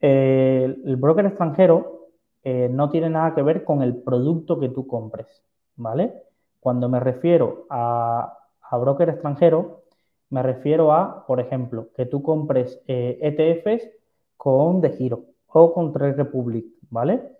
el 0.00 0.96
broker 0.96 1.26
extranjero 1.26 2.08
eh, 2.42 2.68
no 2.68 2.90
tiene 2.90 3.10
nada 3.10 3.32
que 3.36 3.42
ver 3.42 3.62
con 3.62 3.80
el 3.80 3.94
producto 3.94 4.58
que 4.58 4.70
tú 4.70 4.88
compres, 4.88 5.44
¿vale? 5.76 6.14
Cuando 6.58 6.88
me 6.88 6.98
refiero 6.98 7.66
a, 7.70 8.36
broker 8.72 9.08
extranjero, 9.10 9.84
me 10.30 10.42
refiero 10.42 10.92
a, 10.92 11.26
por 11.26 11.40
ejemplo, 11.40 11.88
que 11.94 12.06
tú 12.06 12.22
compres 12.22 12.82
ETFs 12.86 13.84
eh, 13.84 13.92
e 13.94 13.98
con 14.36 14.80
De 14.80 14.90
Giro 14.90 15.24
o 15.48 15.72
con 15.72 15.92
Trade 15.92 16.12
Republic, 16.12 16.66
¿vale? 16.90 17.36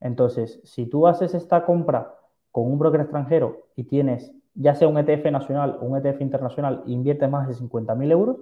Entonces, 0.00 0.60
si 0.64 0.86
tú 0.86 1.06
haces 1.06 1.34
esta 1.34 1.64
compra 1.64 2.14
con 2.50 2.66
un 2.66 2.78
broker 2.78 3.02
extranjero 3.02 3.66
y 3.76 3.84
tienes 3.84 4.32
ya 4.54 4.74
sea 4.74 4.88
un 4.88 4.98
ETF 4.98 5.30
nacional 5.30 5.78
o 5.80 5.86
un 5.86 5.96
ETF 5.96 6.20
internacional 6.22 6.82
e 6.86 6.92
inviertes 6.92 7.30
más 7.30 7.46
de 7.46 7.54
50.000 7.54 8.10
euros, 8.10 8.38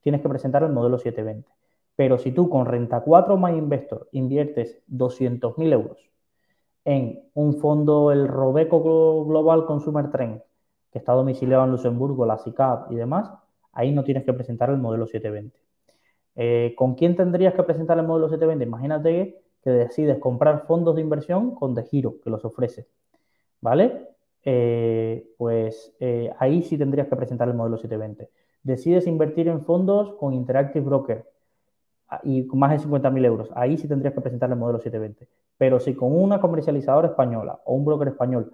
tienes 0.00 0.20
que 0.20 0.28
presentar 0.28 0.62
el 0.62 0.72
modelo 0.72 0.98
720. 0.98 1.48
Pero 1.96 2.18
si 2.18 2.32
tú 2.32 2.48
con 2.48 2.66
Renta 2.66 3.00
4 3.00 3.36
My 3.36 3.52
Investor 3.52 4.08
inviertes 4.12 4.82
200.000 4.90 5.72
euros 5.72 5.98
en 6.84 7.22
un 7.34 7.54
fondo, 7.54 8.12
el 8.12 8.28
Robeco 8.28 9.24
Global 9.24 9.64
Consumer 9.64 10.10
Trend, 10.10 10.42
que 10.94 10.98
está 10.98 11.12
domiciliado 11.12 11.64
en 11.64 11.72
Luxemburgo, 11.72 12.24
la 12.24 12.38
SICAP 12.38 12.90
y 12.92 12.94
demás, 12.94 13.30
ahí 13.72 13.92
no 13.92 14.02
tienes 14.04 14.24
que 14.24 14.32
presentar 14.32 14.70
el 14.70 14.78
modelo 14.78 15.06
720. 15.06 15.58
Eh, 16.36 16.74
¿Con 16.74 16.94
quién 16.94 17.16
tendrías 17.16 17.52
que 17.52 17.64
presentar 17.64 17.98
el 17.98 18.06
modelo 18.06 18.28
720? 18.28 18.64
Imagínate 18.64 19.42
que 19.62 19.70
decides 19.70 20.18
comprar 20.18 20.64
fondos 20.66 20.94
de 20.96 21.02
inversión 21.02 21.54
con 21.54 21.74
De 21.74 21.82
Giro, 21.82 22.20
que 22.24 22.30
los 22.30 22.42
ofrece. 22.46 22.86
¿Vale? 23.60 24.08
Eh, 24.42 25.28
pues 25.36 25.94
eh, 26.00 26.32
ahí 26.38 26.62
sí 26.62 26.78
tendrías 26.78 27.08
que 27.08 27.16
presentar 27.16 27.48
el 27.48 27.54
modelo 27.54 27.76
720 27.76 28.30
decides 28.64 29.06
invertir 29.06 29.46
en 29.46 29.62
fondos 29.62 30.14
con 30.14 30.32
Interactive 30.32 30.84
Broker 30.84 31.24
ah, 32.08 32.20
y 32.24 32.46
con 32.46 32.58
más 32.58 32.72
de 32.72 32.88
50.000 32.88 33.24
euros, 33.24 33.50
ahí 33.54 33.76
sí 33.76 33.86
tendrías 33.86 34.14
que 34.14 34.20
presentar 34.20 34.50
el 34.50 34.56
modelo 34.56 34.80
720. 34.80 35.28
Pero 35.56 35.78
si 35.78 35.94
con 35.94 36.12
una 36.12 36.40
comercializadora 36.40 37.08
española 37.08 37.60
o 37.64 37.74
un 37.74 37.84
broker 37.84 38.08
español 38.08 38.52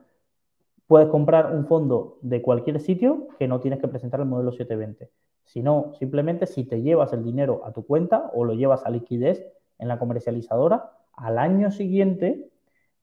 puedes 0.91 1.09
comprar 1.09 1.55
un 1.55 1.66
fondo 1.66 2.18
de 2.20 2.43
cualquier 2.43 2.80
sitio, 2.80 3.28
que 3.38 3.47
no 3.47 3.61
tienes 3.61 3.78
que 3.78 3.86
presentar 3.86 4.18
el 4.18 4.26
modelo 4.26 4.51
720. 4.51 5.09
Sino 5.45 5.93
simplemente 5.95 6.49
si 6.49 6.64
te 6.64 6.82
llevas 6.82 7.12
el 7.12 7.22
dinero 7.22 7.62
a 7.64 7.70
tu 7.70 7.86
cuenta 7.86 8.28
o 8.34 8.45
lo 8.45 8.55
llevas 8.55 8.84
a 8.84 8.91
liquidez 8.91 9.47
en 9.78 9.86
la 9.86 10.01
comercializadora, 10.01 10.91
al 11.12 11.38
año 11.38 11.70
siguiente 11.70 12.51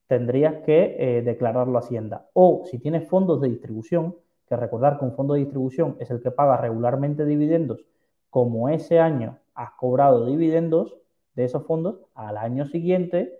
tendrías 0.05 0.55
que 0.65 0.97
eh, 0.99 1.21
declararlo 1.21 1.77
a 1.77 1.79
Hacienda. 1.79 2.27
O 2.33 2.63
si 2.65 2.77
tienes 2.77 3.07
fondos 3.07 3.39
de 3.39 3.47
distribución, 3.47 4.17
que 4.49 4.57
recordar 4.57 4.99
que 4.99 5.05
un 5.05 5.13
fondo 5.13 5.35
de 5.35 5.39
distribución 5.39 5.95
es 6.01 6.11
el 6.11 6.19
que 6.19 6.31
paga 6.31 6.57
regularmente 6.57 7.23
dividendos, 7.23 7.85
como 8.29 8.67
ese 8.67 8.99
año 8.99 9.37
has 9.55 9.71
cobrado 9.79 10.25
dividendos 10.25 10.97
de 11.35 11.45
esos 11.45 11.63
fondos, 11.63 12.01
al 12.15 12.35
año 12.35 12.65
siguiente 12.65 13.39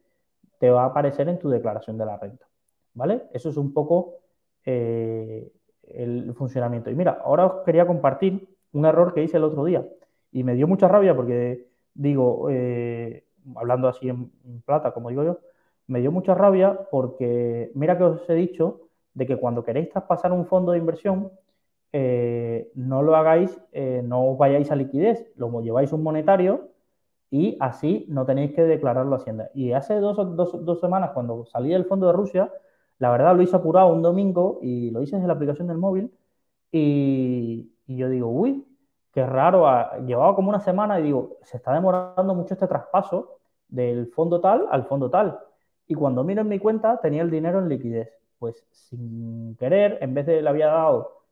te 0.58 0.70
va 0.70 0.84
a 0.84 0.86
aparecer 0.86 1.28
en 1.28 1.38
tu 1.38 1.50
declaración 1.50 1.98
de 1.98 2.06
la 2.06 2.16
renta. 2.16 2.48
¿Vale? 2.94 3.24
Eso 3.34 3.50
es 3.50 3.58
un 3.58 3.74
poco 3.74 4.22
eh, 4.70 5.50
el 5.84 6.34
funcionamiento. 6.34 6.92
Y 6.92 6.96
mira, 6.96 7.22
ahora 7.24 7.46
os 7.46 7.64
quería 7.64 7.88
compartir 7.88 8.50
un 8.74 8.86
error 8.86 9.14
que 9.14 9.24
hice 9.24 9.38
el 9.38 9.46
otro 9.46 9.64
día 9.64 9.88
y 10.30 10.44
me 10.44 10.56
dio 10.56 10.68
mucha 10.68 10.90
rabia 10.90 11.16
porque 11.16 11.70
digo, 11.94 12.50
eh, 12.50 13.24
hablando 13.56 13.88
así 13.88 14.10
en 14.10 14.30
plata, 14.66 14.92
como 14.92 15.10
digo 15.10 15.24
yo, 15.24 15.40
me 15.88 16.02
dio 16.02 16.12
mucha 16.12 16.36
rabia 16.36 16.78
porque 16.92 17.72
mira 17.76 17.98
que 17.98 18.04
os 18.04 18.30
he 18.30 18.34
dicho 18.34 18.90
de 19.14 19.26
que 19.26 19.38
cuando 19.38 19.64
queréis 19.64 19.90
traspasar 19.90 20.34
un 20.34 20.46
fondo 20.46 20.74
de 20.74 20.80
inversión, 20.80 21.32
eh, 21.94 22.70
no 22.76 23.02
lo 23.02 23.16
hagáis, 23.16 23.58
no 24.04 24.32
os 24.32 24.38
vayáis 24.38 24.70
a 24.70 24.76
liquidez, 24.76 25.32
lo 25.38 25.62
lleváis 25.62 25.94
un 25.94 26.04
monetario 26.04 26.72
y 27.30 27.56
así 27.62 28.06
no 28.10 28.26
tenéis 28.26 28.52
que 28.54 28.64
declararlo 28.64 29.16
a 29.16 29.20
Hacienda. 29.20 29.50
Y 29.54 29.72
hace 29.72 29.96
dos, 30.02 30.80
semanas, 30.82 31.12
cuando 31.14 31.46
salí 31.46 31.70
del 31.70 31.86
fondo 31.86 32.08
de 32.08 32.14
Rusia, 32.14 32.52
la 33.00 33.12
verdad 33.12 33.36
lo 33.36 33.42
hice 33.42 33.56
apurado 33.56 33.90
un 33.94 34.02
domingo 34.02 34.60
y 34.62 34.92
lo 34.92 35.02
hice 35.02 35.16
desde 35.16 35.28
la 35.28 35.34
aplicación 35.34 35.68
del 35.68 35.78
móvil 35.78 36.12
y, 36.72 37.72
yo 37.88 38.10
digo, 38.10 38.28
uy, 38.30 38.66
qué 39.12 39.26
raro, 39.26 39.68
ah, 39.68 39.98
llevaba 40.06 40.36
como 40.36 40.50
una 40.50 40.60
semana 40.60 41.00
y 41.00 41.04
digo, 41.04 41.38
se 41.44 41.58
está 41.58 41.74
demorando 41.74 42.36
mucho 42.36 42.54
este 42.54 42.68
traspaso 42.68 43.40
del 43.68 44.08
fondo 44.08 44.42
tal 44.42 44.68
al 44.72 44.86
fondo 44.86 45.10
tal. 45.10 45.40
Y 45.88 45.96
cuando 45.96 46.24
miro 46.24 46.42
en 46.42 46.50
mi 46.50 46.60
cuenta 46.60 47.00
tenía 47.02 47.22
el 47.22 47.32
dinero 47.32 47.60
en 47.60 47.70
liquidez 47.70 48.18
pues 48.40 48.66
sin 48.72 49.56
querer, 49.56 49.98
en 50.02 50.14
vez 50.14 50.26
de 50.26 50.42
le 50.42 50.50
había 50.50 50.68
dado 50.68 51.24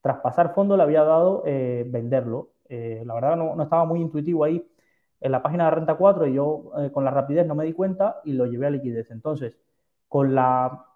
traspasar 0.00 0.54
fondo, 0.54 0.76
le 0.76 0.82
había 0.82 1.04
dado 1.04 1.42
eh, 1.46 1.84
venderlo. 1.88 2.50
Eh, 2.68 3.02
la 3.04 3.14
verdad 3.14 3.36
no, 3.36 3.62
estaba 3.62 3.84
muy 3.84 4.00
intuitivo 4.00 4.44
ahí 4.44 4.66
en 5.20 5.32
la 5.32 5.42
página 5.42 5.66
de 5.66 5.70
Renta 5.72 5.96
4 5.96 6.26
y 6.26 6.34
yo 6.34 6.72
eh, 6.78 6.90
con 6.92 7.04
la 7.04 7.10
rapidez 7.10 7.46
no 7.46 7.54
me 7.54 7.64
di 7.64 7.72
cuenta 7.72 8.20
y 8.24 8.32
lo 8.32 8.46
llevé 8.46 8.66
a 8.66 8.70
liquidez. 8.70 9.10
Entonces, 9.10 9.56
con 10.08 10.34
la, 10.34 10.86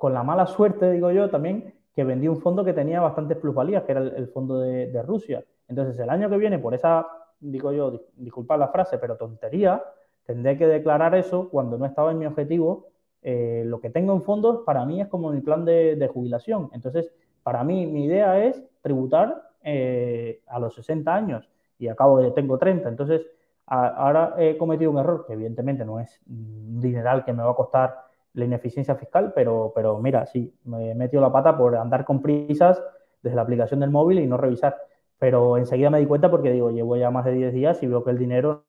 con 0.00 0.14
la 0.14 0.22
mala 0.22 0.46
suerte, 0.46 0.90
digo 0.92 1.10
yo, 1.10 1.28
también 1.28 1.74
que 1.94 2.04
vendí 2.04 2.26
un 2.26 2.40
fondo 2.40 2.64
que 2.64 2.72
tenía 2.72 3.02
bastantes 3.02 3.36
plusvalías, 3.36 3.82
que 3.82 3.92
era 3.92 4.00
el, 4.00 4.28
fondo 4.28 4.58
de, 4.58 5.02
Rusia. 5.02 5.44
Entonces, 5.68 5.98
el 5.98 6.08
año 6.08 6.30
que 6.30 6.38
viene, 6.38 6.58
por 6.58 6.72
esa, 6.72 7.06
digo 7.38 7.70
yo, 7.70 8.00
disculpad 8.16 8.58
la 8.58 8.68
frase, 8.68 8.96
pero 8.96 9.18
tontería, 9.18 9.84
tendré 10.24 10.56
que 10.56 10.66
declarar 10.66 11.14
eso 11.14 11.50
cuando 11.50 11.76
no 11.76 11.84
estaba 11.84 12.12
en 12.12 12.18
mi 12.18 12.24
objetivo 12.24 12.86
eh, 13.20 13.62
lo 13.66 13.78
que 13.82 13.90
tengo 13.90 14.14
en 14.14 14.22
fondos 14.22 14.62
para 14.64 14.86
mí 14.86 15.02
es 15.02 15.08
como 15.08 15.32
mi 15.32 15.42
plan 15.42 15.66
de, 15.66 16.10
jubilación. 16.10 16.70
Entonces, 16.72 17.12
para 17.42 17.62
mí 17.62 17.84
mi 17.84 18.06
idea 18.06 18.42
es 18.42 18.64
tributar 18.80 19.50
eh, 19.62 20.40
a 20.46 20.58
los 20.60 20.76
60 20.76 21.14
años 21.14 21.46
y 21.78 21.88
acabo 21.88 22.22
de 22.22 22.30
tengo 22.30 22.56
30. 22.56 22.88
Entonces, 22.88 23.26
ahora 23.66 24.34
he 24.38 24.56
cometido 24.56 24.92
un 24.92 24.98
error 24.98 25.26
que 25.26 25.34
evidentemente 25.34 25.84
no 25.84 26.00
es 26.00 26.22
un 26.26 26.80
dineral 26.80 27.22
que 27.22 27.34
me 27.34 27.42
va 27.42 27.50
a 27.50 27.54
costar 27.54 28.09
la 28.34 28.44
ineficiencia 28.44 28.94
fiscal, 28.96 29.32
pero, 29.34 29.72
pero 29.74 29.98
mira, 29.98 30.26
sí, 30.26 30.54
me 30.64 30.90
he 30.92 30.94
metido 30.94 31.22
la 31.22 31.32
pata 31.32 31.56
por 31.56 31.76
andar 31.76 32.04
con 32.04 32.22
prisas 32.22 32.82
desde 33.22 33.36
la 33.36 33.42
aplicación 33.42 33.80
del 33.80 33.90
móvil 33.90 34.20
y 34.20 34.26
no 34.26 34.36
revisar. 34.36 34.76
Pero 35.18 35.56
enseguida 35.58 35.90
me 35.90 36.00
di 36.00 36.06
cuenta 36.06 36.30
porque 36.30 36.50
digo, 36.52 36.70
llevo 36.70 36.96
ya 36.96 37.10
más 37.10 37.24
de 37.24 37.32
10 37.32 37.52
días 37.52 37.82
y 37.82 37.86
veo 37.86 38.04
que 38.04 38.10
el 38.10 38.18
dinero 38.18 38.64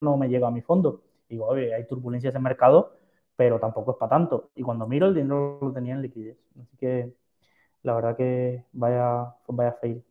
no 0.00 0.16
me 0.16 0.28
llega 0.28 0.48
a 0.48 0.50
mi 0.50 0.62
fondo. 0.62 1.02
Digo, 1.28 1.46
oye, 1.46 1.74
hay 1.74 1.86
turbulencias 1.86 2.34
en 2.34 2.42
mercado 2.42 2.92
pero 3.36 3.60
tampoco 3.60 3.92
es 3.92 3.98
para 3.98 4.10
tanto. 4.10 4.50
Y 4.56 4.62
cuando 4.64 4.86
miro 4.88 5.06
el 5.06 5.14
dinero 5.14 5.60
lo 5.62 5.72
tenía 5.72 5.94
en 5.94 6.02
liquidez. 6.02 6.36
Así 6.60 6.76
que 6.76 7.14
la 7.82 7.94
verdad 7.94 8.16
que 8.16 8.66
vaya, 8.72 9.34
vaya 9.48 9.72
fail. 9.74 10.04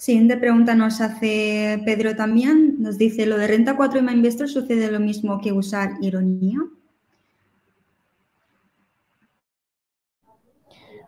Siguiente 0.00 0.38
pregunta 0.38 0.74
nos 0.74 1.02
hace 1.02 1.82
Pedro 1.84 2.16
también. 2.16 2.76
Nos 2.78 2.96
dice, 2.96 3.26
¿lo 3.26 3.36
de 3.36 3.46
renta 3.46 3.76
4 3.76 4.00
y 4.00 4.10
Investor 4.10 4.48
sucede 4.48 4.90
lo 4.90 4.98
mismo 4.98 5.42
que 5.42 5.52
usar 5.52 5.90
ironía? 6.00 6.56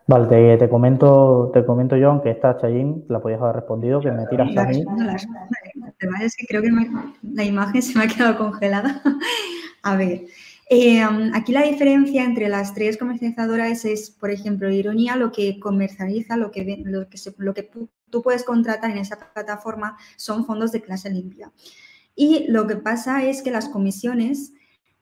Vale, 0.05 0.57
te, 0.57 0.69
comento, 0.69 1.49
te 1.51 1.65
comento 1.65 1.97
yo, 1.97 2.11
aunque 2.11 2.29
esta 2.29 2.55
Chayin 2.59 3.05
la 3.09 3.19
podías 3.19 3.41
haber 3.41 3.55
respondido, 3.55 3.99
que 3.99 4.11
me 4.11 4.27
tiras 4.27 4.55
a 4.55 4.65
mí. 4.65 4.85
es 6.21 6.35
que 6.35 6.45
creo 6.45 6.61
que 6.61 6.69
la 7.23 7.43
imagen 7.43 7.81
se 7.81 7.97
me 7.97 8.05
ha 8.05 8.07
quedado 8.07 8.37
congelada. 8.37 9.01
a 9.81 9.95
ver, 9.95 10.25
eh, 10.69 11.01
aquí 11.33 11.51
la 11.51 11.63
diferencia 11.63 12.23
entre 12.23 12.47
las 12.47 12.75
tres 12.75 12.97
comercializadoras 12.97 13.85
es, 13.85 14.11
por 14.11 14.29
ejemplo, 14.29 14.69
Ironía 14.69 15.15
lo 15.15 15.31
que 15.31 15.59
comercializa, 15.59 16.37
lo 16.37 16.51
que, 16.51 16.83
lo 16.85 17.09
que, 17.09 17.17
lo 17.39 17.55
que 17.55 17.63
tú 18.13 18.21
puedes 18.21 18.43
contratar 18.43 18.91
en 18.91 18.99
esa 18.99 19.17
plataforma 19.33 19.97
son 20.17 20.45
fondos 20.45 20.71
de 20.71 20.83
clase 20.83 21.09
limpia. 21.09 21.51
Y 22.15 22.45
lo 22.47 22.67
que 22.67 22.75
pasa 22.75 23.25
es 23.25 23.41
que 23.41 23.49
las 23.49 23.69
comisiones, 23.69 24.53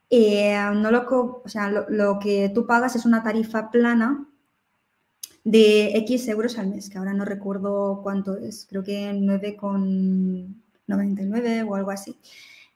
eh, 0.08 0.56
no 0.74 0.90
lo, 0.90 1.42
o 1.44 1.46
sea, 1.46 1.68
lo, 1.68 2.18
que 2.18 2.50
tú 2.54 2.66
pagas 2.66 2.96
es 2.96 3.04
una 3.04 3.22
tarifa 3.22 3.70
plana 3.70 4.26
de 5.44 5.94
X 5.98 6.26
euros 6.28 6.56
al 6.56 6.68
mes, 6.68 6.88
que 6.88 6.96
ahora 6.96 7.12
no 7.12 7.26
recuerdo 7.26 8.00
cuánto 8.02 8.38
es, 8.38 8.66
creo 8.66 8.82
que 8.82 9.12
9,99 9.12 11.68
o 11.68 11.74
algo 11.74 11.90
así. 11.90 12.18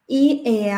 Y 0.09 0.43
eh, 0.47 0.73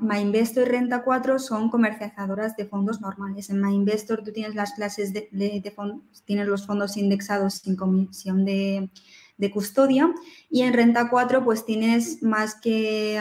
MyInvestor 0.00 0.66
y 0.66 0.70
Renta 0.70 1.04
4 1.04 1.38
son 1.38 1.70
comercializadoras 1.70 2.56
de 2.56 2.66
fondos 2.66 3.00
normales. 3.00 3.48
En 3.50 3.60
MyInvestor 3.60 4.24
tú 4.24 4.32
tienes 4.32 4.56
las 4.56 4.72
clases 4.72 5.12
de, 5.12 5.28
de, 5.30 5.70
fondos, 5.70 6.02
tienes 6.24 6.48
los 6.48 6.66
fondos 6.66 6.96
indexados 6.96 7.54
sin 7.54 7.76
comisión 7.76 8.44
de, 8.44 8.90
de, 9.38 9.50
custodia 9.52 10.12
y 10.50 10.62
en 10.62 10.72
Renta 10.72 11.08
4 11.08 11.44
pues 11.44 11.64
tienes 11.64 12.20
más 12.22 12.56
que 12.56 13.20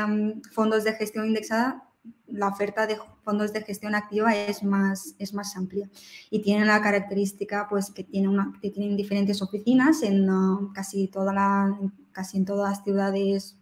fondos 0.52 0.84
de 0.86 0.94
gestión 0.94 1.28
indexada, 1.28 1.88
la 2.28 2.48
oferta 2.48 2.88
de 2.88 2.98
fondos 3.24 3.54
de 3.54 3.62
gestión 3.62 3.94
activa 3.94 4.36
es 4.36 4.64
más, 4.64 5.16
es 5.20 5.34
más 5.36 5.56
amplia 5.56 5.90
y 6.32 6.42
tiene 6.42 6.66
la 6.66 6.82
característica 6.82 7.68
pues 7.70 7.92
que, 7.92 8.04
tiene 8.04 8.28
una, 8.28 8.54
que 8.60 8.72
tienen 8.72 8.98
diferentes 8.98 9.42
oficinas 9.42 10.02
en 10.02 10.28
casi, 10.74 11.08
toda 11.08 11.32
la, 11.32 11.78
casi 12.12 12.38
en 12.38 12.46
todas 12.46 12.72
las 12.72 12.84
ciudades 12.84 13.58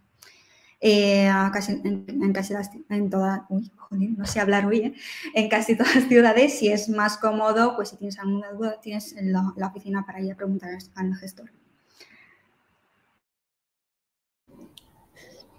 eh, 0.82 1.30
casi, 1.52 1.80
en, 1.84 2.32
casi 2.34 2.54
las, 2.54 2.70
en 2.90 3.10
todas, 3.10 3.42
uy, 3.48 3.70
joder, 3.76 4.10
no 4.18 4.26
sé 4.26 4.40
hablar 4.40 4.66
hoy, 4.66 4.78
¿eh? 4.80 4.94
en 5.34 5.48
casi 5.48 5.76
todas 5.76 5.94
las 5.96 6.04
ciudades, 6.08 6.58
si 6.58 6.68
es 6.70 6.88
más 6.90 7.18
cómodo, 7.18 7.76
pues 7.76 7.90
si 7.90 7.96
tienes 7.96 8.18
alguna 8.18 8.50
duda, 8.52 8.80
tienes 8.82 9.14
la, 9.22 9.52
la 9.56 9.68
oficina 9.68 10.04
para 10.06 10.20
ir 10.20 10.32
a 10.32 10.36
preguntar 10.36 10.70
al 10.96 11.14
gestor. 11.16 11.50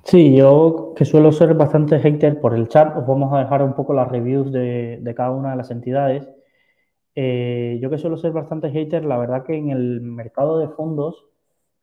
Sí, 0.03 0.35
yo 0.35 0.93
que 0.95 1.05
suelo 1.05 1.31
ser 1.31 1.53
bastante 1.53 1.99
hater 1.99 2.39
por 2.41 2.53
el 2.55 2.67
chat, 2.67 2.95
os 2.97 3.07
vamos 3.07 3.33
a 3.33 3.39
dejar 3.39 3.63
un 3.63 3.73
poco 3.73 3.93
las 3.93 4.09
reviews 4.09 4.51
de, 4.51 4.99
de 5.01 5.15
cada 5.15 5.31
una 5.31 5.51
de 5.51 5.57
las 5.57 5.71
entidades. 5.71 6.29
Eh, 7.15 7.79
yo 7.81 7.89
que 7.89 7.97
suelo 7.99 8.17
ser 8.17 8.31
bastante 8.33 8.71
hater, 8.71 9.05
la 9.05 9.17
verdad 9.17 9.45
que 9.45 9.55
en 9.55 9.69
el 9.71 10.01
mercado 10.01 10.59
de 10.59 10.69
fondos 10.69 11.25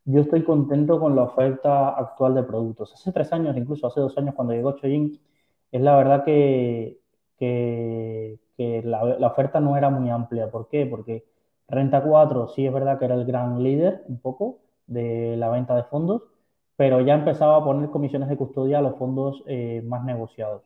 yo 0.04 0.22
estoy 0.22 0.42
contento 0.44 0.98
con 1.00 1.14
la 1.16 1.22
oferta 1.22 1.90
actual 1.90 2.34
de 2.34 2.42
productos. 2.42 2.92
Hace 2.94 3.12
tres 3.12 3.32
años, 3.32 3.56
incluso 3.56 3.86
hace 3.86 4.00
dos 4.00 4.16
años 4.18 4.34
cuando 4.34 4.54
llegó 4.54 4.72
Choyin, 4.72 5.20
es 5.72 5.80
la 5.80 5.96
verdad 5.96 6.24
que, 6.24 6.98
la, 8.58 9.26
oferta 9.26 9.60
no 9.60 9.76
era 9.76 9.90
muy 9.90 10.10
amplia. 10.10 10.50
¿Por 10.50 10.68
qué? 10.68 10.86
Porque 10.86 11.24
Renta 11.68 12.02
4 12.02 12.48
sí 12.48 12.66
es 12.66 12.72
verdad 12.72 12.98
que 12.98 13.04
era 13.06 13.14
el 13.14 13.24
gran 13.24 13.62
líder 13.62 14.04
un 14.08 14.20
poco 14.20 14.60
de 14.86 15.36
la 15.36 15.48
venta 15.50 15.76
de 15.76 15.84
fondos, 15.84 16.22
pero 16.76 17.00
ya 17.00 17.14
empezaba 17.14 17.56
a 17.56 17.64
poner 17.64 17.90
comisiones 17.90 18.28
de 18.28 18.36
custodia 18.36 18.78
a 18.78 18.82
los 18.82 18.96
fondos 18.96 19.42
eh, 19.46 19.82
más 19.86 20.04
negociados. 20.04 20.62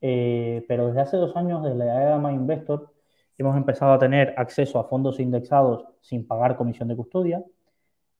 Eh, 0.00 0.64
pero 0.68 0.88
desde 0.88 1.00
hace 1.00 1.16
dos 1.16 1.36
años, 1.36 1.62
desde 1.62 1.76
la 1.76 2.02
era 2.02 2.18
de 2.18 2.32
Investor, 2.34 2.90
hemos 3.38 3.56
empezado 3.56 3.92
a 3.92 3.98
tener 3.98 4.34
acceso 4.36 4.78
a 4.78 4.84
fondos 4.84 5.20
indexados 5.20 5.86
sin 6.00 6.26
pagar 6.26 6.56
comisión 6.56 6.88
de 6.88 6.96
custodia 6.96 7.44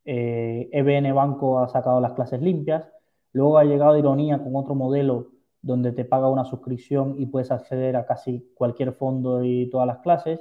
eh, 0.04 0.68
e 0.72 1.12
Banco 1.12 1.58
ha 1.60 1.68
sacado 1.68 2.00
las 2.00 2.12
clases 2.12 2.40
limpias, 2.40 2.88
luego 3.32 3.58
ha 3.58 3.64
llegado 3.64 3.98
Ironía 3.98 4.42
con 4.42 4.56
otro 4.56 4.74
modelo 4.74 5.32
donde 5.62 5.92
te 5.92 6.04
paga 6.04 6.28
una 6.28 6.44
suscripción 6.44 7.14
y 7.18 7.26
puedes 7.26 7.50
acceder 7.50 7.96
a 7.96 8.06
casi 8.06 8.52
cualquier 8.54 8.92
fondo 8.94 9.42
y 9.44 9.70
todas 9.70 9.86
las 9.86 9.98
clases. 9.98 10.40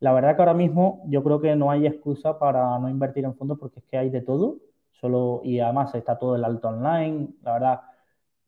La 0.00 0.12
verdad 0.12 0.36
que 0.36 0.42
ahora 0.42 0.54
mismo 0.54 1.02
yo 1.08 1.24
creo 1.24 1.40
que 1.40 1.56
no 1.56 1.70
hay 1.70 1.86
excusa 1.86 2.38
para 2.38 2.78
no 2.78 2.88
invertir 2.88 3.24
en 3.24 3.34
fondos 3.34 3.58
porque 3.58 3.80
es 3.80 3.86
que 3.86 3.98
hay 3.98 4.10
de 4.10 4.20
todo, 4.20 4.58
solo 4.92 5.40
y 5.44 5.60
además 5.60 5.94
está 5.94 6.18
todo 6.18 6.36
el 6.36 6.44
alto 6.44 6.68
online, 6.68 7.30
la 7.42 7.52
verdad 7.54 7.80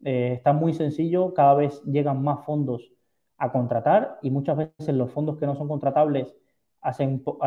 eh, 0.05 0.33
está 0.35 0.53
muy 0.53 0.73
sencillo, 0.75 1.35
cada 1.35 1.55
vez 1.55 1.83
llegan 1.85 2.23
más 2.23 2.45
fondos 2.45 2.93
a 3.39 3.53
contratar 3.53 4.19
y 4.23 4.31
muchas 4.31 4.57
veces 4.57 4.95
los 4.95 5.13
fondos 5.13 5.39
que 5.39 5.47
no 5.47 5.57
son 5.57 5.69
contratables 5.69 6.35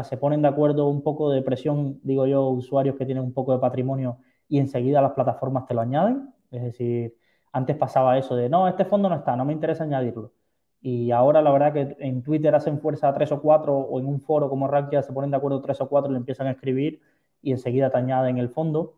se 0.04 0.18
ponen 0.18 0.42
de 0.42 0.48
acuerdo 0.48 0.88
un 0.88 1.02
poco 1.02 1.32
de 1.32 1.42
presión, 1.42 2.00
digo 2.04 2.28
yo, 2.28 2.48
usuarios 2.50 2.96
que 2.96 3.06
tienen 3.06 3.24
un 3.24 3.34
poco 3.34 3.54
de 3.54 3.60
patrimonio 3.60 4.18
y 4.48 4.60
enseguida 4.60 5.02
las 5.02 5.14
plataformas 5.14 5.66
te 5.66 5.74
lo 5.74 5.82
añaden. 5.82 6.34
Es 6.52 6.62
decir, 6.64 7.16
antes 7.52 7.76
pasaba 7.78 8.18
eso 8.18 8.36
de, 8.36 8.50
no, 8.50 8.68
este 8.68 8.86
fondo 8.86 9.10
no 9.10 9.16
está, 9.16 9.36
no 9.36 9.46
me 9.46 9.54
interesa 9.54 9.84
añadirlo. 9.84 10.34
Y 10.82 11.12
ahora 11.12 11.42
la 11.42 11.52
verdad 11.52 11.74
que 11.74 11.96
en 12.00 12.24
Twitter 12.24 12.54
hacen 12.56 12.80
fuerza 12.80 13.10
a 13.10 13.14
tres 13.14 13.32
o 13.32 13.42
cuatro 13.42 13.78
o 13.78 14.00
en 14.00 14.06
un 14.08 14.20
foro 14.22 14.50
como 14.50 14.68
Rankia 14.68 15.02
se 15.02 15.14
ponen 15.14 15.32
de 15.32 15.38
acuerdo 15.38 15.62
tres 15.62 15.80
o 15.82 15.88
cuatro 15.90 16.12
y 16.12 16.14
le 16.14 16.20
empiezan 16.20 16.48
a 16.48 16.52
escribir 16.52 17.02
y 17.42 17.52
enseguida 17.52 17.90
te 17.90 17.98
añaden 17.98 18.38
el 18.38 18.50
fondo. 18.50 18.96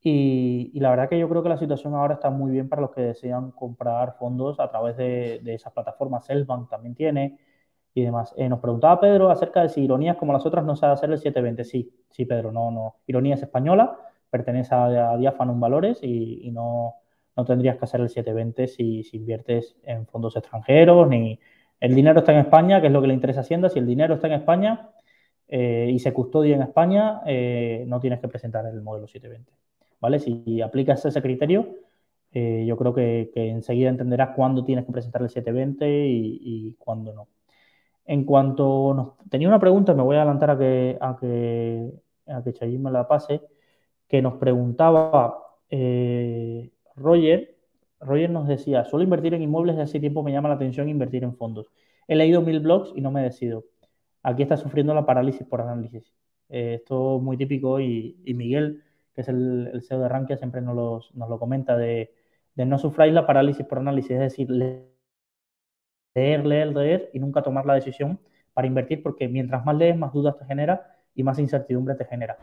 Y, 0.00 0.78
la 0.80 0.90
verdad 0.90 1.08
que 1.08 1.18
yo 1.18 1.28
creo 1.28 1.42
que 1.42 1.48
la 1.48 1.58
situación 1.58 1.94
ahora 1.94 2.14
está 2.14 2.30
muy 2.30 2.52
bien 2.52 2.68
para 2.68 2.82
los 2.82 2.92
que 2.92 3.02
desean 3.02 3.50
comprar 3.50 4.16
fondos 4.18 4.60
a 4.60 4.68
través 4.70 4.96
de, 4.96 5.40
de 5.42 5.54
esas 5.54 5.72
plataformas. 5.72 6.24
Selbank 6.26 6.70
también 6.70 6.94
tiene, 6.94 7.38
y 7.98 8.04
demás. 8.04 8.32
Eh, 8.36 8.48
nos 8.48 8.60
preguntaba 8.60 9.00
Pedro 9.00 9.30
acerca 9.30 9.62
de 9.62 9.68
si 9.68 9.82
ironías 9.82 10.16
como 10.16 10.32
las 10.32 10.46
otras 10.46 10.64
no 10.64 10.76
sabe 10.76 10.92
hacer 10.94 11.10
el 11.10 11.18
720. 11.18 11.64
Sí, 11.64 11.92
sí, 12.10 12.24
Pedro, 12.24 12.52
no, 12.52 12.70
no. 12.70 12.96
Ironía 13.06 13.34
es 13.34 13.42
española, 13.42 13.98
pertenece 14.30 14.74
a, 14.74 15.12
a 15.12 15.16
Diafanum 15.16 15.58
Valores 15.58 15.98
y, 16.02 16.50
no, 16.52 16.94
no, 17.36 17.44
tendrías 17.44 17.76
que 17.76 17.84
hacer 17.84 18.00
el 18.00 18.08
720 18.08 18.68
si, 18.68 19.02
si, 19.02 19.16
inviertes 19.16 19.76
en 19.82 20.06
fondos 20.06 20.36
extranjeros, 20.36 21.08
ni 21.08 21.40
el 21.80 21.94
dinero 21.94 22.20
está 22.20 22.32
en 22.32 22.38
España, 22.38 22.80
que 22.80 22.86
es 22.86 22.92
lo 22.92 23.00
que 23.00 23.08
le 23.08 23.14
interesa 23.14 23.40
a 23.40 23.42
Hacienda. 23.42 23.68
Si 23.68 23.80
el 23.80 23.86
dinero 23.86 24.14
está 24.14 24.28
en 24.28 24.34
España 24.34 24.90
eh, 25.48 25.90
y 25.92 25.98
se 25.98 26.12
custodia 26.12 26.54
en 26.54 26.62
España, 26.62 27.20
eh, 27.26 27.84
no 27.88 28.00
tienes 28.00 28.20
que 28.20 28.28
presentar 28.28 28.64
el 28.66 28.80
modelo 28.82 29.08
720. 29.08 29.52
¿Vale? 30.00 30.20
Si 30.20 30.60
aplicas 30.62 31.04
ese 31.04 31.20
criterio, 31.20 31.74
yo 32.32 32.76
creo 32.76 32.94
que, 32.94 33.32
enseguida 33.34 33.88
entenderás 33.88 34.36
cuándo 34.36 34.64
tienes 34.64 34.84
que 34.84 34.92
presentar 34.92 35.22
el 35.22 35.30
720 35.30 36.06
y, 36.06 36.38
y 36.40 36.74
cuándo 36.74 37.12
no. 37.12 37.26
En 38.08 38.24
cuanto 38.24 39.18
tenía 39.28 39.48
una 39.48 39.60
pregunta, 39.60 39.92
me 39.92 40.02
voy 40.02 40.16
a 40.16 40.20
adelantar 40.22 40.50
a 40.52 40.58
que, 40.58 40.96
a 40.98 41.14
que, 41.20 41.92
a 42.26 42.42
que 42.42 42.78
me 42.78 42.90
la 42.90 43.06
pase, 43.06 43.42
que 44.08 44.22
nos 44.22 44.38
preguntaba 44.38 45.42
eh, 45.68 46.70
Roger. 46.96 47.54
Roger 48.00 48.30
nos 48.30 48.48
decía, 48.48 48.86
suelo 48.86 49.04
invertir 49.04 49.34
en 49.34 49.42
inmuebles 49.42 49.76
de 49.76 49.82
hace 49.82 50.00
tiempo 50.00 50.22
me 50.22 50.32
llama 50.32 50.48
la 50.48 50.54
atención 50.54 50.88
invertir 50.88 51.22
en 51.22 51.36
fondos. 51.36 51.70
He 52.06 52.16
leído 52.16 52.40
mil 52.40 52.60
blogs 52.60 52.92
y 52.96 53.02
no 53.02 53.10
me 53.10 53.22
decido. 53.22 53.66
Aquí 54.22 54.42
está 54.42 54.56
sufriendo 54.56 54.94
la 54.94 55.04
parálisis 55.04 55.46
por 55.46 55.60
análisis. 55.60 56.10
Eh, 56.48 56.76
esto 56.76 57.18
es 57.18 57.22
muy 57.22 57.36
típico 57.36 57.78
y, 57.78 58.16
Miguel, 58.34 58.84
que 59.14 59.20
es 59.20 59.28
el, 59.28 59.82
CEO 59.86 60.00
de 60.00 60.08
Rankia, 60.08 60.38
siempre 60.38 60.62
nos, 60.62 61.12
lo 61.14 61.38
comenta 61.38 61.76
de, 61.76 62.14
de 62.54 62.64
no 62.64 62.78
sufrir 62.78 63.12
la 63.12 63.26
parálisis 63.26 63.66
por 63.66 63.80
análisis, 63.80 64.12
es 64.12 64.20
decir, 64.20 64.48
leer, 66.18 66.44
leer, 66.44 66.68
leer 66.74 67.10
y 67.12 67.18
nunca 67.18 67.42
tomar 67.42 67.64
la 67.64 67.74
decisión 67.74 68.18
para 68.52 68.66
invertir 68.66 69.02
porque 69.02 69.28
mientras 69.28 69.64
más 69.64 69.76
lees, 69.76 69.96
más 69.96 70.12
dudas 70.12 70.36
te 70.36 70.44
genera 70.44 70.96
y 71.14 71.22
más 71.22 71.38
incertidumbre 71.38 71.94
te 71.94 72.04
genera. 72.04 72.36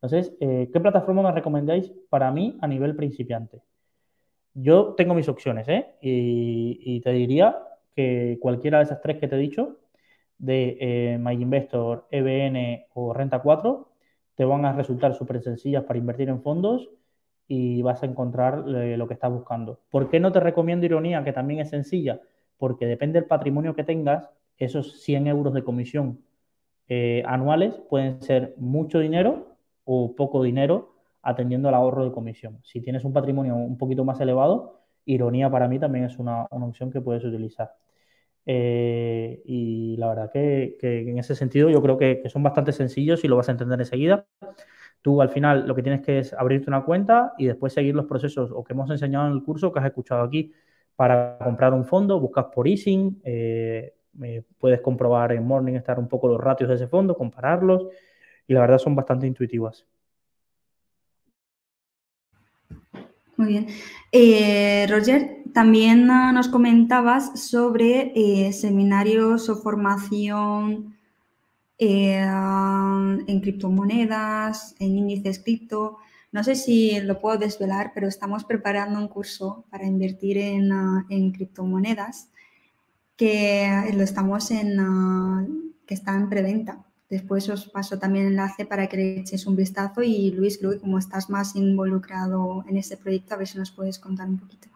Entonces, 0.00 0.34
eh, 0.40 0.70
¿qué 0.72 0.80
plataforma 0.80 1.22
me 1.22 1.32
recomendáis 1.32 1.92
para 2.08 2.30
mí 2.30 2.56
a 2.60 2.66
nivel 2.66 2.96
principiante? 2.96 3.60
Yo 4.54 4.94
tengo 4.96 5.14
mis 5.14 5.28
opciones, 5.28 5.68
¿eh? 5.68 5.86
Y, 6.00 7.00
te 7.00 7.10
diría 7.12 7.56
que 7.94 8.38
cualquiera 8.40 8.78
de 8.78 8.84
esas 8.84 9.00
tres 9.00 9.18
que 9.18 9.28
te 9.28 9.36
he 9.36 9.38
dicho, 9.38 9.78
de 10.38 10.78
eh, 10.80 11.18
MyInvestor, 11.18 12.06
EBN 12.10 12.86
o 12.94 13.12
Renta 13.12 13.40
4, 13.40 13.88
te 14.36 14.44
van 14.44 14.64
a 14.64 14.72
resultar 14.72 15.14
súper 15.14 15.42
sencillas 15.42 15.84
para 15.84 15.98
invertir 15.98 16.28
en 16.28 16.42
fondos 16.42 16.88
y 17.48 17.82
vas 17.82 18.02
a 18.02 18.06
encontrar 18.06 18.64
eh, 18.68 18.96
lo 18.96 19.06
que 19.08 19.14
estás 19.14 19.32
buscando. 19.32 19.80
¿Por 19.90 20.08
qué 20.10 20.20
no 20.20 20.32
te 20.32 20.40
recomiendo 20.40 20.86
Ironía, 20.86 21.24
que 21.24 21.32
también 21.32 21.60
es 21.60 21.70
sencilla? 21.70 22.20
Porque 22.58 22.86
depende 22.86 23.20
del 23.20 23.28
patrimonio 23.28 23.74
que 23.74 23.84
tengas, 23.84 24.28
esos 24.58 25.00
100 25.02 25.28
euros 25.28 25.54
de 25.54 25.62
comisión 25.62 26.20
eh, 26.88 27.22
anuales 27.26 27.74
pueden 27.88 28.20
ser 28.22 28.54
mucho 28.56 28.98
dinero 28.98 29.56
o 29.84 30.14
poco 30.16 30.42
dinero 30.42 30.94
atendiendo 31.22 31.68
al 31.68 31.74
ahorro 31.74 32.04
de 32.04 32.12
comisión. 32.12 32.58
Si 32.62 32.80
tienes 32.80 33.04
un 33.04 33.12
patrimonio 33.12 33.54
un 33.54 33.78
poquito 33.78 34.04
más 34.04 34.20
elevado, 34.20 34.80
ironía 35.04 35.50
para 35.50 35.68
mí 35.68 35.78
también 35.78 36.04
es 36.06 36.18
una, 36.18 36.44
opción 36.44 36.90
que 36.90 37.00
puedes 37.00 37.24
utilizar. 37.24 37.74
Eh, 38.46 39.42
y 39.44 39.96
la 39.98 40.08
verdad 40.08 40.30
que, 40.32 40.78
en 40.80 41.18
ese 41.18 41.34
sentido 41.34 41.68
yo 41.68 41.82
creo 41.82 41.98
que, 41.98 42.20
que, 42.22 42.30
son 42.30 42.42
bastante 42.42 42.72
sencillos 42.72 43.22
y 43.24 43.28
lo 43.28 43.36
vas 43.36 43.48
a 43.48 43.52
entender 43.52 43.78
enseguida. 43.80 44.26
Tú 45.02 45.20
al 45.22 45.28
final 45.28 45.68
lo 45.68 45.74
que 45.74 45.82
tienes 45.82 46.02
que 46.02 46.18
es 46.18 46.32
abrirte 46.32 46.70
una 46.70 46.84
cuenta 46.84 47.34
y 47.38 47.46
después 47.46 47.72
seguir 47.72 47.94
los 47.94 48.06
procesos 48.06 48.50
o 48.52 48.64
que 48.64 48.72
hemos 48.72 48.90
enseñado 48.90 49.28
en 49.28 49.34
el 49.34 49.42
curso 49.42 49.72
que 49.72 49.80
has 49.80 49.86
escuchado 49.86 50.22
aquí 50.22 50.52
para 50.98 51.38
comprar 51.38 51.72
un 51.74 51.84
fondo, 51.84 52.18
buscas 52.18 52.46
por 52.46 52.66
Easing, 52.66 53.20
eh, 53.22 53.94
puedes 54.58 54.80
comprobar 54.80 55.30
en 55.30 55.46
Morningstar 55.46 55.96
un 55.96 56.08
poco 56.08 56.26
los 56.26 56.40
ratios 56.40 56.68
de 56.68 56.74
ese 56.74 56.88
fondo, 56.88 57.16
compararlos 57.16 57.86
y 58.48 58.52
la 58.52 58.62
verdad 58.62 58.78
son 58.78 58.96
bastante 58.96 59.24
intuitivas. 59.24 59.86
Muy 63.36 63.46
bien. 63.46 63.68
Eh, 64.10 64.88
Roger, 64.90 65.44
también 65.54 66.08
nos 66.08 66.48
comentabas 66.48 67.40
sobre 67.48 68.10
eh, 68.16 68.52
seminarios 68.52 69.48
o 69.48 69.54
formación 69.54 70.96
eh, 71.78 72.18
en 72.18 73.40
criptomonedas, 73.40 74.74
en 74.80 74.98
índices 74.98 75.38
cripto. 75.38 75.98
No 76.30 76.44
sé 76.44 76.54
si 76.56 77.00
lo 77.00 77.20
puedo 77.20 77.38
desvelar, 77.38 77.92
pero 77.94 78.06
estamos 78.06 78.44
preparando 78.44 78.98
un 78.98 79.08
curso 79.08 79.64
para 79.70 79.86
invertir 79.86 80.38
en, 80.38 80.72
ah, 80.72 81.06
criptomonedas 81.08 82.30
que 83.16 83.66
lo 83.94 84.02
estamos 84.02 84.50
en, 84.50 84.78
ah, 84.78 85.46
que 85.86 85.94
está 85.94 86.14
en 86.14 86.28
preventa. 86.28 86.84
Después 87.08 87.48
os 87.48 87.66
paso 87.68 87.98
también 87.98 88.26
el 88.26 88.32
enlace 88.32 88.66
para 88.66 88.86
que 88.86 88.98
le 88.98 89.20
echéis 89.20 89.46
un 89.46 89.56
vistazo 89.56 90.02
y 90.02 90.30
Luis, 90.32 90.60
Luis, 90.62 90.78
como 90.80 90.98
estás 90.98 91.30
más 91.30 91.56
involucrado 91.56 92.62
en 92.68 92.76
ese 92.76 92.98
proyecto, 92.98 93.34
a 93.34 93.38
ver 93.38 93.46
si 93.46 93.56
nos 93.56 93.70
puedes 93.70 93.98
contar 93.98 94.28
un 94.28 94.38
poquito. 94.38 94.68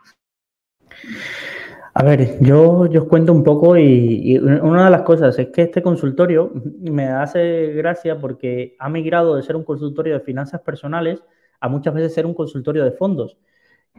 A 1.95 2.03
ver, 2.05 2.39
yo 2.41 2.81
os 2.81 3.05
cuento 3.05 3.35
un 3.35 3.45
poco 3.45 3.77
y, 3.77 4.39
una 4.39 4.87
de 4.87 4.91
las 4.91 5.03
cosas 5.03 5.39
es 5.39 5.49
que 5.49 5.63
este 5.63 5.83
consultorio 5.83 6.51
me 6.81 7.09
hace 7.09 7.73
gracia 7.75 8.19
porque 8.19 8.77
ha 8.79 8.89
migrado 8.89 9.37
de 9.37 9.43
ser 9.43 9.57
un 9.57 9.65
consultorio 9.65 10.15
de 10.15 10.21
finanzas 10.21 10.63
personales 10.63 11.23
a 11.63 11.69
muchas 11.69 11.95
veces 11.95 12.13
ser 12.13 12.27
un 12.27 12.35
consultorio 12.35 12.85
de 12.85 12.91
fondos. 12.91 13.39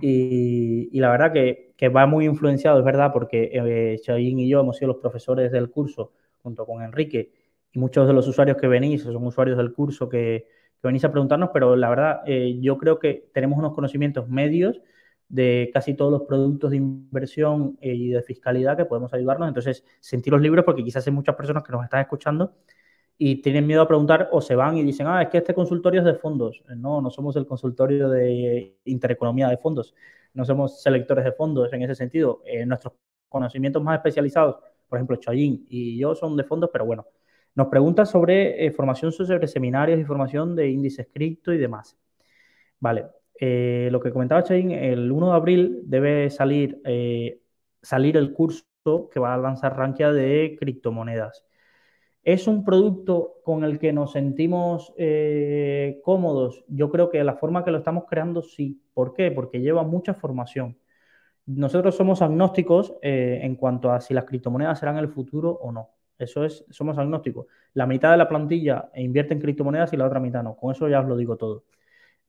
Y, 0.02 1.00
la 1.00 1.10
verdad 1.10 1.32
que, 1.32 1.90
va 1.90 2.06
muy 2.06 2.26
influenciado, 2.26 2.80
es 2.80 2.86
verdad, 2.86 3.12
porque 3.14 3.52
eh, 3.54 4.20
y 4.20 4.50
yo 4.50 4.60
hemos 4.60 4.78
sido 4.78 4.90
los 4.90 4.98
profesores 4.98 5.52
del 5.52 5.70
curso 5.70 6.12
junto 6.42 6.66
con 6.66 6.82
Enrique 6.84 7.32
y 7.72 7.80
muchos 7.80 8.08
de 8.08 8.14
los 8.14 8.28
usuarios 8.28 8.58
que 8.58 8.68
venís 8.68 9.04
son 9.04 9.26
usuarios 9.26 9.58
del 9.58 9.74
curso 9.74 10.10
que, 10.10 10.48
venís 10.82 11.06
a 11.06 11.12
preguntarnos, 11.12 11.52
pero 11.54 11.78
la 11.78 11.90
verdad 11.90 12.22
eh, 12.26 12.58
yo 12.60 12.78
creo 12.78 13.00
que 13.00 13.30
tenemos 13.34 13.58
unos 13.58 13.74
conocimientos 13.74 14.28
medios 14.28 14.82
de 15.30 15.72
casi 15.74 15.94
todos 15.94 16.12
los 16.12 16.24
productos 16.24 16.72
de 16.72 16.78
inversión 16.78 17.78
eh, 17.80 17.94
y 17.94 18.10
de 18.10 18.22
fiscalidad 18.22 18.76
que 18.76 18.84
podemos 18.84 19.14
ayudarnos. 19.14 19.48
Entonces, 19.48 19.86
sentir 20.02 20.34
los 20.34 20.42
libros 20.42 20.66
porque 20.66 20.84
quizás 20.84 21.08
hay 21.08 21.14
muchas 21.14 21.36
personas 21.36 21.64
que 21.64 21.72
nos 21.72 21.84
están 21.84 22.02
escuchando 22.02 22.54
y 23.26 23.42
tienen 23.42 23.66
miedo 23.66 23.82
a 23.82 23.88
preguntar 23.88 24.28
o 24.34 24.42
se 24.42 24.54
van 24.54 24.78
y 24.78 24.84
dicen, 24.84 25.08
ah, 25.08 25.22
es 25.22 25.30
que 25.30 25.38
este 25.38 25.54
consultorio 25.54 26.02
es 26.02 26.06
de 26.06 26.16
fondos. 26.16 26.62
No, 26.76 27.02
no 27.02 27.10
somos 27.10 27.36
el 27.38 27.46
consultorio 27.46 28.10
de 28.10 28.76
intereconomía 28.84 29.48
de 29.48 29.58
fondos, 29.58 29.96
no 30.34 30.44
somos 30.44 30.82
selectores 30.82 31.24
de 31.24 31.32
fondos 31.32 31.72
en 31.72 31.84
ese 31.84 31.96
sentido. 31.96 32.42
Eh, 32.46 32.66
nuestros 32.66 32.94
conocimientos 33.30 33.82
más 33.82 33.96
especializados, 33.98 34.58
por 34.90 34.98
ejemplo, 34.98 35.16
Chayín 35.18 35.66
y 35.70 35.98
yo 35.98 36.16
son 36.16 36.36
de 36.36 36.44
fondos, 36.44 36.70
pero 36.74 36.86
bueno, 36.86 37.08
nos 37.56 37.68
pregunta 37.68 38.06
sobre 38.06 38.66
eh, 38.66 38.72
formación 38.72 39.12
sobre 39.14 39.48
seminarios 39.48 40.00
y 40.02 40.04
formación 40.04 40.56
de 40.56 40.70
índices 40.70 41.08
cripto 41.14 41.54
y 41.54 41.58
demás. 41.58 41.98
Vale, 42.80 43.06
eh, 43.40 43.88
lo 43.92 44.02
que 44.02 44.12
comentaba 44.12 44.44
Chain, 44.44 44.72
el 44.72 45.12
1 45.12 45.30
de 45.30 45.36
abril 45.36 45.82
debe 45.86 46.30
salir, 46.30 46.82
eh, 46.84 47.42
salir 47.82 48.18
el 48.18 48.34
curso 48.34 48.66
que 49.12 49.20
va 49.20 49.34
a 49.34 49.38
lanzar 49.38 49.78
Rankia 49.78 50.12
de 50.12 50.58
criptomonedas. 50.60 51.46
¿Es 52.24 52.48
un 52.48 52.64
producto 52.64 53.42
con 53.44 53.64
el 53.64 53.80
que 53.80 53.92
nos 53.94 54.14
sentimos 54.14 54.94
cómodos? 56.04 56.64
Yo 56.68 56.90
creo 56.90 57.10
que 57.10 57.24
la 57.24 57.36
forma 57.36 57.64
que 57.66 57.72
lo 57.72 57.80
estamos 57.80 58.06
creando 58.10 58.42
sí. 58.42 58.82
¿Por 58.94 59.14
qué? 59.14 59.32
Porque 59.32 59.60
lleva 59.60 59.84
mucha 59.84 60.14
formación. 60.14 60.78
Nosotros 61.46 61.96
somos 61.96 62.22
agnósticos 62.22 62.94
en 63.02 63.56
cuanto 63.56 63.92
a 63.92 64.00
si 64.00 64.14
las 64.14 64.26
criptomonedas 64.26 64.80
serán 64.80 64.98
el 64.98 65.10
futuro 65.10 65.52
o 65.52 65.72
no. 65.72 65.90
Eso 66.18 66.46
es, 66.46 66.66
somos 66.70 66.98
agnósticos. 66.98 67.48
La 67.74 67.86
mitad 67.86 68.12
de 68.12 68.18
la 68.18 68.30
plantilla 68.30 68.90
invierte 68.96 69.34
en 69.34 69.42
criptomonedas 69.42 69.94
y 69.94 69.98
la 69.98 70.06
otra 70.06 70.20
mitad 70.20 70.44
no. 70.44 70.56
Con 70.56 70.72
eso 70.72 70.88
ya 70.88 71.02
os 71.02 71.08
lo 71.08 71.18
digo 71.18 71.38
todo. 71.38 71.66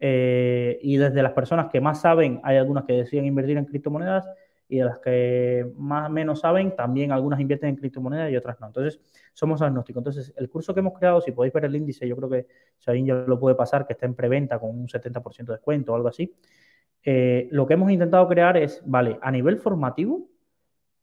Eh, 0.01 0.79
y 0.83 0.97
desde 0.97 1.23
las 1.23 1.33
personas 1.33 1.69
que 1.71 1.81
más 1.81 2.01
saben, 2.01 2.41
hay 2.43 2.57
algunas 2.57 2.85
que 2.85 2.95
deciden 2.95 3.27
invertir 3.27 3.57
en 3.57 3.65
criptomonedas 3.65 4.29
y 4.75 4.79
de 4.79 4.85
las 4.85 4.99
que 4.99 5.73
más 5.77 6.11
menos 6.11 6.41
saben, 6.41 6.75
también 6.75 7.13
algunas 7.13 7.39
invierten 7.39 7.69
en 7.71 7.77
criptomonedas 7.77 8.31
y 8.33 8.37
otras 8.37 8.59
no. 8.61 8.67
Entonces, 8.67 9.01
somos 9.33 9.63
agnósticos. 9.63 10.01
Entonces, 10.01 10.35
el 10.37 10.51
curso 10.51 10.75
que 10.75 10.81
hemos 10.81 10.99
creado, 10.99 11.21
si 11.21 11.31
podéis 11.31 11.55
ver 11.55 11.67
el 11.67 11.77
índice, 11.77 12.09
yo 12.09 12.17
creo 12.17 12.29
que 12.29 12.47
Sabine 12.79 13.09
ya 13.09 13.15
lo 13.15 13.39
puede 13.39 13.55
pasar, 13.55 13.87
que 13.87 13.93
está 13.93 14.07
en 14.07 14.15
preventa 14.15 14.59
con 14.59 14.71
un 14.71 14.89
70% 14.89 15.53
de 15.53 15.53
descuento 15.53 15.93
o 15.93 15.97
algo 15.97 16.09
así. 16.09 16.35
Eh, 17.05 17.49
lo 17.53 17.67
que 17.67 17.75
hemos 17.75 17.91
intentado 17.93 18.27
crear 18.27 18.57
es, 18.57 18.83
vale, 18.85 19.19
a 19.23 19.31
nivel 19.31 19.59
formativo, 19.59 20.29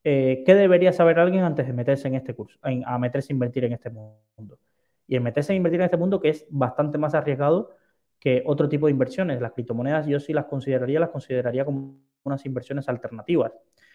eh, 0.03 0.43
¿qué 0.45 0.53
debería 0.53 0.91
saber 0.91 1.17
alguien 1.17 1.43
antes 1.43 1.65
de 1.65 1.71
meterse 1.71 2.09
en 2.09 2.15
este 2.15 2.33
curso, 2.33 2.59
a 2.61 2.97
meterse 2.97 3.31
a 3.31 3.35
invertir 3.35 3.63
en 3.63 3.73
este 3.73 3.89
mundo? 3.89 4.59
Y 5.07 5.15
en 5.15 5.23
meterse 5.23 5.53
a 5.53 5.55
invertir 5.55 5.79
en 5.79 5.85
este 5.85 5.97
mundo 5.97 6.19
que 6.19 6.29
es 6.29 6.45
bastante 6.49 6.97
más 6.97 7.13
arriesgado 7.13 7.69
que 8.21 8.41
otro 8.45 8.69
tipo 8.69 8.85
de 8.85 8.93
inversiones. 8.93 9.41
Las 9.41 9.51
criptomonedas 9.51 10.07
yo 10.07 10.17
sí 10.21 10.31
las 10.31 10.45
consideraría, 10.45 11.01
las 11.01 11.09
consideraría 11.09 11.65
como 11.65 11.97
unas 12.23 12.45
inversiones 12.45 12.87
alternativas. 12.87 13.51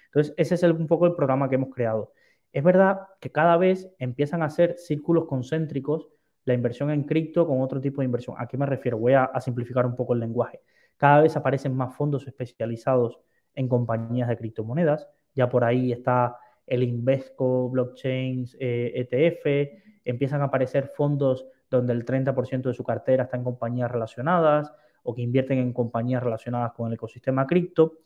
Entonces, 0.06 0.34
ese 0.36 0.56
es 0.56 0.62
un 0.64 0.86
poco 0.86 1.06
el 1.06 1.14
programa 1.14 1.48
que 1.48 1.54
hemos 1.54 1.74
creado. 1.74 2.12
Es 2.52 2.62
verdad 2.62 3.00
que 3.20 3.32
cada 3.32 3.56
vez 3.56 3.90
empiezan 3.98 4.42
a 4.42 4.50
ser 4.50 4.76
círculos 4.76 5.24
concéntricos 5.26 6.10
la 6.44 6.52
inversión 6.52 6.90
en 6.90 7.04
cripto 7.04 7.46
con 7.46 7.62
otro 7.62 7.80
tipo 7.80 8.02
de 8.02 8.04
inversión. 8.04 8.36
¿A 8.38 8.46
qué 8.46 8.58
me 8.58 8.66
refiero? 8.66 8.98
Voy 8.98 9.14
a 9.14 9.30
simplificar 9.40 9.86
un 9.86 9.96
poco 9.96 10.12
el 10.12 10.20
lenguaje. 10.20 10.60
Cada 10.98 11.22
vez 11.22 11.36
aparecen 11.36 11.74
más 11.74 11.94
fondos 11.96 12.26
especializados 12.26 13.20
en 13.54 13.68
compañías 13.68 14.28
de 14.28 14.36
criptomonedas 14.36 15.08
ya 15.36 15.48
por 15.48 15.62
ahí 15.62 15.92
está 15.92 16.36
el 16.66 16.82
Invesco 16.82 17.68
Blockchain 17.68 18.46
ETF, 18.58 19.46
eh, 19.46 19.62
e 20.02 20.10
empiezan 20.10 20.40
a 20.40 20.46
aparecer 20.46 20.88
fondos 20.96 21.46
donde 21.76 21.92
el 21.92 22.04
30% 22.04 22.62
de 22.62 22.74
su 22.74 22.84
cartera 22.84 23.24
está 23.24 23.36
en 23.36 23.44
compañías 23.44 23.90
relacionadas 23.90 24.72
o 25.02 25.14
que 25.14 25.22
invierten 25.22 25.58
en 25.58 25.72
compañías 25.72 26.22
relacionadas 26.22 26.72
con 26.72 26.88
el 26.88 26.94
ecosistema 26.94 27.46
cripto. 27.46 27.98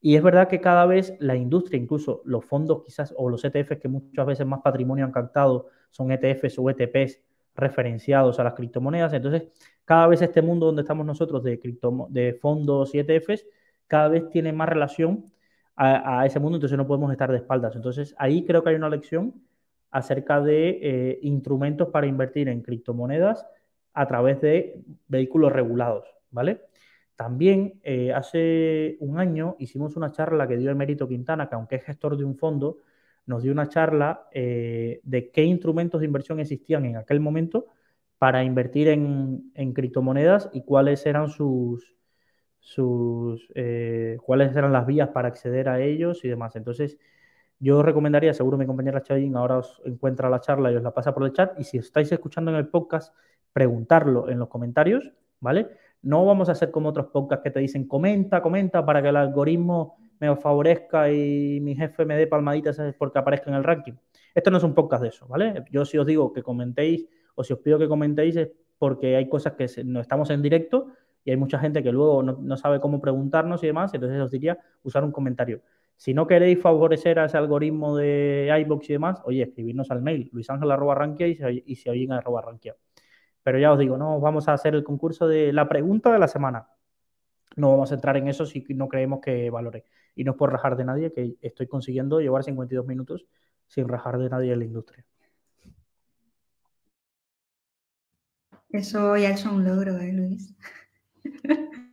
Y 0.00 0.16
es 0.16 0.22
verdad 0.22 0.48
que 0.48 0.60
cada 0.60 0.86
vez 0.86 1.14
la 1.20 1.36
industria, 1.36 1.78
incluso 1.80 2.22
los 2.24 2.44
fondos 2.44 2.82
quizás 2.84 3.14
o 3.16 3.28
los 3.28 3.44
ETFs 3.44 3.78
que 3.78 3.88
muchas 3.88 4.26
veces 4.26 4.46
más 4.46 4.60
patrimonio 4.62 5.04
han 5.04 5.12
captado 5.12 5.68
son 5.90 6.10
ETFs 6.10 6.58
o 6.58 6.70
ETPs 6.70 7.20
referenciados 7.54 8.40
a 8.40 8.44
las 8.44 8.54
criptomonedas. 8.54 9.12
Entonces, 9.12 9.48
cada 9.84 10.06
vez 10.06 10.22
este 10.22 10.42
mundo 10.42 10.66
donde 10.66 10.82
estamos 10.82 11.04
nosotros 11.04 11.42
de, 11.42 11.58
cripto, 11.58 12.06
de 12.10 12.34
fondos 12.34 12.94
y 12.94 12.98
ETFs, 13.00 13.46
cada 13.86 14.08
vez 14.08 14.28
tiene 14.30 14.52
más 14.52 14.68
relación 14.68 15.30
a, 15.76 16.26
ese 16.26 16.38
mundo, 16.38 16.56
entonces 16.56 16.76
no 16.76 16.86
podemos 16.86 17.10
estar 17.10 17.30
de 17.30 17.38
espaldas. 17.38 17.74
Entonces 17.74 18.14
ahí 18.18 18.44
creo 18.44 18.62
que 18.62 18.70
hay 18.70 18.76
una 18.76 18.90
lección 18.90 19.34
acerca 19.90 20.40
de 20.40 20.78
eh, 20.82 21.18
instrumentos 21.22 21.88
para 21.88 22.06
invertir 22.06 22.48
en 22.48 22.62
criptomonedas 22.62 23.46
a 23.92 24.06
través 24.06 24.40
de 24.40 24.80
vehículos 25.08 25.52
regulados, 25.52 26.06
¿vale? 26.30 26.60
También 27.16 27.80
eh, 27.82 28.12
hace 28.12 28.96
un 29.00 29.18
año 29.18 29.56
hicimos 29.58 29.96
una 29.96 30.12
charla 30.12 30.48
que 30.48 30.56
dio 30.56 30.70
Emérito 30.70 31.08
Quintana, 31.08 31.48
que 31.48 31.54
aunque 31.54 31.76
es 31.76 31.84
gestor 31.84 32.16
de 32.16 32.24
un 32.24 32.36
fondo, 32.36 32.78
nos 33.26 33.42
dio 33.42 33.52
una 33.52 33.68
charla 33.68 34.28
eh, 34.32 35.00
de 35.02 35.30
qué 35.30 35.42
instrumentos 35.42 36.00
de 36.00 36.06
inversión 36.06 36.40
existían 36.40 36.86
en 36.86 36.96
aquel 36.96 37.20
momento 37.20 37.66
para 38.18 38.42
invertir 38.44 38.88
en, 38.88 39.50
en 39.54 39.72
criptomonedas 39.72 40.50
y 40.52 40.62
cuáles 40.62 41.04
eran 41.04 41.28
sus, 41.28 41.94
sus, 42.58 43.48
cuáles 44.22 44.56
eran 44.56 44.72
las 44.72 44.86
vías 44.86 45.08
para 45.08 45.28
acceder 45.28 45.68
a 45.68 45.80
ellos 45.80 46.24
y 46.24 46.28
demás. 46.28 46.54
Entonces, 46.56 46.98
yo 47.60 47.82
recomendaría, 47.82 48.32
seguro 48.32 48.56
mi 48.56 48.66
compañera 48.66 49.02
Chayín 49.02 49.36
ahora 49.36 49.58
os 49.58 49.80
encuentra 49.84 50.30
la 50.30 50.40
charla 50.40 50.72
y 50.72 50.76
os 50.76 50.82
la 50.82 50.92
pasa 50.92 51.12
por 51.14 51.24
el 51.24 51.32
chat. 51.32 51.60
Y 51.60 51.64
si 51.64 51.76
estáis 51.78 52.10
escuchando 52.10 52.50
en 52.50 52.56
el 52.56 52.68
podcast, 52.68 53.14
preguntarlo 53.52 54.30
en 54.30 54.38
los 54.38 54.48
comentarios, 54.48 55.12
¿vale? 55.40 55.68
No 56.02 56.24
vamos 56.24 56.48
a 56.48 56.52
hacer 56.52 56.70
como 56.70 56.88
otros 56.88 57.06
podcasts 57.06 57.44
que 57.44 57.50
te 57.50 57.60
dicen 57.60 57.86
comenta, 57.86 58.40
comenta 58.40 58.84
para 58.84 59.02
que 59.02 59.08
el 59.10 59.16
algoritmo 59.16 59.98
me 60.18 60.34
favorezca 60.36 61.12
y 61.12 61.60
mi 61.60 61.74
jefe 61.76 62.04
me 62.06 62.16
dé 62.16 62.26
palmaditas 62.26 62.80
porque 62.98 63.18
aparezca 63.18 63.50
en 63.50 63.56
el 63.56 63.64
ranking. 63.64 63.94
Esto 64.34 64.50
no 64.50 64.56
es 64.56 64.64
un 64.64 64.74
podcast 64.74 65.02
de 65.02 65.08
eso, 65.08 65.26
¿vale? 65.28 65.64
Yo 65.70 65.84
si 65.84 65.98
os 65.98 66.06
digo 66.06 66.32
que 66.32 66.42
comentéis 66.42 67.06
o 67.34 67.44
si 67.44 67.52
os 67.52 67.58
pido 67.58 67.78
que 67.78 67.88
comentéis 67.88 68.36
es 68.36 68.50
porque 68.78 69.16
hay 69.16 69.28
cosas 69.28 69.54
que 69.54 69.66
no 69.84 70.00
estamos 70.00 70.30
en 70.30 70.40
directo 70.40 70.88
y 71.24 71.30
hay 71.30 71.36
mucha 71.36 71.58
gente 71.58 71.82
que 71.82 71.92
luego 71.92 72.22
no, 72.22 72.56
sabe 72.56 72.80
cómo 72.80 73.00
preguntarnos 73.00 73.62
y 73.62 73.66
demás, 73.66 73.92
entonces 73.92 74.20
os 74.20 74.30
diría 74.30 74.58
usar 74.82 75.04
un 75.04 75.12
comentario. 75.12 75.60
Si 76.00 76.14
no 76.14 76.26
queréis 76.26 76.58
favorecer 76.58 77.18
a 77.18 77.26
ese 77.26 77.36
algoritmo 77.36 77.94
de 77.94 78.50
iBox 78.62 78.88
y 78.88 78.94
demás, 78.94 79.20
oye, 79.26 79.42
escribirnos 79.42 79.90
al 79.90 80.00
mail, 80.00 80.30
luisangel.rankia 80.32 81.28
y, 81.28 81.62
y 81.66 81.76
si 81.76 81.90
oyen 81.90 82.12
arroba. 82.12 82.42
Pero 83.42 83.58
ya 83.58 83.70
os 83.70 83.78
digo, 83.78 83.98
no 83.98 84.18
vamos 84.18 84.48
a 84.48 84.54
hacer 84.54 84.74
el 84.74 84.82
concurso 84.82 85.28
de 85.28 85.52
la 85.52 85.68
pregunta 85.68 86.10
de 86.10 86.18
la 86.18 86.26
semana. 86.26 86.70
No 87.54 87.70
vamos 87.70 87.92
a 87.92 87.96
entrar 87.96 88.16
en 88.16 88.28
eso 88.28 88.46
si 88.46 88.64
no 88.70 88.88
creemos 88.88 89.20
que 89.20 89.50
valore. 89.50 89.84
Y 90.14 90.24
no 90.24 90.30
es 90.32 90.38
por 90.38 90.50
rajar 90.50 90.74
de 90.78 90.86
nadie, 90.86 91.12
que 91.12 91.36
estoy 91.42 91.66
consiguiendo 91.66 92.18
llevar 92.18 92.44
52 92.44 92.86
minutos 92.86 93.26
sin 93.66 93.86
rajar 93.86 94.16
de 94.16 94.30
nadie 94.30 94.54
en 94.54 94.58
la 94.60 94.64
industria. 94.64 95.04
Eso 98.70 99.18
ya 99.18 99.32
es 99.32 99.44
un 99.44 99.64
logro, 99.64 99.98
¿eh, 99.98 100.12
Luis? 100.14 100.54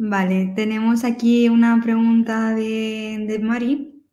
Vale, 0.00 0.52
tenemos 0.54 1.02
aquí 1.02 1.48
una 1.48 1.80
pregunta 1.82 2.54
de, 2.54 3.40
Mari. 3.42 4.04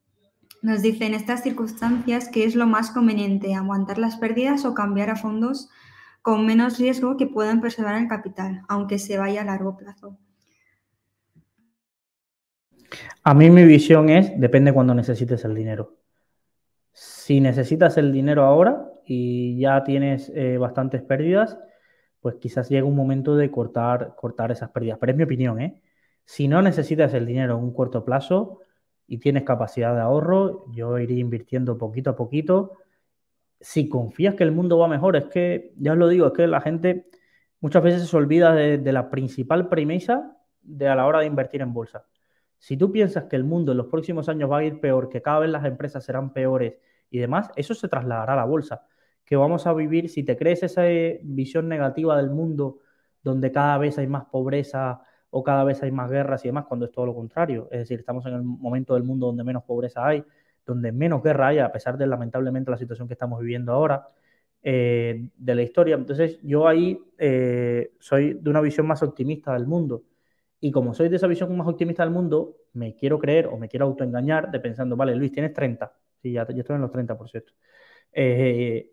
Nos 0.63 0.81
dice, 0.81 1.05
en 1.05 1.13
estas 1.13 1.43
circunstancias, 1.43 2.27
¿qué 2.27 2.43
es 2.43 2.55
lo 2.55 2.65
más 2.65 2.89
conveniente? 2.89 3.53
¿Aguantar 3.53 3.99
las 3.99 4.17
pérdidas 4.17 4.65
o 4.65 4.73
cambiar 4.73 5.11
a 5.11 5.15
fondos 5.15 5.69
con 6.23 6.43
menos 6.47 6.79
riesgo 6.79 7.17
que 7.17 7.27
puedan 7.27 7.61
preservar 7.61 8.01
el 8.01 8.07
capital, 8.07 8.63
aunque 8.67 8.97
se 8.97 9.19
vaya 9.19 9.43
a 9.43 9.45
largo 9.45 9.77
plazo? 9.77 10.17
A 13.21 13.35
mí 13.35 13.51
mi 13.51 13.63
visión 13.63 14.09
es, 14.09 14.31
depende 14.39 14.73
cuando 14.73 14.95
necesites 14.95 15.45
el 15.45 15.53
dinero. 15.53 15.99
Si 16.93 17.39
necesitas 17.39 17.97
el 17.97 18.11
dinero 18.11 18.43
ahora, 18.43 18.91
y 19.05 19.59
ya 19.59 19.83
tienes 19.83 20.31
eh, 20.33 20.57
bastantes 20.57 21.03
pérdidas, 21.03 21.59
pues 22.25 22.37
quizás 22.37 22.69
llega 22.69 22.87
un 22.87 22.95
momento 22.95 23.35
de 23.35 23.51
cortar, 23.51 24.15
cortar 24.15 24.51
esas 24.51 24.71
pérdidas. 24.71 24.97
Pero 24.99 25.11
es 25.11 25.15
mi 25.15 25.25
opinión, 25.25 25.61
¿eh? 25.61 25.79
Si 26.25 26.47
no 26.47 26.59
necesitas 26.63 27.13
el 27.13 27.23
dinero 27.27 27.55
en 27.55 27.63
un 27.63 27.71
corto 27.71 28.03
plazo 28.03 28.61
y 29.05 29.19
tienes 29.19 29.43
capacidad 29.43 29.93
de 29.93 30.01
ahorro, 30.01 30.65
yo 30.71 30.97
iría 30.97 31.19
invirtiendo 31.19 31.77
poquito 31.77 32.09
a 32.09 32.15
poquito. 32.15 32.79
Si 33.61 33.87
confías 33.87 34.33
que 34.33 34.43
el 34.43 34.51
mundo 34.51 34.79
va 34.79 34.87
mejor, 34.87 35.15
es 35.17 35.25
que, 35.25 35.75
ya 35.77 35.91
os 35.91 35.99
lo 35.99 36.07
digo, 36.07 36.25
es 36.25 36.33
que 36.33 36.47
la 36.47 36.61
gente 36.61 37.11
muchas 37.59 37.83
veces 37.83 38.09
se 38.09 38.17
olvida 38.17 38.55
de, 38.55 38.79
de 38.79 38.91
la 38.91 39.11
principal 39.11 39.69
premisa 39.69 40.35
de 40.63 40.87
a 40.87 40.95
la 40.95 41.05
hora 41.05 41.19
de 41.19 41.27
invertir 41.27 41.61
en 41.61 41.73
bolsa. 41.73 42.07
Si 42.57 42.75
tú 42.75 42.91
piensas 42.91 43.25
que 43.25 43.35
el 43.35 43.43
mundo 43.43 43.73
en 43.73 43.77
los 43.77 43.85
próximos 43.85 44.29
años 44.29 44.49
va 44.49 44.57
a 44.57 44.63
ir 44.63 44.79
peor, 44.79 45.09
que 45.09 45.21
cada 45.21 45.41
vez 45.41 45.51
las 45.51 45.63
empresas 45.63 46.03
serán 46.03 46.33
peores 46.33 46.73
y 47.11 47.19
demás, 47.19 47.51
eso 47.55 47.75
se 47.75 47.87
trasladará 47.87 48.33
a 48.33 48.37
la 48.37 48.45
bolsa. 48.45 48.87
Que 49.25 49.35
vamos 49.35 49.67
a 49.67 49.73
vivir, 49.73 50.09
si 50.09 50.23
te 50.23 50.37
crees 50.37 50.63
esa 50.63 50.89
eh, 50.89 51.19
visión 51.23 51.67
negativa 51.67 52.17
del 52.17 52.29
mundo, 52.29 52.79
donde 53.23 53.51
cada 53.51 53.77
vez 53.77 53.97
hay 53.97 54.07
más 54.07 54.25
pobreza 54.25 55.01
o 55.31 55.43
cada 55.43 55.63
vez 55.63 55.83
hay 55.83 55.91
más 55.91 56.09
guerras 56.09 56.45
y 56.45 56.49
demás, 56.49 56.65
cuando 56.65 56.85
es 56.85 56.91
todo 56.91 57.07
lo 57.07 57.15
contrario. 57.15 57.67
Es 57.71 57.79
decir, 57.79 57.99
estamos 57.99 58.25
en 58.25 58.33
el 58.35 58.43
momento 58.43 58.93
del 58.93 59.03
mundo 59.03 59.27
donde 59.27 59.43
menos 59.43 59.63
pobreza 59.63 60.05
hay, 60.07 60.23
donde 60.65 60.91
menos 60.91 61.23
guerra 61.23 61.47
hay, 61.47 61.59
a 61.59 61.71
pesar 61.71 61.97
de 61.97 62.07
lamentablemente 62.07 62.71
la 62.71 62.77
situación 62.77 63.07
que 63.07 63.13
estamos 63.15 63.39
viviendo 63.41 63.73
ahora 63.73 64.07
eh, 64.67 65.29
de 65.37 65.55
la 65.55 65.61
historia. 65.61 65.95
Entonces, 65.95 66.39
yo 66.41 66.67
ahí 66.67 66.99
eh, 67.19 67.93
soy 67.99 68.33
de 68.33 68.49
una 68.49 68.61
visión 68.61 68.87
más 68.87 69.03
optimista 69.03 69.53
del 69.53 69.67
mundo. 69.67 70.03
Y 70.59 70.71
como 70.71 70.93
soy 70.95 71.09
de 71.09 71.17
esa 71.17 71.27
visión 71.27 71.55
más 71.55 71.67
optimista 71.67 72.03
del 72.03 72.11
mundo, 72.11 72.57
me 72.73 72.95
quiero 72.95 73.19
creer 73.19 73.47
o 73.47 73.57
me 73.57 73.67
quiero 73.69 73.85
autoengañar 73.85 74.49
de 74.51 74.59
pensando, 74.59 74.95
vale, 74.95 75.15
Luis, 75.15 75.31
tienes 75.31 75.53
30. 75.53 75.93
Sí, 76.21 76.31
ya, 76.31 76.43
estoy 76.43 76.75
en 76.75 76.81
los 76.81 76.91
30, 76.91 77.17
por 77.17 77.29
cierto. 77.29 77.53
Eh, 78.17 78.91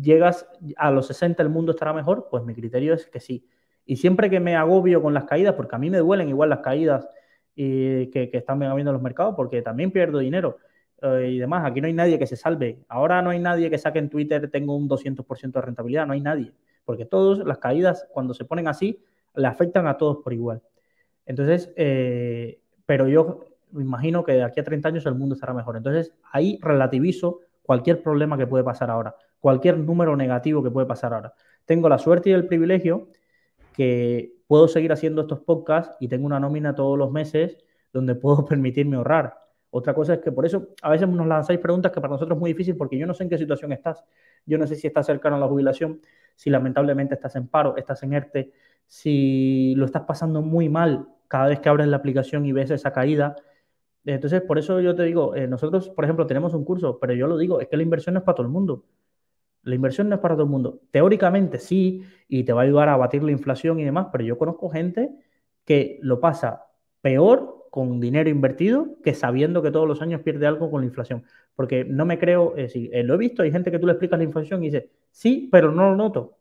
llegas 0.00 0.48
a 0.76 0.90
los 0.90 1.06
60, 1.06 1.42
el 1.42 1.48
mundo 1.48 1.70
estará 1.70 1.92
mejor, 1.92 2.26
pues 2.28 2.44
mi 2.44 2.54
criterio 2.54 2.92
es 2.94 3.06
que 3.06 3.20
sí. 3.20 3.46
Y 3.86 3.96
siempre 3.96 4.28
que 4.28 4.40
me 4.40 4.56
agobio 4.56 5.00
con 5.00 5.14
las 5.14 5.24
caídas, 5.24 5.54
porque 5.54 5.76
a 5.76 5.78
mí 5.78 5.90
me 5.90 5.98
duelen 5.98 6.28
igual 6.28 6.50
las 6.50 6.58
caídas 6.58 7.08
y 7.54 8.08
que, 8.08 8.30
están 8.32 8.62
habiendo 8.64 8.90
en 8.90 8.94
los 8.94 9.02
mercados, 9.02 9.34
porque 9.36 9.62
también 9.62 9.92
pierdo 9.92 10.18
dinero 10.18 10.58
eh, 11.02 11.30
y 11.30 11.38
demás. 11.38 11.64
Aquí 11.64 11.80
no 11.80 11.86
hay 11.86 11.92
nadie 11.92 12.18
que 12.18 12.26
se 12.26 12.36
salve. 12.36 12.80
Ahora 12.88 13.22
no 13.22 13.30
hay 13.30 13.38
nadie 13.38 13.70
que 13.70 13.78
saque 13.78 14.00
en 14.00 14.10
Twitter, 14.10 14.50
tengo 14.50 14.76
un 14.76 14.88
200% 14.88 15.52
de 15.52 15.60
rentabilidad, 15.60 16.06
no 16.06 16.12
hay 16.12 16.20
nadie. 16.20 16.52
Porque 16.84 17.04
todas 17.04 17.38
las 17.46 17.58
caídas, 17.58 18.08
cuando 18.12 18.34
se 18.34 18.44
ponen 18.44 18.66
así, 18.66 19.02
le 19.36 19.46
afectan 19.46 19.86
a 19.86 19.96
todos 19.96 20.18
por 20.18 20.32
igual. 20.32 20.62
Entonces, 21.26 21.72
eh, 21.76 22.60
pero 22.86 23.06
yo 23.06 23.44
me 23.70 23.84
imagino 23.84 24.24
que 24.24 24.32
de 24.32 24.42
aquí 24.42 24.60
a 24.60 24.64
30 24.64 24.88
años 24.88 25.06
el 25.06 25.14
mundo 25.14 25.34
estará 25.34 25.54
mejor. 25.54 25.76
Entonces, 25.76 26.12
ahí 26.32 26.58
relativizo 26.60 27.40
cualquier 27.68 28.02
problema 28.02 28.38
que 28.38 28.46
puede 28.46 28.64
pasar 28.64 28.90
ahora, 28.90 29.14
cualquier 29.40 29.76
número 29.76 30.16
negativo 30.16 30.62
que 30.62 30.70
puede 30.70 30.86
pasar 30.86 31.12
ahora. 31.12 31.34
Tengo 31.66 31.86
la 31.90 31.98
suerte 31.98 32.30
y 32.30 32.32
el 32.32 32.46
privilegio 32.46 33.08
que 33.74 34.32
puedo 34.46 34.68
seguir 34.68 34.90
haciendo 34.90 35.20
estos 35.20 35.40
podcasts 35.40 35.94
y 36.00 36.08
tengo 36.08 36.24
una 36.24 36.40
nómina 36.40 36.74
todos 36.74 36.96
los 36.96 37.12
meses 37.12 37.58
donde 37.92 38.14
puedo 38.14 38.42
permitirme 38.46 38.96
ahorrar. 38.96 39.34
Otra 39.68 39.92
cosa 39.92 40.14
es 40.14 40.20
que 40.20 40.32
por 40.32 40.46
eso 40.46 40.68
a 40.80 40.88
veces 40.88 41.06
nos 41.10 41.26
lanzáis 41.26 41.60
preguntas 41.60 41.92
que 41.92 42.00
para 42.00 42.12
nosotros 42.12 42.36
es 42.36 42.40
muy 42.40 42.52
difícil 42.52 42.74
porque 42.74 42.96
yo 42.96 43.06
no 43.06 43.12
sé 43.12 43.24
en 43.24 43.28
qué 43.28 43.36
situación 43.36 43.70
estás. 43.72 44.02
Yo 44.46 44.56
no 44.56 44.66
sé 44.66 44.74
si 44.74 44.86
estás 44.86 45.04
cercano 45.04 45.36
a 45.36 45.38
la 45.38 45.46
jubilación, 45.46 46.00
si 46.36 46.48
lamentablemente 46.48 47.16
estás 47.16 47.36
en 47.36 47.48
paro, 47.48 47.76
estás 47.76 48.02
en 48.02 48.14
ERTE, 48.14 48.50
si 48.86 49.74
lo 49.76 49.84
estás 49.84 50.04
pasando 50.04 50.40
muy 50.40 50.70
mal 50.70 51.06
cada 51.28 51.48
vez 51.48 51.60
que 51.60 51.68
abres 51.68 51.86
la 51.86 51.98
aplicación 51.98 52.46
y 52.46 52.52
ves 52.52 52.70
esa 52.70 52.94
caída. 52.94 53.36
Entonces, 54.14 54.40
por 54.42 54.58
eso 54.58 54.80
yo 54.80 54.94
te 54.94 55.04
digo, 55.04 55.34
eh, 55.34 55.46
nosotros, 55.46 55.90
por 55.90 56.04
ejemplo, 56.04 56.26
tenemos 56.26 56.54
un 56.54 56.64
curso, 56.64 56.98
pero 56.98 57.12
yo 57.12 57.26
lo 57.26 57.36
digo, 57.36 57.60
es 57.60 57.68
que 57.68 57.76
la 57.76 57.82
inversión 57.82 58.14
no 58.14 58.20
es 58.20 58.24
para 58.24 58.36
todo 58.36 58.46
el 58.46 58.52
mundo. 58.52 58.84
La 59.64 59.74
inversión 59.74 60.08
no 60.08 60.14
es 60.14 60.20
para 60.20 60.34
todo 60.34 60.44
el 60.44 60.50
mundo. 60.50 60.80
Teóricamente 60.90 61.58
sí, 61.58 62.02
y 62.26 62.44
te 62.44 62.54
va 62.54 62.62
a 62.62 62.64
ayudar 62.64 62.88
a 62.88 62.96
batir 62.96 63.22
la 63.22 63.32
inflación 63.32 63.78
y 63.80 63.84
demás, 63.84 64.06
pero 64.10 64.24
yo 64.24 64.38
conozco 64.38 64.70
gente 64.70 65.10
que 65.64 65.98
lo 66.00 66.20
pasa 66.20 66.66
peor 67.02 67.66
con 67.70 68.00
dinero 68.00 68.30
invertido 68.30 68.96
que 69.04 69.12
sabiendo 69.12 69.60
que 69.60 69.70
todos 69.70 69.86
los 69.86 70.00
años 70.00 70.22
pierde 70.22 70.46
algo 70.46 70.70
con 70.70 70.80
la 70.80 70.86
inflación. 70.86 71.24
Porque 71.54 71.84
no 71.84 72.06
me 72.06 72.18
creo, 72.18 72.56
eh, 72.56 72.70
eh, 72.74 73.02
lo 73.02 73.14
he 73.14 73.18
visto, 73.18 73.42
hay 73.42 73.52
gente 73.52 73.70
que 73.70 73.78
tú 73.78 73.86
le 73.86 73.92
explicas 73.92 74.18
la 74.18 74.24
inflación 74.24 74.62
y 74.62 74.70
dice, 74.70 74.90
sí, 75.10 75.50
pero 75.52 75.70
no 75.70 75.90
lo 75.90 75.96
noto. 75.96 76.38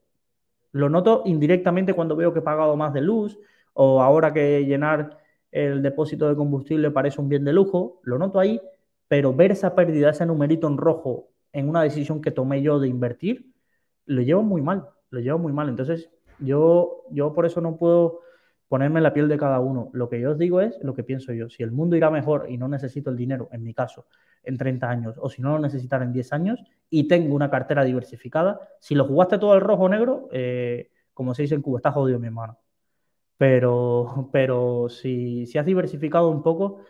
Lo 0.72 0.88
noto 0.90 1.24
indirectamente 1.26 1.94
cuando 1.94 2.16
veo 2.16 2.32
que 2.32 2.40
he 2.40 2.44
pagado 2.44 2.78
más 2.78 2.94
de 2.94 3.02
luz, 3.02 3.38
o 3.74 4.02
ahora 4.02 4.32
que 4.34 4.66
llenar 4.66 5.18
el 5.52 5.82
depósito 5.82 6.28
de 6.28 6.36
combustible 6.36 6.92
parece 6.92 7.22
un 7.22 7.30
bien 7.30 7.44
de 7.46 7.54
lujo, 7.54 8.00
lo 8.04 8.18
noto 8.18 8.40
ahí, 8.40 8.62
pero 9.08 9.34
ver 9.34 9.52
esa 9.52 9.76
pérdida, 9.76 10.10
ese 10.10 10.26
numerito 10.26 10.68
en 10.68 10.78
rojo 10.78 11.30
en 11.54 11.70
una 11.70 11.82
decisión 11.82 12.22
que 12.22 12.32
tomé 12.32 12.62
yo 12.62 12.80
de 12.80 12.88
invertir, 12.88 13.52
lo 14.06 14.22
llevo 14.22 14.44
muy 14.44 14.62
mal, 14.62 14.90
lo 15.10 15.20
llevo 15.20 15.40
muy 15.40 15.54
mal. 15.54 15.70
Entonces, 15.70 16.10
yo, 16.40 17.04
yo 17.12 17.34
por 17.34 17.46
eso 17.46 17.62
no 17.62 17.78
puedo 17.78 18.22
ponerme 18.68 19.00
en 19.00 19.04
la 19.04 19.14
piel 19.14 19.28
de 19.28 19.38
cada 19.38 19.60
uno. 19.60 19.90
Lo 19.94 20.10
que 20.10 20.20
yo 20.20 20.32
os 20.32 20.38
digo 20.38 20.62
es 20.62 20.78
lo 20.82 20.94
que 20.94 21.04
pienso 21.04 21.34
yo. 21.34 21.50
Si 21.50 21.64
el 21.64 21.72
mundo 21.72 21.96
irá 21.96 22.10
mejor 22.10 22.48
y 22.50 22.58
no 22.58 22.68
necesito 22.68 23.10
el 23.10 23.18
dinero, 23.18 23.50
en 23.52 23.64
mi 23.64 23.74
caso, 23.74 24.08
en 24.44 24.58
30 24.58 24.90
años, 24.90 25.16
o 25.20 25.30
si 25.30 25.42
no 25.42 25.52
lo 25.54 25.60
necesitaré 25.60 26.06
en 26.06 26.14
10 26.14 26.34
años, 26.34 26.64
y 26.90 27.08
tengo 27.08 27.36
una 27.36 27.50
cartera 27.50 27.84
diversificada, 27.84 28.60
si 28.80 28.96
lo 28.96 29.06
jugaste 29.06 29.38
todo 29.38 29.54
al 29.54 29.62
rojo 29.62 29.84
o 29.84 29.90
negro, 29.90 30.30
eh, 30.32 30.92
como 31.14 31.34
se 31.34 31.44
dice 31.44 31.56
en 31.56 31.62
Cuba, 31.62 31.80
está 31.80 31.92
jodido 31.92 32.20
mi 32.20 32.28
hermano. 32.28 32.58
Pero, 33.38 34.30
pero 34.32 34.90
si, 34.90 35.46
si 35.46 35.58
has 35.58 35.66
diversificado 35.66 36.30
un 36.30 36.42
poco, 36.42 36.82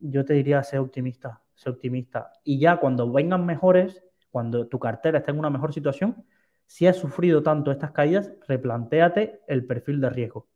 yo 0.00 0.24
te 0.24 0.34
diría 0.34 0.62
ser 0.62 0.80
optimista, 0.80 1.42
ser 1.54 1.72
optimista. 1.72 2.32
Y 2.44 2.58
ya 2.58 2.76
cuando 2.76 3.10
vengan 3.10 3.46
mejores, 3.46 4.04
cuando 4.30 4.68
tu 4.68 4.78
cartera 4.78 5.18
esté 5.18 5.30
en 5.30 5.38
una 5.38 5.50
mejor 5.50 5.72
situación, 5.72 6.24
si 6.66 6.86
has 6.86 6.96
sufrido 6.96 7.42
tanto 7.42 7.70
estas 7.70 7.92
caídas, 7.92 8.32
replantéate 8.48 9.40
el 9.46 9.66
perfil 9.66 10.00
de 10.00 10.10
riesgo. 10.10 10.48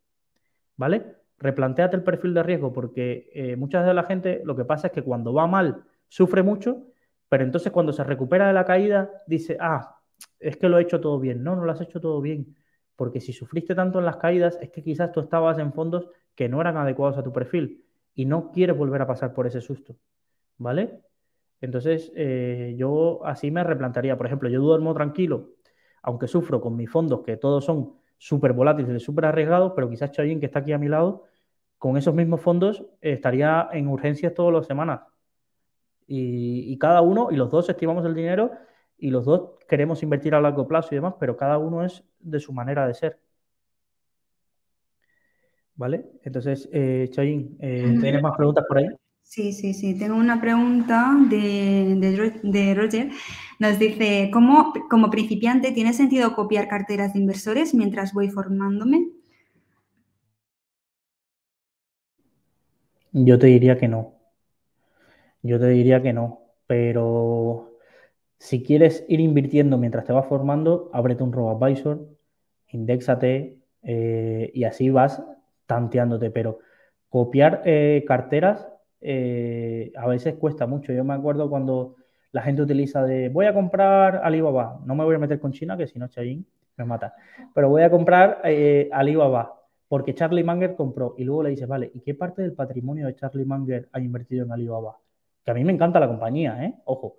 ¿Vale? 0.77 1.17
Replantéate 1.39 1.97
el 1.97 2.03
perfil 2.03 2.35
de 2.35 2.43
riesgo 2.43 2.73
porque 2.73 3.31
eh, 3.35 3.57
muchas 3.57 3.87
de 3.87 3.95
la 3.95 4.05
gente 4.05 4.43
lo 4.45 4.57
que 4.57 4.65
pasa 4.65 4.89
es 4.89 4.93
que 4.93 5.03
cuando 5.03 5.33
va 5.33 5.47
mal 5.47 5.85
sufre 6.09 6.43
mucho, 6.43 6.87
pero 7.29 7.45
entonces 7.45 7.73
cuando 7.73 7.93
se 7.93 8.05
recupera 8.05 8.47
de 8.47 8.53
la 8.53 8.65
caída 8.65 9.11
dice, 9.27 9.57
ah, 9.61 10.01
es 10.39 10.57
que 10.57 10.69
lo 10.69 10.79
he 10.79 10.83
hecho 10.83 11.01
todo 11.01 11.19
bien. 11.19 11.43
No, 11.43 11.57
no 11.57 11.65
lo 11.65 11.73
has 11.73 11.81
hecho 11.81 12.01
todo 12.01 12.21
bien 12.21 12.57
porque 12.97 13.21
si 13.21 13.33
sufriste 13.33 13.75
tanto 13.75 13.99
en 13.99 14.07
las 14.07 14.17
caídas 14.17 14.59
es 14.61 14.71
que 14.71 14.83
quizás 14.83 15.13
tú 15.13 15.21
estabas 15.21 15.59
en 15.59 15.73
fondos 15.73 16.09
que 16.35 16.49
no 16.49 16.61
eran 16.61 16.77
adecuados 16.77 17.19
a 17.19 17.23
tu 17.23 17.33
perfil 17.33 17.85
y 18.15 18.25
no 18.25 18.51
quieres 18.51 18.77
volver 18.77 19.03
a 19.03 19.07
pasar 19.07 19.35
por 19.35 19.47
ese 19.47 19.61
susto, 19.61 19.97
¿vale? 20.57 21.01
Entonces, 21.61 22.13
eh, 22.15 22.75
yo 22.77 23.25
así 23.25 23.51
me 23.51 23.65
replantaría. 23.65 24.17
Por 24.17 24.27
ejemplo, 24.27 24.49
yo 24.49 24.61
duermo 24.61 24.95
tranquilo, 24.95 25.51
aunque 26.03 26.27
sufro 26.27 26.61
con 26.61 26.77
mis 26.77 26.91
fondos, 26.91 27.21
que 27.25 27.37
todos 27.37 27.65
son 27.65 27.95
súper 28.19 28.53
volátiles 28.53 29.03
y 29.03 29.05
súper 29.05 29.27
arriesgados, 29.27 29.73
pero 29.75 29.89
quizás 29.89 30.11
Chayin, 30.13 30.41
que 30.41 30.47
está 30.47 30.61
aquí 30.61 30.73
a 30.73 30.79
mi 30.79 30.89
lado, 30.89 31.25
con 31.79 31.97
esos 31.97 32.15
mismos 32.15 32.41
fondos 32.41 32.85
estaría 33.01 33.69
en 33.73 33.89
urgencias 33.89 34.33
todas 34.35 34.55
las 34.55 34.67
semanas. 34.67 35.01
Y, 36.07 36.73
y, 36.73 36.79
cada 36.79 37.01
uno, 37.03 37.29
y 37.31 37.37
los 37.37 37.51
dos 37.51 37.69
estimamos 37.69 38.05
el 38.07 38.15
dinero 38.15 38.53
y 38.99 39.11
los 39.11 39.25
dos 39.25 39.51
queremos 39.69 40.03
invertir 40.03 40.35
a 40.35 40.41
largo 40.41 40.67
plazo 40.67 40.89
y 40.93 40.97
demás, 40.97 41.15
pero 41.21 41.37
cada 41.37 41.59
uno 41.59 41.85
es 41.85 42.05
de 42.21 42.41
su 42.41 42.53
manera 42.53 42.87
de 42.87 42.95
ser. 42.95 43.21
¿Vale? 45.75 46.07
Entonces, 46.23 46.69
eh, 46.73 47.11
eh 47.11 47.99
¿tienes 48.01 48.23
más 48.23 48.37
preguntas 48.37 48.65
por 48.67 48.79
ahí? 48.79 48.87
Sí, 49.23 49.53
sí, 49.53 49.75
sí. 49.75 49.99
Tengo 49.99 50.15
una 50.17 50.41
pregunta 50.41 51.13
de, 51.29 52.39
de, 52.43 52.75
Roger. 52.75 53.11
Nos 53.59 53.79
dice, 53.79 54.31
¿cómo 54.33 54.73
como 54.89 55.11
principiante 55.11 55.73
tiene 55.73 55.93
sentido 55.93 56.35
copiar 56.35 56.69
carteras 56.69 57.13
de 57.13 57.19
inversores 57.21 57.75
mientras 57.75 58.15
voy 58.15 58.31
formándome? 58.31 59.11
Yo 63.13 63.39
te 63.39 63.49
diría 63.49 63.77
que 63.77 63.89
no. 63.89 64.15
Yo 65.43 65.59
te 65.59 65.69
diría 65.69 66.03
que 66.03 66.13
no, 66.13 66.41
pero 66.67 67.76
si 68.39 68.63
quieres 68.63 69.05
ir 69.09 69.21
invirtiendo 69.21 69.79
mientras 69.79 70.05
te 70.05 70.13
vas 70.13 70.27
formando, 70.27 70.91
ábrete 70.93 71.23
un 71.23 71.33
RoboAdvisor, 71.33 72.07
indexate 72.69 73.59
eh, 73.83 74.51
y 74.55 74.65
así 74.65 74.91
vas 74.91 75.23
tanteándote. 75.67 76.31
Pero 76.31 76.59
copiar 77.09 77.63
eh, 77.65 78.05
carteras 78.07 78.69
eh, 79.01 79.93
a 79.97 80.07
veces 80.07 80.35
cuesta 80.35 80.67
mucho. 80.67 80.93
Yo 80.93 81.05
me 81.05 81.15
acuerdo 81.15 81.49
cuando 81.49 81.97
la 82.33 82.43
gente 82.43 82.63
utiliza 82.63 83.05
de 83.05 83.29
voy 83.29 83.47
a 83.47 83.55
comprar 83.55 84.21
Alibaba, 84.23 84.81
no 84.85 84.95
me 84.95 85.05
voy 85.05 85.15
a 85.15 85.19
meter 85.19 85.41
con 85.41 85.53
China, 85.53 85.77
que 85.77 85.87
si 85.87 85.99
no 85.99 86.09
Chayin 86.09 86.47
me 86.77 86.85
mata, 86.85 87.15
pero 87.55 87.71
voy 87.71 87.83
a 87.83 87.91
comprar 87.91 88.43
Alibaba 88.93 89.57
porque 89.89 90.15
Charlie 90.15 90.45
Munger 90.45 90.75
compró 90.75 91.15
y 91.17 91.25
luego 91.25 91.45
le 91.45 91.51
dices, 91.51 91.69
vale, 91.69 91.91
¿y 91.95 92.01
qué 92.01 92.15
parte 92.15 92.43
del 92.43 92.53
patrimonio 92.53 93.07
de 93.07 93.15
Charlie 93.15 93.45
Munger 93.45 93.89
ha 93.93 94.01
invertido 94.01 94.45
en 94.45 94.53
Alibaba? 94.53 94.99
Que 95.45 95.53
a 95.53 95.55
mí 95.55 95.65
me 95.65 95.73
encanta 95.73 96.01
la 96.01 96.09
compañía, 96.09 96.65
¿eh? 96.65 96.75
Ojo, 96.85 97.19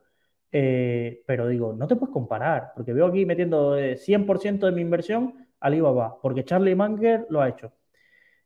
eh, 0.52 1.24
pero 1.26 1.48
digo, 1.48 1.74
no 1.74 1.88
te 1.88 1.95
puedes 1.95 2.14
comparar, 2.14 2.72
porque 2.76 2.93
veo 2.93 3.08
aquí 3.08 3.26
metiendo 3.26 3.78
100% 3.78 4.66
de 4.66 4.72
mi 4.72 4.82
inversión 4.82 5.48
Alibaba, 5.60 6.20
porque 6.22 6.45
Charlie 6.45 6.76
Munger 6.76 7.26
lo 7.30 7.41
ha 7.41 7.50
hecho. 7.50 7.74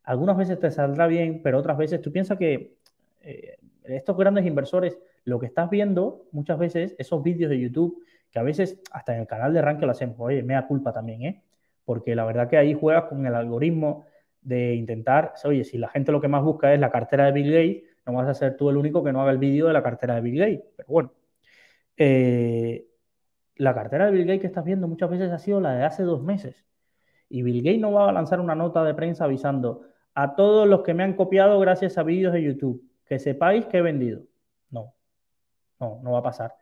Algunas 0.04 0.38
veces 0.38 0.60
te 0.60 0.72
saldrá 0.72 1.08
bien, 1.08 1.42
pero 1.44 1.60
otras 1.60 1.78
veces 1.78 2.02
tú 2.02 2.12
piensas 2.12 2.38
que 2.38 2.76
eh, 3.22 3.58
estos 3.84 4.18
grandes 4.18 4.46
inversores, 4.46 4.98
lo 5.26 5.40
que 5.40 5.46
estás 5.46 5.70
viendo 5.70 6.26
muchas 6.32 6.58
veces, 6.58 6.96
esos 6.98 7.22
vídeos 7.22 7.50
de 7.50 7.60
YouTube 7.60 8.04
que 8.32 8.40
a 8.40 8.44
veces 8.44 8.82
hasta 8.92 9.14
en 9.14 9.22
el 9.22 9.28
canal 9.28 9.54
de 9.54 9.62
ranking 9.62 9.86
lo 9.86 9.92
hacemos, 9.92 10.16
oye, 10.20 10.42
me 10.42 10.54
da 10.54 10.66
culpa 10.66 10.94
también, 10.94 11.22
¿eh? 11.24 11.44
Porque 11.84 12.16
la 12.16 12.26
verdad 12.26 12.50
que 12.50 12.58
ahí 12.58 12.74
juegas 12.74 13.06
con 13.06 13.26
el 13.26 13.36
algoritmo 13.36 14.06
de 14.42 14.76
intentar, 14.76 15.34
oye, 15.44 15.64
si 15.66 15.78
la 15.78 15.90
gente 15.90 16.12
lo 16.12 16.22
que 16.22 16.30
más 16.30 16.44
busca 16.44 16.74
es 16.74 16.80
la 16.80 16.90
cartera 16.90 17.26
de 17.26 17.32
Bill 17.34 17.52
Gates, 17.52 17.84
no 18.06 18.14
vas 18.14 18.28
a 18.28 18.34
ser 18.34 18.56
tú 18.56 18.70
el 18.70 18.78
único 18.78 19.04
que 19.04 19.12
no 19.12 19.22
haga 19.22 19.32
el 19.32 19.38
vídeo 19.38 19.68
de 19.68 19.74
la 19.74 19.84
cartera 19.84 20.16
de 20.16 20.22
Bill 20.22 20.40
Gates. 20.40 20.64
Pero 20.78 20.90
bueno, 20.90 21.12
eh, 21.98 22.88
la 23.56 23.74
cartera 23.74 24.06
de 24.06 24.12
Bill 24.12 24.26
Gates 24.26 24.42
que 24.42 24.48
estás 24.48 24.66
viendo 24.66 24.88
muchas 24.88 25.10
veces 25.10 25.32
ha 25.32 25.40
sido 25.40 25.60
la 25.60 25.74
de 25.74 25.84
hace 25.84 26.04
dos 26.04 26.24
meses. 26.24 26.66
Y 27.30 27.44
Bill 27.44 27.62
Gates 27.64 27.80
no 27.80 27.92
va 27.92 28.10
a 28.10 28.12
lanzar 28.14 28.40
una 28.40 28.56
nota 28.56 28.84
de 28.84 28.94
prensa 28.94 29.26
avisando 29.26 29.84
a 30.14 30.36
todos 30.36 30.68
los 30.68 30.82
que 30.82 30.94
me 30.94 31.04
han 31.04 31.16
copiado 31.16 31.60
gracias 31.60 31.98
a 31.98 32.04
vídeos 32.04 32.34
de 32.34 32.44
YouTube, 32.44 32.84
que 33.06 33.20
sepáis 33.20 33.66
que 33.68 33.78
he 33.78 33.82
vendido. 33.82 34.24
No, 34.70 34.94
no, 35.80 36.02
no 36.04 36.12
va 36.12 36.20
a 36.20 36.24
pasar. 36.24 36.56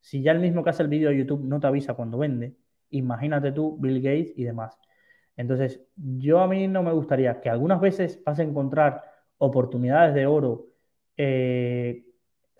Si 0.00 0.22
ya 0.22 0.32
el 0.32 0.40
mismo 0.40 0.62
que 0.62 0.70
hace 0.70 0.82
el 0.82 0.88
vídeo 0.88 1.10
de 1.10 1.18
YouTube 1.18 1.44
no 1.44 1.60
te 1.60 1.66
avisa 1.66 1.94
cuando 1.94 2.18
vende, 2.18 2.56
imagínate 2.90 3.52
tú, 3.52 3.76
Bill 3.78 4.02
Gates 4.02 4.32
y 4.36 4.44
demás. 4.44 4.78
Entonces, 5.36 5.80
yo 5.96 6.40
a 6.40 6.48
mí 6.48 6.68
no 6.68 6.82
me 6.82 6.92
gustaría 6.92 7.40
que 7.40 7.48
algunas 7.48 7.80
veces 7.80 8.22
vas 8.24 8.38
a 8.38 8.42
encontrar 8.42 9.02
oportunidades 9.38 10.14
de 10.14 10.26
oro, 10.26 10.66
eh, 11.16 12.04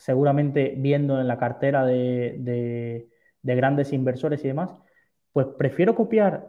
seguramente 0.03 0.75
viendo 0.77 1.21
en 1.21 1.29
la 1.29 1.39
cartera 1.39 1.85
de, 1.87 3.09
de 3.43 3.55
grandes 3.55 3.93
inversores 3.93 4.45
y 4.45 4.49
demás, 4.49 4.75
pues 5.33 5.47
prefiero 5.59 5.95
copiar 5.95 6.49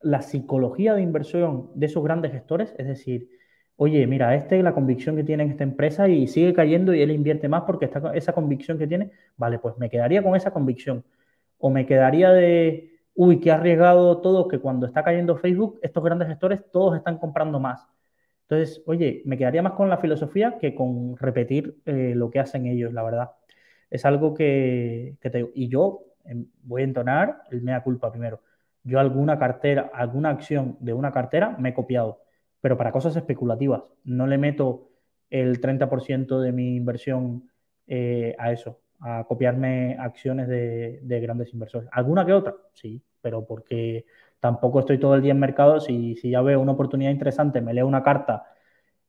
la 0.00 0.22
psicología 0.22 0.94
de 0.94 1.02
inversión 1.02 1.70
de 1.74 1.86
esos 1.86 2.02
grandes 2.02 2.32
gestores, 2.32 2.74
es 2.78 2.86
decir, 2.86 3.28
oye, 3.76 4.06
mira, 4.06 4.34
este 4.34 4.58
es 4.58 4.64
la 4.64 4.72
convicción 4.74 5.16
que 5.16 5.24
tiene 5.24 5.42
en 5.44 5.50
esta 5.50 5.64
empresa 5.64 6.08
y 6.08 6.26
sigue 6.28 6.54
cayendo 6.54 6.94
y 6.94 7.02
él 7.02 7.10
invierte 7.10 7.48
más 7.48 7.64
porque 7.64 7.86
está, 7.86 8.12
esa 8.14 8.32
convicción 8.32 8.78
que 8.78 8.86
tiene, 8.86 9.10
vale, 9.36 9.58
pues 9.58 9.76
me 9.78 9.90
quedaría 9.90 10.22
con 10.22 10.34
esa 10.36 10.52
convicción. 10.52 11.04
O 11.58 11.70
me 11.70 11.86
quedaría 11.86 12.30
de, 12.32 13.00
uy, 13.14 13.40
qué 13.40 13.50
arriesgado 13.52 14.20
todo, 14.20 14.48
que 14.48 14.58
cuando 14.60 14.86
está 14.86 15.02
cayendo 15.04 15.36
Facebook, 15.36 15.78
estos 15.82 16.04
grandes 16.04 16.28
gestores 16.28 16.60
todos 16.72 16.96
están 16.96 17.18
comprando 17.18 17.60
más. 17.60 17.86
Entonces, 18.48 18.82
oye, 18.86 19.22
me 19.24 19.38
quedaría 19.38 19.62
más 19.62 19.72
con 19.72 19.88
la 19.88 19.98
filosofía 19.98 20.58
que 20.58 20.74
con 20.74 21.16
repetir 21.16 21.80
eh, 21.86 22.12
lo 22.14 22.30
que 22.30 22.40
hacen 22.40 22.66
ellos, 22.66 22.92
la 22.92 23.02
verdad. 23.02 23.30
Es 23.90 24.04
algo 24.04 24.34
que, 24.34 25.16
que 25.20 25.30
te 25.30 25.50
Y 25.54 25.68
yo 25.68 26.00
em, 26.24 26.46
voy 26.62 26.82
a 26.82 26.84
entonar 26.84 27.42
el 27.50 27.62
mea 27.62 27.82
culpa 27.82 28.10
primero. 28.12 28.40
Yo 28.82 29.00
alguna 29.00 29.38
cartera, 29.38 29.90
alguna 29.94 30.30
acción 30.30 30.76
de 30.80 30.92
una 30.92 31.12
cartera 31.12 31.56
me 31.58 31.70
he 31.70 31.74
copiado 31.74 32.20
pero 32.60 32.78
para 32.78 32.92
cosas 32.92 33.14
especulativas. 33.16 33.82
No 34.04 34.26
le 34.26 34.38
meto 34.38 34.88
el 35.28 35.60
30% 35.60 36.40
de 36.40 36.50
mi 36.52 36.76
inversión 36.76 37.50
eh, 37.86 38.34
a 38.38 38.52
eso, 38.52 38.80
a 39.00 39.24
copiarme 39.24 39.96
acciones 39.98 40.48
de, 40.48 41.20
grandes 41.22 41.52
inversores. 41.52 41.88
¿Alguna 41.92 42.24
que 42.24 42.32
otra? 42.32 42.54
Sí, 42.72 43.02
pero 43.20 43.46
porque 43.46 44.06
tampoco 44.40 44.80
estoy 44.80 44.98
todo 44.98 45.14
el 45.14 45.22
día 45.22 45.32
en 45.32 45.40
mercado. 45.40 45.80
Si, 45.80 46.16
si 46.16 46.30
ya 46.30 46.42
veo 46.42 46.60
una 46.60 46.72
oportunidad 46.72 47.10
interesante, 47.10 47.60
me 47.60 47.74
leo 47.74 47.86
una 47.86 48.02
carta 48.02 48.44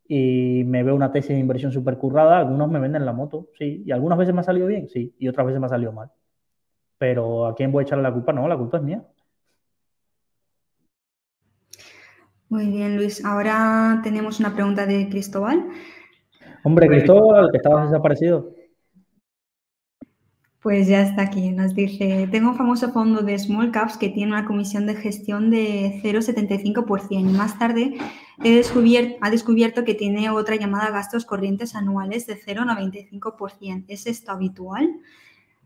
y 0.07 0.63
me 0.65 0.83
veo 0.83 0.95
una 0.95 1.11
tesis 1.11 1.31
de 1.31 1.39
inversión 1.39 1.71
súper 1.71 1.97
currada, 1.97 2.37
algunos 2.37 2.69
me 2.69 2.79
venden 2.79 3.05
la 3.05 3.13
moto, 3.13 3.49
sí. 3.57 3.83
Y 3.85 3.91
algunas 3.91 4.17
veces 4.17 4.33
me 4.33 4.41
ha 4.41 4.43
salido 4.43 4.67
bien, 4.67 4.87
sí. 4.87 5.15
Y 5.17 5.27
otras 5.27 5.47
veces 5.47 5.59
me 5.59 5.65
ha 5.65 5.69
salido 5.69 5.91
mal. 5.91 6.11
Pero 6.97 7.47
¿a 7.47 7.55
quién 7.55 7.71
voy 7.71 7.81
a 7.81 7.85
echarle 7.85 8.03
la 8.03 8.13
culpa? 8.13 8.31
No, 8.33 8.47
la 8.47 8.57
culpa 8.57 8.77
es 8.77 8.83
mía. 8.83 9.03
Muy 12.49 12.67
bien, 12.67 12.95
Luis. 12.95 13.25
Ahora 13.25 13.99
tenemos 14.03 14.39
una 14.39 14.53
pregunta 14.53 14.85
de 14.85 15.09
Cristóbal. 15.09 15.67
Hombre, 16.63 16.87
Cristóbal, 16.87 17.51
que 17.51 17.57
estabas 17.57 17.89
desaparecido. 17.89 18.54
Pues 20.65 20.87
ya 20.87 21.03
está 21.03 21.21
aquí. 21.21 21.51
Nos 21.51 21.75
dice, 21.75 22.27
tengo 22.31 22.49
un 22.49 22.57
famoso 22.57 22.91
fondo 22.91 23.21
de 23.21 23.37
small 23.37 23.69
caps 23.69 23.97
que 23.97 24.09
tiene 24.09 24.31
una 24.31 24.45
comisión 24.45 24.87
de 24.87 24.95
gestión 24.95 25.51
de 25.51 26.01
0,75% 26.01 27.07
y 27.11 27.23
más 27.23 27.59
tarde 27.59 27.93
ha 28.39 29.29
descubierto 29.29 29.83
que 29.83 29.93
tiene 29.93 30.31
otra 30.31 30.55
llamada 30.55 30.89
gastos 30.89 31.23
corrientes 31.23 31.75
anuales 31.75 32.25
de 32.25 32.33
0,95%. 32.37 33.85
¿Es 33.89 34.07
esto 34.07 34.31
habitual? 34.31 34.89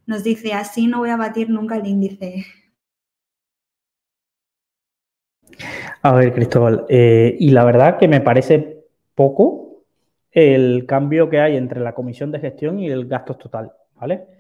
Nos 0.06 0.26
dice, 0.26 0.52
así 0.52 0.88
no 0.88 0.98
voy 0.98 1.12
a 1.12 1.16
batir 1.16 1.50
nunca 1.50 1.78
el 1.78 1.88
índice. 1.88 2.46
A 6.02 6.12
ver, 6.12 6.34
Cristóbal, 6.34 6.86
eh, 6.90 7.38
y 7.40 7.52
la 7.52 7.64
verdad 7.64 8.00
que 8.00 8.10
me 8.10 8.20
parece 8.20 8.84
poco 9.16 9.86
el 10.30 10.86
cambio 10.86 11.30
que 11.30 11.40
hay 11.40 11.56
entre 11.56 11.80
la 11.80 11.96
comisión 11.96 12.34
de 12.34 12.42
gestión 12.42 12.80
y 12.80 12.90
el 12.90 13.08
gasto 13.08 13.36
total, 13.36 13.72
¿vale? 13.96 14.39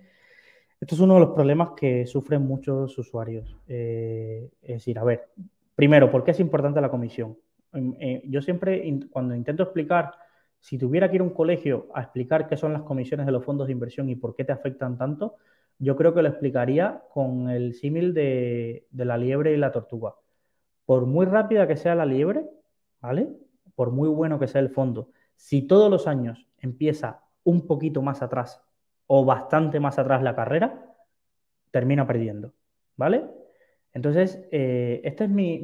Esto 0.80 0.96
es 0.96 1.02
uno 1.02 1.16
de 1.16 1.20
los 1.22 1.30
problemas 1.32 1.72
que 1.76 2.06
sufren 2.06 2.42
muchos 2.42 2.98
usuarios. 2.98 3.58
Eh, 3.68 4.50
es 4.62 4.76
decir, 4.76 4.98
a 5.00 5.04
ver, 5.04 5.30
primero, 5.76 6.10
¿por 6.10 6.24
qué 6.24 6.32
es 6.32 6.40
importante 6.40 6.80
la 6.82 6.90
comisión? 6.90 7.38
Eh, 7.74 8.22
yo 8.26 8.42
siempre, 8.42 8.84
cuando 9.10 9.36
intento 9.36 9.64
explicar, 9.64 10.12
si 10.60 10.78
tuviera 10.78 11.10
que 11.10 11.16
ir 11.16 11.22
a 11.22 11.26
un 11.26 11.30
colegio 11.32 11.88
a 11.94 12.02
explicar 12.02 12.48
qué 12.48 12.58
son 12.58 12.74
las 12.74 12.84
comisiones 12.84 13.26
de 13.26 13.32
los 13.32 13.44
fondos 13.44 13.68
de 13.68 13.74
inversión 13.74 14.10
y 14.10 14.16
por 14.16 14.36
qué 14.36 14.44
te 14.44 14.52
afectan 14.52 14.98
tanto, 14.98 15.36
yo 15.78 15.96
creo 15.96 16.14
que 16.14 16.22
lo 16.22 16.30
explicaría 16.30 17.04
con 17.14 17.50
el 17.50 17.74
símil 17.74 18.14
de 18.14 18.86
la 18.94 19.18
liebre 19.18 19.54
y 19.54 19.58
la 19.58 19.72
tortuga 19.72 20.16
por 20.90 21.06
muy 21.06 21.28
rápida 21.28 21.68
que 21.68 21.78
sea 21.78 21.94
la 21.94 22.04
liebre, 22.04 22.50
¿vale? 23.00 23.30
Por 23.76 23.92
muy 23.92 24.10
bueno 24.10 24.40
que 24.40 24.48
sea 24.48 24.60
el 24.60 24.72
fondo, 24.72 25.12
si 25.36 25.62
todos 25.62 25.92
los 25.92 26.08
años 26.08 26.48
empieza 26.58 27.22
un 27.44 27.68
poquito 27.68 28.02
más 28.02 28.24
atrás 28.24 28.60
o 29.12 29.26
bastante 29.26 29.80
más 29.80 29.98
atrás 29.98 30.22
la 30.22 30.36
carrera, 30.36 30.86
termina 31.72 32.06
perdiendo, 32.06 32.54
¿vale? 32.96 33.26
Entonces, 33.92 34.48
eh, 34.52 35.02
esta 35.04 35.24
es 35.24 35.32
mi, 35.32 35.58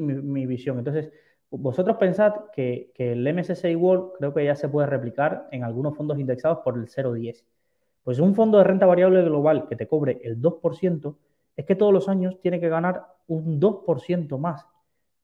visión. 0.47 0.79
Entonces, 0.79 1.11
vosotros 1.51 1.97
pensad 1.97 2.33
que, 2.51 2.91
el 2.97 3.23
MSCI 3.27 3.75
World 3.75 4.13
creo 4.17 4.33
que 4.33 4.45
ya 4.45 4.55
se 4.55 4.67
puede 4.67 4.87
replicar 4.87 5.47
en 5.51 5.63
algunos 5.63 5.95
fondos 5.95 6.17
indexados 6.17 6.59
por 6.63 6.75
el 6.75 6.87
0,10. 6.87 7.45
Pues 8.03 8.17
un 8.17 8.33
fondo 8.33 8.57
de 8.57 8.63
renta 8.63 8.87
variable 8.87 9.21
global 9.21 9.67
que 9.67 9.75
te 9.75 9.87
cobre 9.87 10.19
el 10.23 10.41
2%, 10.41 11.15
es 11.55 11.65
que 11.65 11.75
todos 11.75 11.93
los 11.93 12.09
años 12.09 12.39
tiene 12.41 12.59
que 12.59 12.69
ganar 12.69 13.05
un 13.27 13.59
2% 13.59 14.39
más 14.39 14.65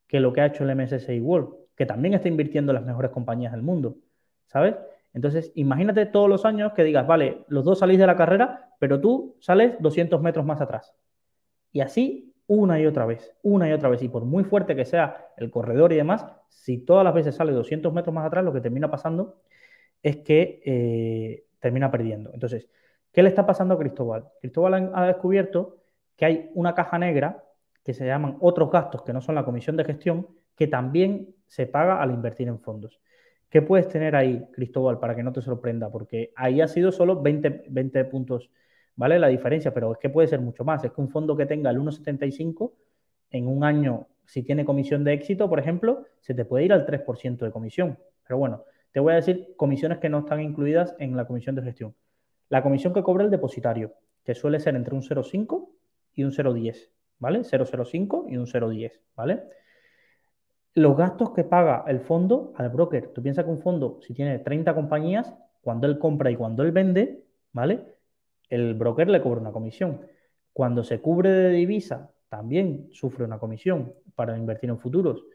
que 0.08 0.20
lo 0.20 0.32
que 0.32 0.42
ha 0.42 0.46
hecho 0.46 0.64
el 0.64 0.76
MSCI 0.76 1.20
World, 1.22 1.56
que 1.76 1.88
también 1.88 2.14
está 2.14 2.28
invirtiendo 2.28 2.72
en 2.72 2.76
las 2.76 2.86
mejores 2.86 3.10
compañías 3.10 3.52
del 3.52 3.64
mundo, 3.64 3.96
¿sabes? 4.46 4.76
Entonces, 5.14 5.52
imagínate 5.56 6.06
todos 6.06 6.30
los 6.30 6.46
años 6.46 6.74
que 6.74 6.84
digas, 6.84 7.06
vale, 7.06 7.44
los 7.48 7.66
dos 7.66 7.80
salís 7.80 8.00
de 8.00 8.08
la 8.08 8.16
carrera, 8.16 8.72
pero 8.80 9.00
tú 9.02 9.36
sales 9.40 9.76
200 9.80 10.22
metros 10.22 10.46
más 10.46 10.62
atrás. 10.62 10.94
Y 11.72 11.82
así 11.82 12.34
una 12.48 12.80
y 12.80 12.86
otra 12.86 13.06
vez, 13.06 13.34
una 13.44 13.70
y 13.70 13.72
otra 13.72 13.90
vez. 13.90 14.02
Y 14.04 14.10
por 14.10 14.26
muy 14.26 14.44
fuerte 14.44 14.76
que 14.76 14.84
sea 14.84 15.30
el 15.38 15.50
corredor 15.50 15.94
y 15.94 15.96
demás, 15.96 16.26
si 16.50 16.80
todas 16.80 17.04
las 17.04 17.14
veces 17.14 17.36
sale 17.36 17.54
200 17.54 17.94
metros 17.94 18.14
más 18.14 18.26
atrás, 18.26 18.44
lo 18.44 18.52
que 18.52 18.60
termina 18.60 18.92
pasando 18.92 19.42
es 20.04 20.18
que 20.18 20.62
eh, 20.66 21.46
termina 21.60 21.90
perdiendo. 21.92 22.32
Entonces, 22.34 22.68
¿qué 23.14 23.24
le 23.24 23.30
está 23.30 23.46
pasando 23.46 23.76
a 23.76 23.80
Cristóbal? 23.80 24.28
Cristóbal 24.42 24.92
ha 24.94 25.06
descubierto 25.06 25.78
que 26.18 26.26
hay 26.26 26.52
una 26.54 26.76
caja 26.76 27.00
negra 27.00 27.44
que 27.84 27.94
se 27.94 28.06
llaman 28.06 28.38
otros 28.42 28.70
gastos 28.70 29.04
que 29.04 29.14
no 29.14 29.22
son 29.22 29.36
la 29.36 29.46
comisión 29.46 29.78
de 29.78 29.86
gestión, 29.86 30.28
que 30.56 30.68
también 30.68 31.34
se 31.48 31.68
paga 31.68 32.02
al 32.02 32.12
invertir 32.12 32.48
en 32.48 32.60
fondos. 32.60 33.00
¿Qué 33.52 33.62
puedes 33.62 33.88
tener 33.88 34.16
ahí, 34.16 34.48
Cristóbal, 34.54 34.98
para 34.98 35.16
que 35.16 35.22
no 35.22 35.32
te 35.32 35.42
sorprenda? 35.42 35.92
Porque 35.92 36.32
ahí 36.36 36.62
ha 36.62 36.68
sido 36.68 36.92
solo 36.92 37.22
20, 37.22 37.66
20 37.70 38.06
puntos, 38.06 38.50
¿vale? 38.96 39.20
La 39.20 39.28
diferencia, 39.28 39.74
pero 39.74 39.92
es 39.92 40.00
que 40.00 40.10
puede 40.10 40.28
ser 40.28 40.42
mucho 40.42 40.64
más. 40.64 40.84
Es 40.84 40.92
que 40.92 41.02
un 41.02 41.10
fondo 41.10 41.38
que 41.38 41.46
tenga 41.46 41.70
el 41.70 41.78
1,75 41.78 42.72
en 43.30 43.48
un 43.48 43.64
año, 43.64 44.08
si 44.26 44.42
tiene 44.42 44.66
comisión 44.66 45.04
de 45.04 45.14
éxito, 45.14 45.48
por 45.50 45.60
ejemplo, 45.60 46.06
se 46.22 46.34
te 46.34 46.46
puede 46.46 46.66
ir 46.66 46.74
al 46.74 46.86
3% 46.86 47.46
de 47.46 47.52
comisión. 47.52 48.00
Pero 48.26 48.40
bueno, 48.40 48.64
te 48.92 49.00
voy 49.00 49.14
a 49.14 49.18
decir 49.18 49.54
comisiones 49.58 50.00
que 50.00 50.10
no 50.10 50.20
están 50.20 50.40
incluidas 50.40 50.96
en 50.98 51.16
la 51.18 51.28
comisión 51.28 51.54
de 51.56 51.62
gestión. 51.62 51.94
La 52.50 52.64
comisión 52.64 52.94
que 52.94 53.04
cobra 53.04 53.26
el 53.26 53.30
depositario, 53.30 53.94
que 54.24 54.34
suele 54.34 54.60
ser 54.60 54.76
entre 54.76 54.96
un 54.96 55.02
0,5 55.02 55.70
y 56.14 56.24
un 56.24 56.32
0,10. 56.32 56.90
¿vale? 57.22 57.44
005 57.44 58.26
y 58.28 58.38
un 58.38 58.46
010, 58.46 59.00
¿vale? 59.16 59.44
Los 60.74 60.96
gastos 60.96 61.32
que 61.32 61.44
paga 61.44 61.84
el 61.88 62.00
fondo 62.00 62.54
al 62.56 62.70
broker. 62.70 63.10
Tú 63.14 63.22
piensas 63.22 63.44
que 63.46 63.52
un 63.52 63.60
fondo, 63.60 64.00
si 64.02 64.14
tiene 64.14 64.40
30 64.40 64.74
compañías, 64.74 65.34
cuando 65.62 65.88
él 65.88 66.00
compra 66.00 66.32
y 66.32 66.36
cuando 66.36 66.64
él 66.64 66.72
vende, 66.72 67.24
¿vale? 67.52 67.86
El 68.50 68.74
broker 68.74 69.10
le 69.10 69.22
cobra 69.22 69.42
una 69.42 69.52
comisión. 69.52 70.02
Cuando 70.54 70.84
se 70.84 71.00
cubre 71.00 71.30
de 71.30 71.50
divisa, 71.50 72.12
también 72.30 72.88
sufre 72.92 73.26
una 73.26 73.40
comisión 73.40 73.94
para 74.16 74.38
invertir 74.38 74.70
en 74.70 74.80
futuros. 74.80 75.26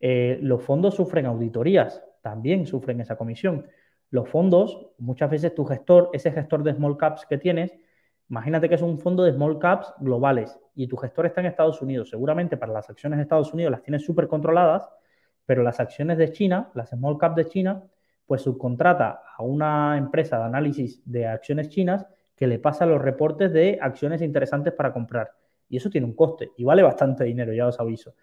Eh, 0.00 0.38
los 0.42 0.62
fondos 0.62 0.94
sufren 0.94 1.26
auditorías, 1.26 2.02
también 2.22 2.66
sufren 2.66 3.00
esa 3.00 3.16
comisión. 3.16 3.66
Los 4.10 4.28
fondos, 4.28 4.90
muchas 4.98 5.30
veces 5.30 5.54
tu 5.54 5.64
gestor, 5.64 6.10
ese 6.12 6.30
gestor 6.30 6.62
de 6.62 6.74
small 6.74 6.96
caps 6.96 7.26
que 7.26 7.38
tienes, 7.38 7.76
Imagínate 8.30 8.68
que 8.68 8.74
es 8.74 8.82
un 8.82 8.98
fondo 8.98 9.22
de 9.22 9.32
small 9.32 9.58
caps 9.58 9.94
globales 10.00 10.58
y 10.74 10.86
tu 10.86 10.96
gestor 10.96 11.26
está 11.26 11.40
en 11.40 11.46
Estados 11.46 11.80
Unidos. 11.80 12.10
Seguramente 12.10 12.56
para 12.56 12.72
las 12.72 12.90
acciones 12.90 13.16
de 13.16 13.22
Estados 13.22 13.52
Unidos 13.54 13.72
las 13.72 13.82
tienes 13.82 14.04
súper 14.04 14.28
controladas, 14.28 14.88
pero 15.46 15.62
las 15.62 15.80
acciones 15.80 16.18
de 16.18 16.30
China, 16.30 16.70
las 16.74 16.90
small 16.90 17.16
caps 17.16 17.36
de 17.36 17.46
China, 17.46 17.82
pues 18.26 18.42
subcontrata 18.42 19.22
a 19.36 19.42
una 19.42 19.96
empresa 19.96 20.38
de 20.38 20.44
análisis 20.44 21.00
de 21.06 21.26
acciones 21.26 21.70
chinas 21.70 22.06
que 22.36 22.46
le 22.46 22.58
pasa 22.58 22.84
los 22.84 23.00
reportes 23.00 23.52
de 23.52 23.78
acciones 23.80 24.20
interesantes 24.20 24.74
para 24.74 24.92
comprar. 24.92 25.32
Y 25.70 25.78
eso 25.78 25.88
tiene 25.88 26.06
un 26.06 26.14
coste 26.14 26.52
y 26.56 26.64
vale 26.64 26.82
bastante 26.82 27.24
dinero, 27.24 27.54
ya 27.54 27.66
os 27.66 27.80
aviso. 27.80 28.14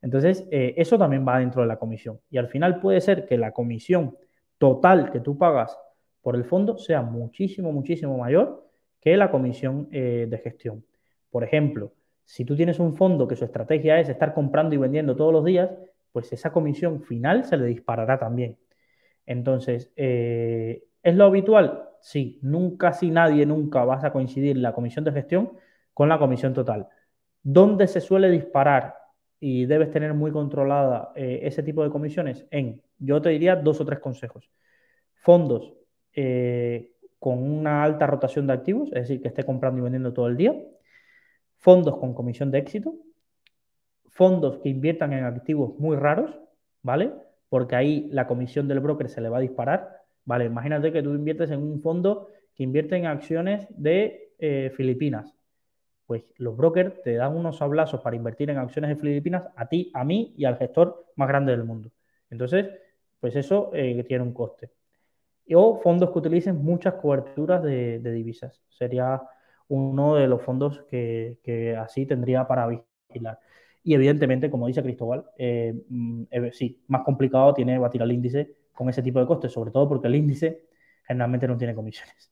Entonces, 0.00 0.48
eh, 0.50 0.72
eso 0.78 0.98
también 0.98 1.26
va 1.28 1.38
dentro 1.38 1.60
de 1.60 1.68
la 1.68 1.78
comisión. 1.78 2.18
Y 2.30 2.38
al 2.38 2.48
final 2.48 2.80
puede 2.80 3.02
ser 3.02 3.26
que 3.26 3.36
la 3.36 3.52
comisión 3.52 4.16
total 4.56 5.10
que 5.10 5.20
tú 5.20 5.36
pagas 5.36 5.78
por 6.22 6.34
el 6.34 6.44
fondo 6.44 6.78
sea 6.78 7.02
muchísimo, 7.02 7.72
muchísimo 7.72 8.16
mayor 8.16 8.69
que 9.00 9.16
la 9.16 9.30
comisión 9.30 9.88
eh, 9.92 10.26
de 10.28 10.38
gestión. 10.38 10.84
Por 11.30 11.44
ejemplo, 11.44 11.92
si 12.24 12.44
tú 12.44 12.54
tienes 12.54 12.78
un 12.78 12.94
fondo 12.94 13.26
que 13.26 13.36
su 13.36 13.44
estrategia 13.44 13.98
es 13.98 14.08
estar 14.08 14.34
comprando 14.34 14.74
y 14.74 14.78
vendiendo 14.78 15.16
todos 15.16 15.32
los 15.32 15.44
días, 15.44 15.70
pues 16.12 16.32
esa 16.32 16.52
comisión 16.52 17.02
final 17.02 17.44
se 17.44 17.56
le 17.56 17.66
disparará 17.66 18.18
también. 18.18 18.58
Entonces, 19.26 19.92
eh, 19.96 20.84
¿es 21.02 21.14
lo 21.14 21.24
habitual? 21.24 21.88
Sí, 22.00 22.38
nunca, 22.42 22.92
si 22.92 23.10
nadie, 23.10 23.46
nunca 23.46 23.84
vas 23.84 24.04
a 24.04 24.12
coincidir 24.12 24.56
la 24.56 24.72
comisión 24.72 25.04
de 25.04 25.12
gestión 25.12 25.52
con 25.94 26.08
la 26.08 26.18
comisión 26.18 26.54
total. 26.54 26.88
¿Dónde 27.42 27.86
se 27.86 28.00
suele 28.00 28.30
disparar 28.30 28.94
y 29.38 29.66
debes 29.66 29.90
tener 29.90 30.14
muy 30.14 30.30
controlada 30.32 31.12
eh, 31.14 31.40
ese 31.42 31.62
tipo 31.62 31.82
de 31.84 31.90
comisiones? 31.90 32.46
En, 32.50 32.82
yo 32.98 33.20
te 33.20 33.30
diría 33.30 33.56
dos 33.56 33.80
o 33.80 33.84
tres 33.84 34.00
consejos. 34.00 34.50
Fondos 35.14 35.74
con 37.20 37.40
una 37.42 37.84
alta 37.84 38.08
rotación 38.08 38.48
de 38.48 38.54
activos, 38.54 38.88
es 38.88 39.02
decir, 39.02 39.22
que 39.22 39.28
esté 39.28 39.44
comprando 39.44 39.78
y 39.78 39.82
vendiendo 39.82 40.12
todo 40.12 40.26
el 40.26 40.36
día. 40.36 40.54
Fondos 41.58 41.98
con 41.98 42.14
comisión 42.14 42.50
de 42.50 42.58
éxito. 42.58 42.94
Fondos 44.08 44.58
que 44.58 44.68
inviertan 44.68 45.12
en 45.12 45.24
activos 45.24 45.78
muy 45.78 45.96
raros, 45.96 46.36
¿vale? 46.82 47.12
Porque 47.48 47.76
ahí 47.76 48.08
la 48.10 48.26
comisión 48.26 48.66
del 48.66 48.80
broker 48.80 49.08
se 49.08 49.20
le 49.20 49.28
va 49.28 49.38
a 49.38 49.40
disparar, 49.40 50.02
¿vale? 50.24 50.46
Imagínate 50.46 50.90
que 50.90 51.02
tú 51.02 51.14
inviertes 51.14 51.52
en 51.52 51.62
un 51.62 51.80
fondo 51.80 52.28
que 52.56 52.64
invierte 52.64 52.96
en 52.96 53.06
acciones 53.06 53.68
de 53.70 54.32
eh, 54.38 54.72
Filipinas 54.76 55.36
pues 56.10 56.24
los 56.38 56.56
brokers 56.56 57.00
te 57.04 57.14
dan 57.14 57.36
unos 57.36 57.58
sablazos 57.58 58.00
para 58.00 58.16
invertir 58.16 58.50
en 58.50 58.58
acciones 58.58 58.88
de 58.88 58.96
Filipinas 58.96 59.48
a 59.54 59.68
ti, 59.68 59.92
a 59.94 60.02
mí 60.02 60.34
y 60.36 60.44
al 60.44 60.58
gestor 60.58 61.06
más 61.14 61.28
grande 61.28 61.52
del 61.52 61.62
mundo. 61.62 61.92
Entonces, 62.30 62.66
pues 63.20 63.36
eso 63.36 63.70
eh, 63.74 64.02
tiene 64.08 64.24
un 64.24 64.34
coste. 64.34 64.72
O 65.54 65.80
fondos 65.80 66.10
que 66.10 66.18
utilicen 66.18 66.62
muchas 66.62 66.94
coberturas 66.94 67.62
de, 67.62 67.98
divisas. 68.00 68.62
Sería 68.68 69.22
uno 69.68 70.14
de 70.16 70.26
los 70.26 70.42
fondos 70.42 70.82
que, 70.88 71.76
así 71.78 72.06
tendría 72.06 72.46
para 72.46 72.66
vigilar. 72.66 73.38
Y 73.82 73.94
evidentemente, 73.94 74.50
como 74.50 74.66
dice 74.66 74.82
Cristóbal, 74.82 75.24
eh, 75.38 75.74
mm, 75.88 76.22
eh, 76.30 76.50
sí, 76.52 76.82
más 76.88 77.02
complicado 77.02 77.54
tiene 77.54 77.78
batir 77.78 78.02
al 78.02 78.12
índice 78.12 78.54
con 78.72 78.88
ese 78.88 79.02
tipo 79.02 79.20
de 79.20 79.26
costes, 79.26 79.52
sobre 79.52 79.70
todo 79.70 79.88
porque 79.88 80.08
el 80.08 80.16
índice 80.16 80.66
generalmente 81.06 81.48
no 81.48 81.56
tiene 81.56 81.74
comisiones. 81.74 82.30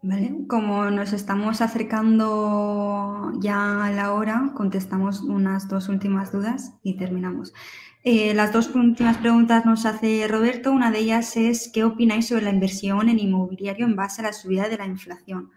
Vale, 0.00 0.46
como 0.46 0.90
nos 0.90 1.12
estamos 1.12 1.60
acercando 1.60 3.32
ya 3.40 3.84
a 3.84 3.90
la 3.90 4.12
hora, 4.14 4.52
contestamos 4.54 5.22
unas 5.22 5.68
dos 5.68 5.88
últimas 5.88 6.30
dudas 6.30 6.74
y 6.84 6.96
terminamos. 6.96 7.52
Eh, 8.04 8.32
las 8.32 8.52
dos 8.52 8.72
últimas 8.76 9.18
preguntas 9.18 9.66
nos 9.66 9.86
hace 9.86 10.28
Roberto. 10.28 10.70
Una 10.70 10.92
de 10.92 11.00
ellas 11.00 11.36
es, 11.36 11.70
¿qué 11.74 11.82
opináis 11.82 12.28
sobre 12.28 12.42
la 12.44 12.50
inversión 12.50 13.08
en 13.08 13.18
inmobiliario 13.18 13.86
en 13.86 13.96
base 13.96 14.20
a 14.22 14.26
la 14.26 14.32
subida 14.32 14.68
de 14.68 14.78
la 14.78 14.86
inflación? 14.86 15.50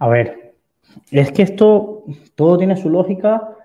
A 0.00 0.08
ver, 0.08 0.56
es 1.12 1.30
que 1.32 1.42
esto 1.42 2.04
todo 2.34 2.58
tiene 2.58 2.76
su 2.76 2.90
lógica 2.90 3.56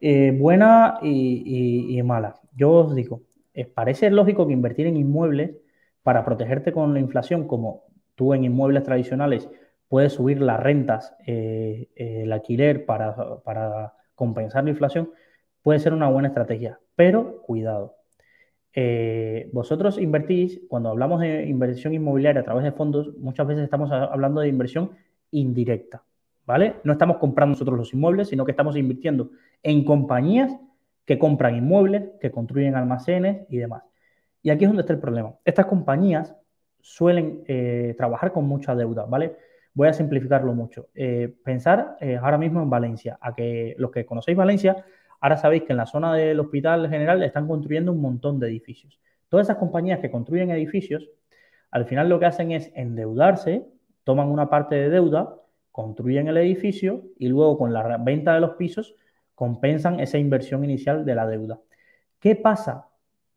eh, 0.00 0.36
buena 0.38 0.98
y 1.02 2.00
mala. 2.04 2.34
Yo 2.54 2.70
os 2.72 2.94
digo, 2.94 3.22
eh, 3.58 3.64
parece 3.64 4.08
lógico 4.08 4.46
que 4.46 4.52
invertir 4.52 4.86
en 4.86 4.96
inmuebles 4.96 5.50
para 6.04 6.24
protegerte 6.24 6.72
con 6.72 6.94
la 6.94 7.00
inflación, 7.00 7.48
como 7.48 7.86
tú 8.14 8.32
en 8.32 8.44
inmuebles 8.44 8.84
tradicionales 8.84 9.50
puedes 9.88 10.12
subir 10.12 10.40
las 10.40 10.60
rentas, 10.60 11.16
eh, 11.26 11.88
eh, 11.96 12.22
el 12.22 12.32
alquiler 12.32 12.86
para, 12.86 13.40
para, 13.42 13.94
compensar 14.14 14.62
la 14.62 14.70
inflación, 14.70 15.10
puede 15.62 15.80
ser 15.80 15.92
una 15.92 16.08
buena 16.08 16.28
estrategia. 16.28 16.78
Pero 16.94 17.42
cuidado. 17.42 17.96
vosotros 19.52 19.98
invertís, 19.98 20.60
cuando 20.68 20.90
hablamos 20.90 21.20
de 21.20 21.46
inversión 21.48 21.94
inmobiliaria 21.94 22.42
a 22.42 22.44
través 22.44 22.62
de 22.62 22.72
fondos, 22.72 23.16
muchas 23.18 23.46
veces 23.48 23.64
estamos 23.64 23.90
hablando 23.90 24.40
de 24.40 24.48
inversión 24.48 24.92
indirecta, 25.32 26.04
¿vale? 26.46 26.76
No 26.84 26.92
estamos 26.92 27.16
comprando 27.16 27.54
nosotros 27.54 27.76
los 27.76 27.92
inmuebles, 27.92 28.28
sino 28.28 28.44
que 28.44 28.52
estamos 28.52 28.76
invirtiendo 28.76 29.30
en 29.64 29.84
compañías 29.84 30.52
que 31.08 31.18
compran 31.18 31.56
inmuebles, 31.56 32.02
que 32.20 32.30
construyen 32.30 32.74
almacenes 32.74 33.46
y 33.48 33.56
demás. 33.56 33.82
Y 34.42 34.50
aquí 34.50 34.64
es 34.64 34.68
donde 34.68 34.82
está 34.82 34.92
el 34.92 34.98
problema. 34.98 35.36
Estas 35.42 35.64
compañías 35.64 36.36
suelen 36.82 37.44
eh, 37.48 37.94
trabajar 37.96 38.30
con 38.30 38.44
mucha 38.44 38.74
deuda, 38.74 39.06
¿vale? 39.06 39.34
Voy 39.72 39.88
a 39.88 39.94
simplificarlo 39.94 40.52
mucho. 40.52 40.90
Eh, 40.94 41.34
pensar 41.42 41.96
eh, 42.00 42.18
ahora 42.20 42.36
mismo 42.36 42.62
en 42.62 42.68
Valencia, 42.68 43.16
a 43.22 43.34
que 43.34 43.74
los 43.78 43.90
que 43.90 44.04
conocéis 44.04 44.36
Valencia, 44.36 44.84
ahora 45.18 45.38
sabéis 45.38 45.62
que 45.62 45.72
en 45.72 45.78
la 45.78 45.86
zona 45.86 46.12
del 46.12 46.38
Hospital 46.40 46.90
General 46.90 47.22
están 47.22 47.48
construyendo 47.48 47.90
un 47.90 48.02
montón 48.02 48.38
de 48.38 48.48
edificios. 48.48 49.00
Todas 49.30 49.46
esas 49.46 49.56
compañías 49.56 50.00
que 50.00 50.10
construyen 50.10 50.50
edificios, 50.50 51.08
al 51.70 51.86
final 51.86 52.10
lo 52.10 52.20
que 52.20 52.26
hacen 52.26 52.52
es 52.52 52.70
endeudarse, 52.74 53.64
toman 54.04 54.28
una 54.28 54.50
parte 54.50 54.74
de 54.74 54.90
deuda, 54.90 55.36
construyen 55.72 56.28
el 56.28 56.36
edificio 56.36 57.04
y 57.16 57.28
luego 57.28 57.56
con 57.56 57.72
la 57.72 57.96
venta 57.96 58.34
de 58.34 58.40
los 58.40 58.56
pisos 58.56 58.94
compensan 59.38 60.00
esa 60.00 60.18
inversión 60.18 60.64
inicial 60.64 61.04
de 61.04 61.14
la 61.14 61.24
deuda. 61.24 61.60
¿Qué 62.18 62.34
pasa 62.34 62.88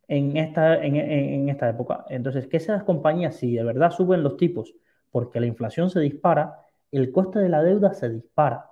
en 0.07 0.35
esta, 0.35 0.83
en, 0.83 1.47
esta 1.47 1.69
época? 1.69 2.05
Entonces, 2.09 2.47
que 2.47 2.57
esas 2.57 2.81
compañías, 2.83 3.35
si 3.35 3.53
de 3.53 3.63
verdad 3.63 3.91
suben 3.91 4.23
los 4.23 4.35
tipos 4.35 4.73
porque 5.11 5.39
la 5.39 5.45
inflación 5.45 5.91
se 5.91 5.99
dispara, 5.99 6.57
el 6.91 7.11
coste 7.11 7.37
de 7.37 7.49
la 7.49 7.61
deuda 7.61 7.93
se 7.93 8.09
dispara 8.09 8.65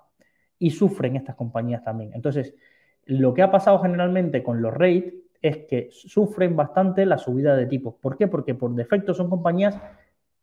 y 0.58 0.72
sufren 0.72 1.18
estas 1.18 1.36
compañías 1.36 1.84
también. 1.84 2.14
Entonces, 2.16 2.56
lo 3.06 3.32
que 3.36 3.44
ha 3.44 3.52
pasado 3.52 3.78
generalmente 3.78 4.42
con 4.42 4.60
los 4.64 4.74
rates 4.74 5.14
es 5.40 5.58
que 5.68 5.90
sufren 5.92 6.56
bastante 6.56 7.06
la 7.06 7.20
subida 7.20 7.56
de 7.56 7.68
tipos. 7.68 7.94
¿Por 8.02 8.18
qué? 8.18 8.26
Porque 8.26 8.56
por 8.56 8.74
defecto 8.74 9.14
son 9.14 9.30
compañías 9.30 9.80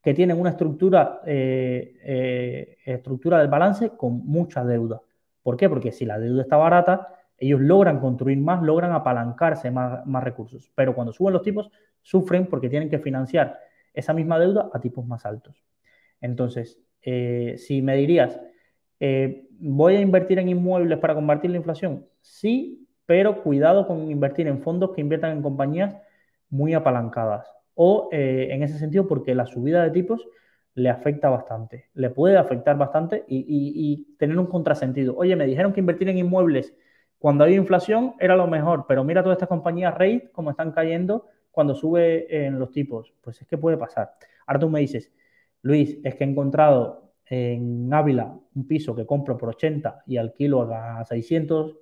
que 0.00 0.14
tienen 0.14 0.38
una 0.38 0.50
estructura, 0.50 1.20
eh, 1.26 1.96
eh, 2.04 2.76
estructura 2.84 3.44
balance 3.48 3.90
con 3.96 4.24
mucha 4.24 4.64
deuda. 4.64 5.02
¿Por 5.46 5.56
qué? 5.56 5.68
Porque 5.68 5.92
si 5.92 6.04
la 6.04 6.18
deuda 6.18 6.42
está 6.42 6.56
barata, 6.56 7.06
ellos 7.38 7.60
logran 7.60 8.00
construir 8.00 8.36
más, 8.36 8.64
logran 8.64 8.90
apalancarse 8.90 9.70
más, 9.70 10.24
recursos. 10.24 10.72
Pero 10.74 10.92
cuando 10.92 11.12
suben 11.12 11.34
los 11.34 11.42
tipos, 11.42 11.70
sufren 12.02 12.48
porque 12.48 12.68
tienen 12.68 12.90
que 12.90 12.98
financiar 12.98 13.56
esa 13.94 14.12
misma 14.12 14.40
deuda 14.40 14.68
a 14.72 14.80
tipos 14.80 15.06
más 15.06 15.24
altos. 15.24 15.64
Entonces, 16.20 16.80
eh, 17.00 17.54
si 17.58 17.80
me 17.80 17.94
dirías, 17.94 18.40
eh, 18.98 19.46
¿voy 19.60 19.94
a 19.94 20.00
invertir 20.00 20.40
en 20.40 20.48
inmuebles 20.48 20.98
para 20.98 21.14
combatir 21.14 21.52
la 21.52 21.58
inflación? 21.58 22.08
Sí, 22.22 22.84
pero 23.06 23.44
cuidado 23.44 23.86
con 23.86 24.10
invertir 24.10 24.48
en 24.48 24.60
fondos 24.60 24.96
que 24.96 25.00
inviertan 25.00 25.30
en 25.36 25.42
compañías 25.42 25.96
muy 26.50 26.74
apalancadas. 26.74 27.46
O 27.76 28.08
eh, 28.10 28.48
en 28.50 28.64
ese 28.64 28.80
sentido, 28.80 29.06
porque 29.06 29.32
la 29.36 29.46
subida 29.46 29.84
de 29.84 29.92
tipos 29.92 30.26
le 30.76 30.90
afecta 30.90 31.30
bastante, 31.30 31.88
le 31.94 32.10
puede 32.10 32.36
afectar 32.36 32.76
bastante 32.76 33.24
y, 33.28 34.14
tener 34.18 34.38
un 34.38 34.46
contrasentido. 34.46 35.16
Oye, 35.16 35.34
me 35.34 35.46
dijeron 35.46 35.72
que 35.72 35.80
invertir 35.80 36.10
en 36.10 36.18
inmuebles 36.18 36.74
cuando 37.18 37.44
hay 37.44 37.54
inflación 37.54 38.14
era 38.20 38.36
lo 38.36 38.46
mejor, 38.46 38.84
pero 38.86 39.02
mira 39.02 39.22
todas 39.22 39.36
estas 39.36 39.48
compañías 39.48 39.94
rate 39.94 40.28
como 40.32 40.50
están 40.50 40.72
cayendo 40.72 41.26
cuando 41.50 41.74
sube 41.74 42.46
en 42.46 42.58
los 42.58 42.72
tipos. 42.72 43.14
Pues 43.22 43.40
es 43.40 43.48
que 43.48 43.56
puede 43.56 43.78
pasar. 43.78 44.12
Ahora 44.46 44.66
me 44.66 44.80
dices, 44.80 45.10
Luis, 45.62 45.98
es 46.04 46.14
que 46.14 46.24
he 46.24 46.26
encontrado 46.28 47.14
en 47.24 47.92
Ávila 47.92 48.38
un 48.54 48.66
piso 48.66 48.94
que 48.94 49.06
compro 49.06 49.38
por 49.38 49.48
80 49.48 50.02
y 50.06 50.18
alquilo 50.18 50.70
a 50.74 51.02
600. 51.06 51.74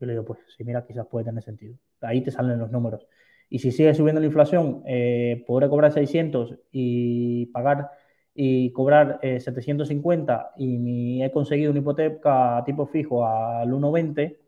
Yo 0.00 0.06
le 0.06 0.14
digo, 0.14 0.24
pues 0.24 0.40
sí, 0.56 0.64
mira, 0.64 0.84
quizás 0.84 1.06
puede 1.06 1.26
tener 1.26 1.44
sentido. 1.44 1.76
Ahí 2.00 2.22
te 2.22 2.32
salen 2.32 2.58
los 2.58 2.72
números. 2.72 3.06
Y 3.48 3.60
si 3.60 3.70
sigue 3.70 3.94
subiendo 3.94 4.20
la 4.20 4.26
inflación, 4.26 4.82
eh, 4.84 5.44
podré 5.46 5.68
cobrar 5.68 5.92
600 5.92 6.56
y 6.72 7.46
pagar 7.46 7.90
y 8.34 8.72
cobrar 8.72 9.18
750 9.22 10.52
eh, 10.56 10.62
y 10.62 11.22
he 11.22 11.30
conseguido 11.30 11.70
una 11.70 11.80
hipoteca 11.80 12.62
tipo 12.64 12.86
fijo 12.86 13.26
al 13.26 13.68
1,20, 13.70 14.38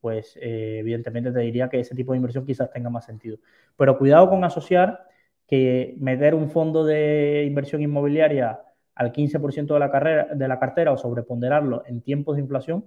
pues 0.00 0.36
eh, 0.40 0.78
evidentemente 0.80 1.30
te 1.32 1.40
diría 1.40 1.68
que 1.68 1.80
ese 1.80 1.94
tipo 1.94 2.12
de 2.12 2.18
inversión 2.18 2.44
quizás 2.44 2.70
tenga 2.72 2.90
más 2.90 3.04
sentido. 3.04 3.38
Pero 3.76 3.98
cuidado 3.98 4.28
con 4.28 4.44
asociar 4.44 5.06
que 5.46 5.94
meter 5.98 6.34
un 6.34 6.50
fondo 6.50 6.84
de 6.84 7.44
inversión 7.46 7.82
inmobiliaria 7.82 8.60
al 8.94 9.12
15% 9.12 9.74
de 9.74 9.80
la, 9.80 9.90
carrera, 9.90 10.28
de 10.34 10.48
la 10.48 10.58
cartera 10.58 10.92
o 10.92 10.98
sobreponderarlo 10.98 11.84
en 11.86 12.02
tiempos 12.02 12.36
de 12.36 12.42
inflación 12.42 12.84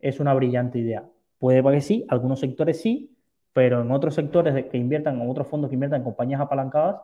es 0.00 0.20
una 0.20 0.34
brillante 0.34 0.78
idea. 0.78 1.04
Puede 1.38 1.62
que 1.62 1.80
sí, 1.80 2.04
algunos 2.08 2.40
sectores 2.40 2.80
sí, 2.80 3.16
pero 3.52 3.82
en 3.82 3.90
otros 3.90 4.14
sectores 4.14 4.66
que 4.66 4.76
inviertan, 4.76 5.20
en 5.20 5.30
otros 5.30 5.46
fondos 5.46 5.70
que 5.70 5.74
inviertan 5.74 6.00
en 6.00 6.04
compañías 6.04 6.40
apalancadas, 6.40 7.00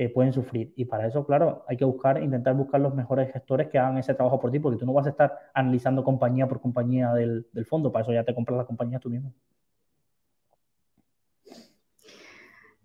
eh, 0.00 0.08
pueden 0.08 0.32
sufrir. 0.32 0.72
Y 0.76 0.86
para 0.86 1.06
eso, 1.06 1.26
claro, 1.26 1.62
hay 1.68 1.76
que 1.76 1.84
buscar, 1.84 2.22
intentar 2.22 2.54
buscar 2.54 2.80
los 2.80 2.94
mejores 2.94 3.30
gestores 3.30 3.68
que 3.68 3.78
hagan 3.78 3.98
ese 3.98 4.14
trabajo 4.14 4.40
por 4.40 4.50
ti, 4.50 4.58
porque 4.58 4.78
tú 4.78 4.86
no 4.86 4.94
vas 4.94 5.04
a 5.06 5.10
estar 5.10 5.36
analizando 5.52 6.02
compañía 6.02 6.48
por 6.48 6.58
compañía 6.58 7.12
del, 7.12 7.44
fondo, 7.68 7.92
para 7.92 8.04
eso 8.04 8.12
ya 8.14 8.24
te 8.24 8.34
compras 8.34 8.56
la 8.56 8.64
compañía 8.64 8.98
tú 8.98 9.10
mismo. 9.10 9.34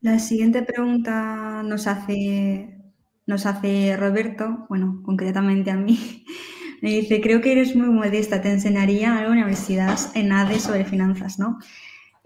La 0.02 0.20
siguiente 0.20 0.62
pregunta 0.64 1.64
nos 1.64 1.88
hace, 1.88 2.82
nos 3.26 3.46
hace 3.46 3.96
Roberto, 3.96 4.66
bueno, 4.68 5.02
concretamente 5.06 5.72
a 5.72 5.78
mí. 5.78 6.26
Me 6.82 6.90
dice, 6.90 7.22
creo 7.22 7.40
que 7.40 7.54
eres 7.54 7.78
muy 7.78 7.92
modesta, 7.92 8.42
te 8.42 8.52
enseñaría 8.52 9.18
a 9.18 9.24
la 9.24 9.32
universidad 9.32 9.98
en 10.16 10.34
ADE 10.34 10.60
sobre 10.60 10.84
finanzas, 10.84 11.40
¿no? 11.40 11.60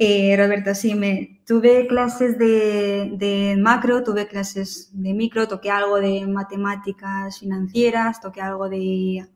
Eh, 0.02 0.34
Roberto, 0.38 0.74
sí, 0.76 0.96
me, 0.96 1.42
tuve 1.46 1.86
clases 1.86 2.38
de, 2.38 3.58
macro, 3.60 4.02
tuve 4.02 4.28
clases 4.28 4.90
de 4.94 5.14
micro, 5.14 5.50
toqué 5.50 5.72
algo 5.72 5.98
de 6.00 6.26
matemáticas 6.26 7.40
financieras, 7.40 8.22
toqué 8.22 8.40
algo 8.40 8.70
de, 8.70 9.28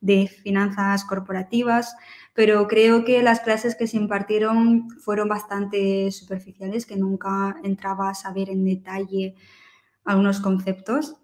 de 0.00 0.26
finanzas 0.26 1.04
corporativas, 1.04 1.94
pero 2.34 2.66
creo 2.66 3.04
que 3.04 3.22
las 3.22 3.38
clases 3.38 3.76
que 3.76 3.86
se 3.86 3.96
impartieron 3.96 4.90
fueron 4.98 5.28
bastante 5.28 6.10
superficiales, 6.10 6.84
que 6.84 6.96
nunca 6.96 7.56
entraba 7.62 8.10
a 8.10 8.14
saber 8.14 8.50
en 8.50 8.64
detalle 8.64 9.36
algunos 10.04 10.40
conceptos. 10.40 11.14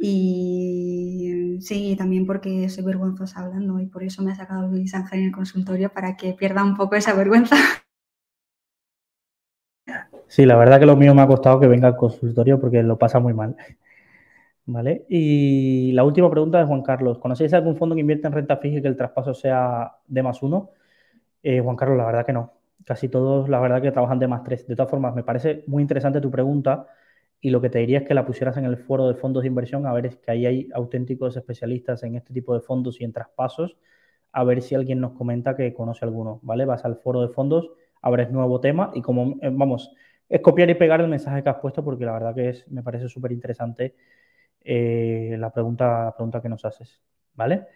Y 0.00 1.58
sí, 1.60 1.96
también 1.96 2.24
porque 2.26 2.68
soy 2.68 2.84
vergonzosa 2.84 3.40
hablando 3.40 3.80
y 3.80 3.86
por 3.86 4.04
eso 4.04 4.22
me 4.22 4.32
ha 4.32 4.36
sacado 4.36 4.68
Luis 4.68 4.94
Ángel 4.94 5.20
en 5.20 5.26
el 5.26 5.32
consultorio 5.32 5.92
para 5.92 6.16
que 6.16 6.34
pierda 6.34 6.62
un 6.64 6.76
poco 6.76 6.94
esa 6.96 7.14
vergüenza. 7.14 7.56
Sí, 10.28 10.44
la 10.46 10.56
verdad 10.56 10.78
que 10.78 10.86
lo 10.86 10.96
mío 10.96 11.14
me 11.14 11.22
ha 11.22 11.26
costado 11.26 11.58
que 11.60 11.66
venga 11.66 11.88
al 11.88 11.96
consultorio 11.96 12.60
porque 12.60 12.82
lo 12.82 12.98
pasa 12.98 13.18
muy 13.18 13.34
mal. 13.34 13.56
¿Vale? 14.66 15.06
Y 15.08 15.92
la 15.92 16.04
última 16.04 16.30
pregunta 16.30 16.58
de 16.58 16.66
Juan 16.66 16.82
Carlos. 16.82 17.18
¿Conocéis 17.18 17.54
algún 17.54 17.76
fondo 17.76 17.94
que 17.94 18.02
invierte 18.02 18.26
en 18.26 18.34
renta 18.34 18.58
fija 18.58 18.78
y 18.78 18.82
que 18.82 18.88
el 18.88 18.96
traspaso 18.96 19.32
sea 19.34 19.92
de 20.06 20.22
más 20.22 20.42
uno? 20.42 20.70
Eh, 21.42 21.60
Juan 21.60 21.76
Carlos, 21.76 21.98
la 21.98 22.06
verdad 22.06 22.26
que 22.26 22.32
no. 22.34 22.52
Casi 22.84 23.08
todos, 23.08 23.48
la 23.48 23.60
verdad 23.60 23.82
que 23.82 23.92
trabajan 23.92 24.18
de 24.18 24.28
más 24.28 24.44
tres. 24.44 24.66
De 24.68 24.76
todas 24.76 24.90
formas, 24.90 25.14
me 25.14 25.24
parece 25.24 25.64
muy 25.68 25.82
interesante 25.82 26.20
tu 26.20 26.30
pregunta 26.30 26.86
y 27.40 27.50
lo 27.50 27.60
que 27.60 27.70
te 27.70 27.78
diría 27.78 27.98
es 27.98 28.04
que 28.06 28.14
la 28.14 28.26
pusieras 28.26 28.56
en 28.56 28.64
el 28.64 28.76
foro 28.76 29.08
de 29.08 29.14
fondos 29.14 29.42
de 29.42 29.48
inversión, 29.48 29.86
a 29.86 29.92
ver 29.92 30.06
es 30.06 30.16
que 30.16 30.30
ahí 30.30 30.46
hay 30.46 30.68
auténticos 30.74 31.36
especialistas 31.36 32.02
en 32.02 32.16
este 32.16 32.34
tipo 32.34 32.54
de 32.54 32.60
fondos 32.60 33.00
y 33.00 33.04
en 33.04 33.12
traspasos, 33.12 33.76
a 34.32 34.44
ver 34.44 34.62
si 34.62 34.74
alguien 34.74 35.00
nos 35.00 35.12
comenta 35.12 35.56
que 35.56 35.72
conoce 35.72 36.04
alguno, 36.04 36.40
¿vale? 36.42 36.64
Vas 36.64 36.84
al 36.84 36.96
foro 36.96 37.22
de 37.22 37.28
fondos, 37.28 37.70
abres 38.02 38.30
nuevo 38.30 38.60
tema 38.60 38.90
y 38.94 39.02
como, 39.02 39.36
eh, 39.40 39.50
vamos, 39.52 39.92
es 40.28 40.40
copiar 40.40 40.68
y 40.70 40.74
pegar 40.74 41.00
el 41.00 41.08
mensaje 41.08 41.42
que 41.42 41.48
has 41.48 41.58
puesto 41.58 41.84
porque 41.84 42.04
la 42.04 42.12
verdad 42.12 42.34
que 42.34 42.50
es, 42.50 42.68
me 42.70 42.82
parece 42.82 43.08
súper 43.08 43.32
interesante 43.32 43.94
eh, 44.64 45.36
la, 45.38 45.52
pregunta, 45.52 46.12
pregunta 46.16 46.42
que 46.42 46.48
nos 46.48 46.64
haces, 46.64 47.00
¿vale? 47.34 47.66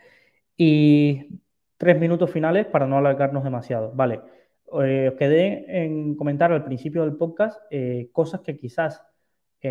Y 0.57 1.41
tres 1.77 1.99
minutos 1.99 2.31
finales 2.31 2.67
para 2.67 2.87
no 2.87 2.99
alargarnos 2.99 3.45
demasiado, 3.45 3.93
¿vale? 3.95 4.21
Eh, 4.85 5.09
os 5.13 5.15
quedé 5.19 5.85
en 5.85 6.17
comentar 6.17 6.53
al 6.53 6.65
principio 6.65 7.03
del 7.03 7.17
podcast 7.17 7.61
cosas 8.13 8.41
que 8.41 8.59
quizás 8.59 9.03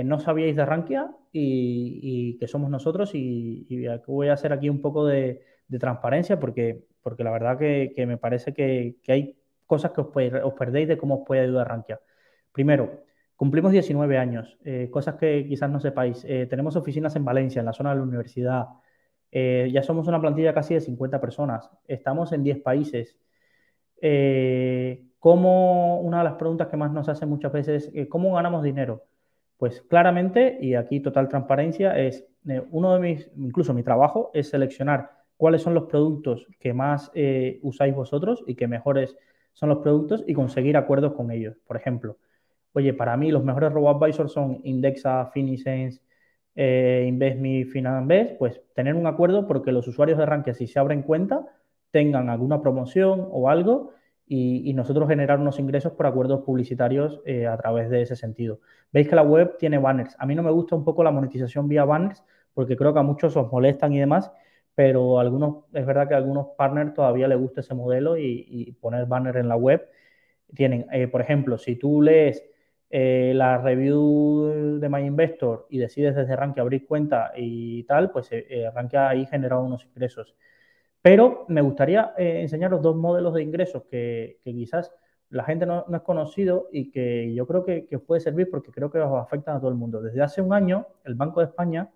no 0.06 0.20
sabíais 0.20 0.56
de 0.56 0.66
Rankia 0.66 1.12
y, 1.32 2.38
que 2.40 2.48
somos 2.48 2.70
nosotros 2.70 3.12
y, 3.14 3.68
voy 4.08 4.30
a 4.30 4.34
hacer 4.34 4.54
aquí 4.54 4.70
un 4.70 4.82
poco 4.82 5.06
de, 5.06 5.44
transparencia 5.80 6.40
porque, 6.40 6.86
porque 7.02 7.24
la 7.24 7.32
verdad 7.32 7.58
que, 7.58 7.94
me 8.08 8.18
parece 8.18 8.54
que, 8.54 8.98
hay 9.08 9.38
cosas 9.66 9.92
que 9.92 10.02
os, 10.02 10.54
perdéis 10.54 10.88
de 10.88 10.98
cómo 10.98 11.22
os 11.22 11.28
puede 11.28 11.42
ayudar 11.42 11.70
Rankia. 11.70 12.00
Primero, 12.52 13.04
Cumplimos 13.42 13.72
19 13.72 14.20
años, 14.20 14.60
eh, 14.64 14.88
cosas 14.92 15.16
que 15.16 15.48
quizás 15.48 15.68
no 15.68 15.80
sepáis. 15.80 16.24
Eh, 16.26 16.46
tenemos 16.48 16.76
oficinas 16.76 17.16
en 17.16 17.26
Valencia, 17.26 17.60
en 17.60 17.66
la 17.66 17.74
zona 17.74 17.90
de 17.90 17.96
la 17.96 18.04
universidad. 18.04 18.68
Eh, 19.32 19.68
ya 19.74 19.82
somos 19.82 20.08
una 20.08 20.22
plantilla 20.22 20.54
casi 20.54 20.76
de 20.76 20.80
50 20.82 21.20
personas. 21.20 21.68
Estamos 21.88 22.34
en 22.34 22.44
10 22.44 22.62
países. 22.62 23.18
¿Cómo, 25.18 26.02
una 26.02 26.20
de 26.20 26.24
las 26.24 26.36
preguntas 26.36 26.68
que 26.68 26.78
más 26.78 26.92
nos 26.92 27.10
hacen 27.10 27.30
muchas 27.30 27.52
veces, 27.52 27.92
¿cómo 28.10 28.36
ganamos 28.36 28.62
dinero? 28.62 29.06
Pues 29.62 29.82
claramente, 29.84 30.58
y 30.60 30.74
aquí 30.74 31.02
total 31.02 31.30
transparencia, 31.30 31.96
es 31.96 32.26
uno 32.72 32.96
de 32.96 33.00
mis, 33.00 33.32
incluso 33.38 33.76
mi 33.76 33.84
trabajo, 33.84 34.32
es 34.34 34.50
seleccionar 34.50 35.12
cuáles 35.38 35.62
son 35.62 35.76
los 35.76 35.84
productos 35.84 36.48
que 36.60 36.74
más 36.74 37.12
usáis 37.62 37.94
vosotros 37.94 38.44
y 38.48 38.56
que 38.56 38.68
mejores 38.68 39.16
son 39.54 39.70
los 39.70 39.78
productos 39.78 40.24
y 40.26 40.34
conseguir 40.34 40.78
acuerdos 40.78 41.14
con 41.14 41.30
ellos. 41.30 41.58
Por 41.68 41.78
ejemplo, 41.78 42.18
Oye, 42.74 42.94
para 42.94 43.18
mí 43.18 43.32
los 43.32 43.44
mejores 43.44 43.72
robo-advisors 43.72 44.32
son 44.32 44.62
Indexa, 44.64 45.28
Finisense, 45.28 46.02
eh, 46.56 47.06
InvestMe, 47.08 47.66
Finanbest, 47.66 48.38
pues 48.38 48.62
tener 48.74 48.96
un 48.96 49.08
acuerdo 49.08 49.48
porque 49.48 49.72
los 49.72 49.88
usuarios 49.88 50.18
de 50.18 50.26
Rankia, 50.26 50.54
si 50.54 50.68
se 50.68 50.80
abren 50.80 51.02
cuenta, 51.02 51.46
tengan 51.92 52.30
alguna 52.30 52.62
promoción 52.62 53.28
o 53.30 53.50
algo 53.50 53.92
y, 54.34 54.74
nosotros 54.74 55.10
generar 55.10 55.40
unos 55.40 55.60
ingresos 55.60 55.92
por 55.92 56.06
acuerdos 56.06 56.42
publicitarios 56.46 57.22
eh, 57.26 57.48
a 57.48 57.58
través 57.58 57.90
de 57.90 58.02
ese 58.02 58.16
sentido. 58.16 58.62
Veis 58.94 59.10
que 59.10 59.16
la 59.16 59.24
web 59.24 59.58
tiene 59.58 59.78
banners. 59.78 60.16
A 60.20 60.26
mí 60.26 60.36
no 60.36 60.44
me 60.44 60.52
gusta 60.52 60.74
un 60.74 60.86
poco 60.86 61.04
la 61.04 61.12
monetización 61.12 61.68
vía 61.68 61.84
banners 61.84 62.24
porque 62.54 62.78
creo 62.78 62.94
que 62.94 63.00
a 63.00 63.04
muchos 63.04 63.36
os 63.36 63.52
molestan 63.52 63.92
y 63.92 64.00
demás, 64.00 64.32
pero 64.74 65.20
algunos, 65.20 65.66
es 65.74 65.86
verdad 65.86 66.08
que 66.08 66.14
a 66.14 66.18
algunos 66.18 66.48
partners 66.58 66.94
todavía 66.94 67.28
les 67.28 67.38
gusta 67.40 67.60
ese 67.60 67.74
modelo 67.74 68.18
y, 68.18 68.72
poner 68.80 69.06
banner 69.06 69.36
en 69.36 69.50
la 69.50 69.58
web. 69.58 69.86
Tienen, 70.56 70.88
eh, 70.94 71.08
por 71.08 71.22
ejemplo, 71.22 71.58
si 71.58 71.76
tú 71.76 72.02
lees 72.02 72.42
eh, 72.90 73.34
la 73.36 73.58
review 73.58 74.80
de 74.80 74.90
My 74.90 75.02
Investor 75.02 75.68
y 75.70 75.78
decides 75.78 76.16
desde 76.16 76.36
Rankia 76.38 76.62
abrir 76.64 76.86
cuenta 76.88 77.34
y 77.36 77.84
tal, 77.84 78.12
pues 78.12 78.32
eh, 78.32 78.46
eh 78.50 78.72
Rankia 78.74 79.10
ahí 79.10 79.26
genera 79.26 79.60
unos 79.60 79.86
ingresos. 79.86 80.36
Pero 81.02 81.46
me 81.48 81.62
gustaría 81.62 82.14
eh, 82.18 82.42
enseñaros 82.42 82.82
dos 82.82 82.96
modelos 82.96 83.34
de 83.34 83.44
ingresos 83.44 83.84
que, 83.90 84.40
quizás 84.44 84.92
la 85.30 85.44
gente 85.44 85.66
no, 85.66 85.86
no, 85.88 85.98
es 85.98 86.04
conocido 86.04 86.68
y 86.72 86.92
que 86.92 87.34
yo 87.34 87.48
creo 87.48 87.64
que, 87.64 87.88
os 87.96 88.02
puede 88.02 88.22
servir 88.22 88.50
porque 88.50 88.72
creo 88.72 88.92
que 88.92 89.00
os 89.00 89.22
afectan 89.22 89.56
a 89.56 89.60
todo 89.60 89.70
el 89.70 89.78
mundo. 89.78 90.02
Desde 90.02 90.22
hace 90.22 90.42
un 90.42 90.54
año, 90.54 90.88
el 91.06 91.16
Banco 91.16 91.40
de 91.40 91.48
España 91.48 91.90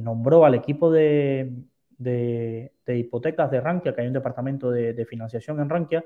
nombró 0.00 0.44
al 0.44 0.54
equipo 0.54 0.92
de, 0.92 1.50
de, 1.98 2.70
hipotecas 2.86 3.50
de 3.50 3.60
Rankia, 3.60 3.94
que 3.94 4.00
hay 4.00 4.06
un 4.06 4.12
departamento 4.12 4.70
de, 4.70 5.06
financiación 5.06 5.60
en 5.60 5.68
Rankia, 5.68 6.04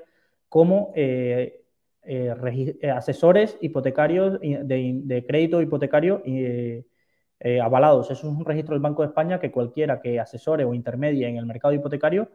como 0.49 0.91
eh, 0.95 1.63
eh, 2.03 2.89
asesores 2.93 3.57
hipotecarios 3.61 4.39
de, 4.39 5.25
crédito 5.27 5.61
hipotecario 5.61 6.21
eh, 7.41 7.59
avalados. 7.59 8.09
Eso 8.11 8.27
es 8.27 8.33
un 8.33 8.45
registro 8.45 8.73
del 8.73 8.81
Banco 8.81 9.01
de 9.01 9.09
España 9.09 9.39
que 9.39 9.51
cualquiera 9.51 9.99
que 9.99 10.19
asesore 10.19 10.63
o 10.63 10.73
intermedie 10.73 11.27
en 11.27 11.37
el 11.37 11.45
mercado 11.45 11.73
hipotecario 11.73 12.29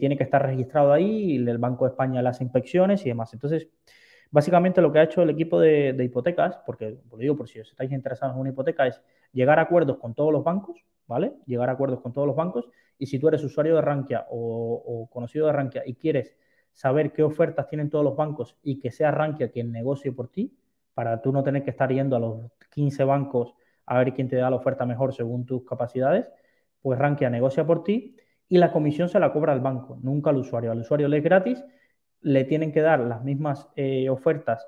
tiene 0.00 0.16
que 0.16 0.24
estar 0.24 0.44
registrado 0.44 0.92
ahí 0.92 1.34
y 1.34 1.36
el 1.36 1.58
Banco 1.58 1.84
de 1.84 1.90
España 1.90 2.20
hace 2.28 2.42
inspecciones 2.42 3.06
y 3.06 3.08
demás. 3.10 3.32
Entonces, 3.32 3.68
básicamente 4.30 4.80
lo 4.80 4.92
que 4.92 4.98
ha 4.98 5.04
hecho 5.04 5.22
el 5.22 5.30
equipo 5.30 5.60
de, 5.60 5.96
hipotecas, 6.02 6.58
porque 6.66 6.98
lo 7.10 7.16
digo 7.16 7.36
por 7.36 7.48
si 7.48 7.60
os 7.60 7.70
estáis 7.70 7.92
interesados 7.92 8.34
en 8.34 8.40
una 8.40 8.50
hipoteca, 8.50 8.86
es 8.86 9.00
llegar 9.32 9.58
a 9.58 9.62
acuerdos 9.62 9.98
con 9.98 10.14
todos 10.14 10.32
los 10.32 10.44
bancos, 10.44 10.84
¿vale? 11.06 11.34
Llegar 11.46 11.68
a 11.68 11.72
acuerdos 11.72 12.00
con 12.00 12.12
todos 12.12 12.26
los 12.26 12.36
bancos 12.36 12.68
y 12.98 13.06
si 13.06 13.18
tú 13.18 13.28
eres 13.28 13.44
usuario 13.44 13.76
de 13.76 13.82
Rankia 13.82 14.26
o, 14.30 14.82
o 14.86 15.10
conocido 15.10 15.46
de 15.46 15.52
Rankia 15.52 15.82
y 15.86 15.94
quieres 15.94 16.36
saber 16.72 17.12
qué 17.12 17.22
ofertas 17.22 17.68
tienen 17.68 17.90
todos 17.90 18.04
los 18.04 18.16
bancos 18.16 18.56
y 18.62 18.78
que 18.78 18.90
sea 18.90 19.10
Rankia 19.10 19.50
quien 19.50 19.72
negocie 19.72 20.12
por 20.12 20.28
ti, 20.28 20.54
para 20.94 21.20
tú 21.20 21.32
no 21.32 21.42
tener 21.42 21.62
que 21.62 21.70
estar 21.70 21.92
yendo 21.92 22.16
a 22.16 22.20
los 22.20 22.50
15 22.70 23.04
bancos 23.04 23.54
a 23.86 23.98
ver 23.98 24.12
quién 24.12 24.28
te 24.28 24.36
da 24.36 24.50
la 24.50 24.56
oferta 24.56 24.84
mejor 24.84 25.14
según 25.14 25.46
tus 25.46 25.64
capacidades, 25.64 26.30
pues 26.82 26.98
Rankia 26.98 27.30
negocia 27.30 27.64
por 27.66 27.82
ti 27.84 28.16
y 28.48 28.58
la 28.58 28.72
comisión 28.72 29.08
se 29.08 29.18
la 29.18 29.32
cobra 29.32 29.52
al 29.52 29.60
banco, 29.60 29.98
nunca 30.02 30.30
al 30.30 30.36
usuario. 30.36 30.70
Al 30.70 30.80
usuario 30.80 31.08
le 31.08 31.18
es 31.18 31.24
gratis, 31.24 31.64
le 32.20 32.44
tienen 32.44 32.72
que 32.72 32.80
dar 32.82 33.00
las 33.00 33.24
mismas 33.24 33.68
eh, 33.76 34.08
ofertas 34.08 34.66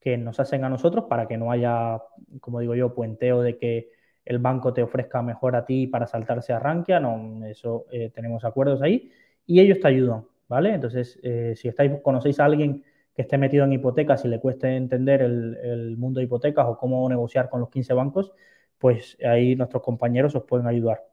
que 0.00 0.16
nos 0.16 0.38
hacen 0.40 0.64
a 0.64 0.68
nosotros 0.68 1.04
para 1.08 1.26
que 1.26 1.36
no 1.36 1.50
haya, 1.50 2.00
como 2.40 2.60
digo 2.60 2.74
yo, 2.74 2.94
puenteo 2.94 3.42
de 3.42 3.58
que 3.58 3.90
el 4.24 4.38
banco 4.38 4.72
te 4.72 4.82
ofrezca 4.82 5.22
mejor 5.22 5.56
a 5.56 5.64
ti 5.64 5.86
para 5.86 6.06
saltarse 6.06 6.52
a 6.52 6.58
Rankia, 6.58 7.00
no, 7.00 7.44
eso 7.46 7.86
eh, 7.90 8.10
tenemos 8.14 8.44
acuerdos 8.44 8.82
ahí 8.82 9.10
y 9.46 9.60
ellos 9.60 9.80
te 9.80 9.88
ayudan. 9.88 10.24
¿vale? 10.48 10.74
Entonces, 10.74 11.18
eh, 11.22 11.54
si 11.56 11.68
estáis, 11.68 11.92
conocéis 12.02 12.40
a 12.40 12.46
alguien 12.46 12.82
que 13.14 13.22
esté 13.22 13.38
metido 13.38 13.64
en 13.64 13.72
hipotecas 13.72 14.24
y 14.24 14.28
le 14.28 14.40
cueste 14.40 14.76
entender 14.76 15.22
el, 15.22 15.96
mundo 15.96 16.18
de 16.20 16.24
hipotecas 16.24 16.66
o 16.66 16.78
cómo 16.78 17.08
negociar 17.08 17.48
con 17.48 17.60
los 17.60 17.68
15 17.68 17.94
bancos, 17.94 18.32
pues 18.78 19.16
ahí 19.24 19.56
nuestros 19.56 19.82
compañeros 19.82 20.34
os 20.34 20.44
pueden 20.44 20.66
ayudar. 20.66 21.04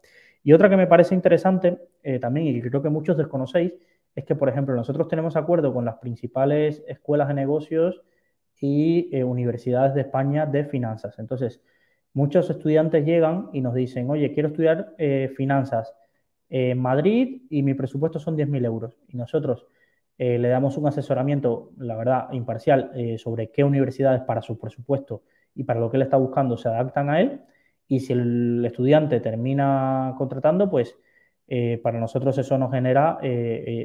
Y 0.44 0.54
otra 0.54 0.70
que 0.70 0.78
me 0.78 0.88
parece 0.88 1.16
interesante 1.16 1.78
eh, 2.04 2.20
también 2.20 2.48
y 2.48 2.62
que 2.62 2.70
creo 2.70 2.82
que 2.82 2.90
muchos 2.90 3.18
desconocéis 3.18 3.74
es 4.16 4.24
que, 4.24 4.36
por 4.36 4.48
ejemplo, 4.48 4.76
nosotros 4.76 5.08
tenemos 5.08 5.36
acuerdo 5.36 5.74
con 5.74 5.86
las 5.86 5.96
principales 5.96 6.84
escuelas 6.88 7.28
de 7.28 7.34
negocios 7.34 8.02
y 8.60 9.10
eh, 9.12 9.24
universidades 9.24 9.94
de 9.96 10.02
España 10.02 10.46
de 10.46 10.66
finanzas. 10.66 11.20
Entonces, 11.20 11.62
muchos 12.14 12.50
estudiantes 12.50 13.06
llegan 13.06 13.50
y 13.52 13.62
nos 13.62 13.74
dicen, 13.74 14.10
oye, 14.10 14.34
quiero 14.34 14.50
estudiar 14.50 14.96
finanzas 15.36 15.94
en 16.50 16.80
Madrid 16.80 17.42
y 17.50 17.64
mi 17.64 17.74
presupuesto 17.74 18.20
son 18.20 18.38
10.000 18.38 18.66
euros. 18.66 18.98
Y 19.10 19.18
nosotros 19.18 19.68
eh, 20.18 20.38
le 20.40 20.48
damos 20.48 20.78
un 20.78 20.88
asesoramiento, 20.88 21.72
la 21.78 21.96
verdad, 21.98 22.32
imparcial 22.32 22.92
eh, 22.96 23.18
sobre 23.18 23.52
qué 23.52 23.64
universidades 23.64 24.22
para 24.22 24.42
su 24.42 24.58
presupuesto 24.58 25.24
y 25.54 25.64
para 25.66 25.80
lo 25.80 25.92
que 25.92 25.98
él 25.98 26.04
está 26.04 26.18
buscando 26.18 26.58
se 26.58 26.70
adaptan 26.70 27.10
a 27.10 27.22
él. 27.22 27.42
Y 27.88 28.00
si 28.00 28.14
el 28.14 28.64
estudiante 28.66 29.20
termina 29.20 30.16
contratando, 30.18 30.70
pues 30.70 30.98
eh, 31.48 31.80
para 31.84 32.00
nosotros 32.00 32.38
eso 32.38 32.58
nos 32.58 32.72
genera 32.72 33.20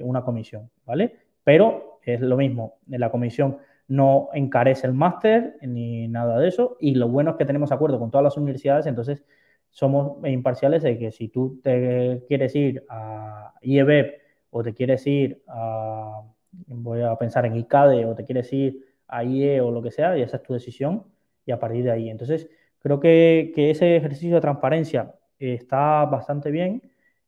una 0.03 0.23
comisión, 0.23 0.71
¿vale? 0.87 1.17
Pero 1.45 1.99
es 2.05 2.21
lo 2.21 2.37
mismo, 2.37 2.79
la 2.87 3.11
comisión 3.11 3.59
no 3.89 4.29
encarece 4.35 4.87
el 4.87 4.93
máster 4.93 5.57
ni 5.63 6.07
nada 6.07 6.39
de 6.39 6.49
eso. 6.49 6.77
Y 6.81 6.95
lo 6.95 7.09
bueno 7.09 7.33
es 7.33 7.37
que 7.37 7.45
tenemos 7.45 7.73
acuerdo 7.73 7.99
con 7.99 8.11
todas 8.11 8.25
las 8.25 8.37
universidades, 8.37 8.87
entonces 8.87 9.25
somos 9.69 10.25
imparciales 10.29 10.83
de 10.83 10.99
que 10.99 11.11
si 11.13 11.29
tú 11.29 11.61
te 11.63 12.25
quieres 12.29 12.55
ir 12.55 12.85
a 12.89 13.55
IEB 13.63 14.21
o 14.51 14.63
te 14.63 14.75
quieres 14.75 15.07
ir 15.07 15.43
a, 15.49 16.23
voy 16.67 17.03
a 17.03 17.17
pensar 17.17 17.47
en 17.47 17.57
ICADE 17.57 18.05
o 18.05 18.15
te 18.15 18.25
quieres 18.25 18.53
ir 18.53 18.85
a 19.09 19.25
IE 19.25 19.61
o 19.61 19.71
lo 19.71 19.83
que 19.83 19.91
sea, 19.91 20.17
y 20.17 20.23
esa 20.23 20.37
es 20.39 20.43
tu 20.43 20.53
decisión 20.55 21.05
y 21.45 21.53
a 21.53 21.59
partir 21.59 21.85
de 21.85 21.91
ahí. 21.91 22.11
Entonces, 22.11 22.49
creo 22.81 23.01
que, 23.01 23.53
ese 23.57 23.97
ejercicio 23.97 24.35
de 24.37 24.41
transparencia 24.41 25.15
está 25.39 26.05
bastante 26.07 26.51
bien 26.51 26.83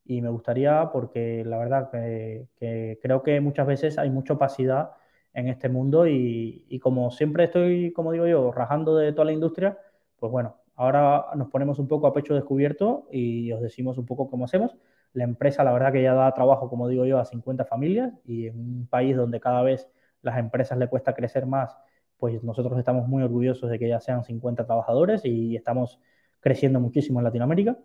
y 0.05 0.21
me 0.23 0.29
gustaría 0.31 0.91
porque 0.93 1.45
la 1.45 1.59
verdad 1.59 1.91
que, 1.91 2.99
creo 3.03 3.23
que 3.23 3.41
muchas 3.41 3.67
veces 3.67 3.99
hay 3.99 4.11
mucha 4.11 4.35
opacidad 4.35 4.93
en 5.35 5.49
este 5.49 5.69
mundo 5.69 6.07
y, 6.07 6.67
y, 6.69 6.79
como 6.81 7.11
siempre 7.11 7.45
estoy, 7.45 7.93
como 7.93 8.13
digo 8.13 8.27
yo, 8.27 8.53
rajando 8.53 8.97
de 8.97 9.13
toda 9.13 9.27
la 9.27 9.33
industria, 9.33 9.79
pues 10.19 10.31
bueno, 10.31 10.57
ahora 10.77 11.27
nos 11.37 11.49
ponemos 11.49 11.79
un 11.79 11.89
poco 11.89 12.07
a 12.07 12.13
pecho 12.13 12.35
descubierto 12.35 13.07
y 13.11 13.53
os 13.53 13.61
decimos 13.63 13.99
un 13.99 14.07
poco 14.07 14.29
cómo 14.29 14.45
hacemos. 14.45 14.77
La 15.13 15.25
empresa, 15.25 15.65
la 15.65 15.73
verdad 15.73 15.93
que 15.93 16.03
ya 16.03 16.15
da 16.15 16.33
trabajo, 16.35 16.69
como 16.69 16.89
digo 16.89 17.05
yo, 17.05 17.19
a 17.19 17.25
50 17.25 17.65
familias 17.65 18.13
y 18.25 18.47
en 18.49 18.59
un 18.59 18.87
país 18.87 19.17
donde 19.17 19.41
cada 19.41 19.63
vez 19.63 19.89
las 20.23 20.39
empresas 20.39 20.79
le 20.79 20.89
cuesta 20.89 21.15
crecer 21.15 21.47
más, 21.47 21.77
pues 22.23 22.45
nosotros 22.45 22.79
estamos 22.79 23.09
muy 23.09 23.25
orgullosos 23.25 23.69
de 23.69 23.81
que 23.81 23.89
ya 23.89 23.99
sean 23.99 24.23
50 24.23 24.65
trabajadores 24.65 25.25
y 25.25 25.57
estamos 25.57 25.99
creciendo 26.39 26.79
muchísimo 26.79 27.19
en 27.19 27.25
Latinoamérica. 27.25 27.77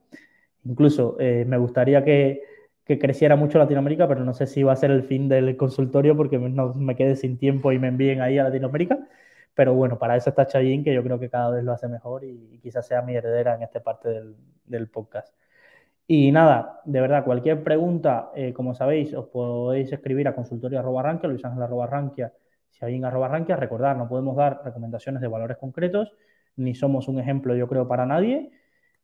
Incluso 0.63 1.17
eh, 1.19 1.43
me 1.47 1.57
gustaría 1.57 2.03
que, 2.05 2.43
que, 2.85 2.99
creciera 2.99 3.35
mucho 3.35 3.57
Latinoamérica, 3.57 4.07
pero 4.07 4.23
no 4.23 4.35
sé 4.35 4.45
si 4.45 4.61
va 4.61 4.73
a 4.73 4.75
ser 4.75 4.91
el 4.91 5.01
fin 5.01 5.27
del 5.27 5.57
consultorio 5.57 6.15
porque 6.15 6.37
no 6.37 6.75
me 6.75 6.95
quede 6.95 7.15
sin 7.15 7.39
tiempo 7.39 7.71
y 7.71 7.79
me 7.79 7.87
envíen 7.87 8.21
ahí 8.21 8.37
a 8.37 8.43
Latinoamérica. 8.43 8.99
Pero 9.55 9.73
bueno, 9.73 9.97
para 9.97 10.15
eso 10.15 10.29
está 10.29 10.45
Chayín, 10.45 10.83
que 10.83 10.93
yo 10.93 11.01
creo 11.01 11.17
que 11.19 11.31
cada 11.31 11.49
vez 11.49 11.63
lo 11.63 11.71
hace 11.71 11.87
mejor 11.87 12.23
y, 12.23 12.59
quizás 12.61 12.85
sea 12.85 13.01
mi 13.01 13.15
heredera 13.15 13.55
en 13.55 13.63
esta 13.63 13.81
parte 13.81 14.09
del, 14.09 14.35
del 14.65 14.87
podcast. 14.87 15.33
Y 16.05 16.31
nada, 16.31 16.79
de 16.85 17.01
verdad, 17.01 17.25
cualquier 17.25 17.63
pregunta, 17.63 18.29
eh, 18.35 18.53
como 18.53 18.75
sabéis, 18.75 19.15
os 19.15 19.29
podéis 19.29 19.91
escribir 19.91 20.27
a 20.27 20.35
consultorio.rankia, 20.35 21.27
luisángel.rankia, 21.27 22.31
si 22.77 22.85
hay 22.85 22.99
rankia. 23.01 23.55
Recordad, 23.55 23.95
no 23.95 24.07
podemos 24.07 24.35
dar 24.35 24.61
recomendaciones 24.63 25.21
de 25.21 25.27
valores 25.27 25.57
concretos, 25.57 26.13
ni 26.55 26.75
somos 26.75 27.07
un 27.07 27.19
ejemplo, 27.19 27.55
yo 27.55 27.67
creo, 27.67 27.87
para 27.87 28.05
nadie. 28.05 28.51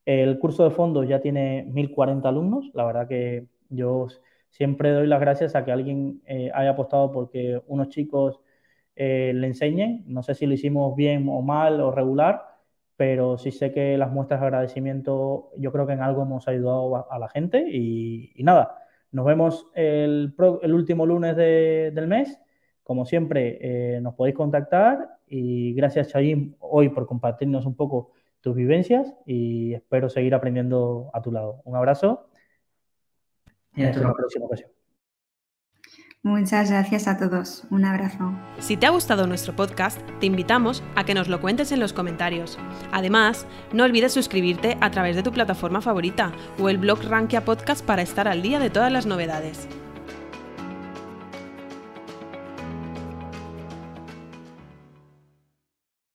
El 0.06 0.40
curso 0.40 0.64
de 0.66 0.72
fondos 0.72 1.08
ya 1.08 1.22
tiene 1.22 1.66
1040 1.72 2.28
alumnos. 2.28 2.72
La 2.74 2.86
verdad 2.86 3.08
que 3.08 3.48
yo 3.70 4.08
siempre 4.50 4.92
doy 4.92 5.08
las 5.08 5.20
gracias 5.20 5.56
a 5.56 5.66
que 5.66 5.72
alguien 5.72 6.22
eh, 6.26 6.52
haya 6.54 6.72
apostado 6.72 7.12
porque 7.12 7.62
unos 7.68 7.90
chicos 7.90 8.40
eh, 8.96 9.32
le 9.36 9.48
enseñen. 9.48 10.04
No 10.08 10.24
sé 10.24 10.36
si 10.36 10.46
lo 10.46 10.54
hicimos 10.54 10.96
bien 10.96 11.28
o 11.30 11.42
mal 11.42 11.82
o 11.82 11.92
regular, 11.92 12.54
pero 12.96 13.38
sí 13.38 13.52
sé 13.52 13.72
que 13.72 13.98
las 13.98 14.12
muestras 14.12 14.42
de 14.42 14.48
agradecimiento, 14.48 15.52
yo 15.58 15.72
creo 15.72 15.88
que 15.88 15.94
en 15.94 16.02
algo 16.02 16.24
hemos 16.24 16.48
ayudado 16.48 17.12
a, 17.12 17.20
la 17.20 17.30
gente 17.30 17.66
y, 17.70 18.34
nada, 18.44 18.78
nos 19.12 19.26
vemos 19.26 19.68
el, 19.74 20.36
último 20.38 21.06
lunes 21.06 21.36
del 21.36 22.08
mes. 22.08 22.40
Como 22.84 23.06
siempre, 23.06 23.58
eh, 23.62 24.02
nos 24.02 24.14
podéis 24.16 24.36
contactar 24.36 25.18
y 25.28 25.74
gracias 25.74 26.10
Chayim 26.10 26.56
hoy 26.60 26.90
por 26.90 27.08
compartirnos 27.08 27.66
un 27.66 27.76
poco 27.76 28.12
tus 28.42 28.56
vivencias 28.56 29.14
y 29.26 29.74
espero 29.74 30.10
seguir 30.10 30.36
aprendiendo 30.36 31.10
a 31.14 31.22
tu 31.22 31.32
lado. 31.32 31.62
Un 31.64 31.78
abrazo 31.78 32.28
y 33.76 33.84
hasta 33.84 34.02
la 34.02 34.14
próxima 34.14 34.46
ocasión. 34.46 34.70
Muchas 36.26 36.72
gracias 36.72 37.08
a 37.10 37.18
todos. 37.18 37.66
Un 37.70 37.84
abrazo. 37.84 38.34
Si 38.60 38.78
te 38.78 38.86
ha 38.86 38.92
gustado 38.92 39.28
nuestro 39.28 39.56
podcast, 39.58 40.00
te 40.22 40.26
invitamos 40.26 40.82
a 40.96 41.04
que 41.04 41.14
nos 41.14 41.28
lo 41.28 41.42
cuentes 41.42 41.74
en 41.74 41.82
los 41.82 41.92
comentarios. 41.92 42.58
Además, 42.94 43.46
no 43.74 43.84
olvides 43.84 44.14
suscribirte 44.14 44.78
a 44.80 44.90
través 44.90 45.18
de 45.18 45.24
tu 45.24 45.34
plataforma 45.34 45.82
favorita 45.82 46.32
o 46.60 46.70
el 46.70 46.78
blog 46.78 47.04
Rankia 47.04 47.44
Podcast 47.44 47.86
para 47.86 48.04
estar 48.04 48.30
al 48.30 48.42
día 48.42 48.60
de 48.60 48.70
todas 48.70 48.92
las 48.92 49.06
novedades. 49.06 49.68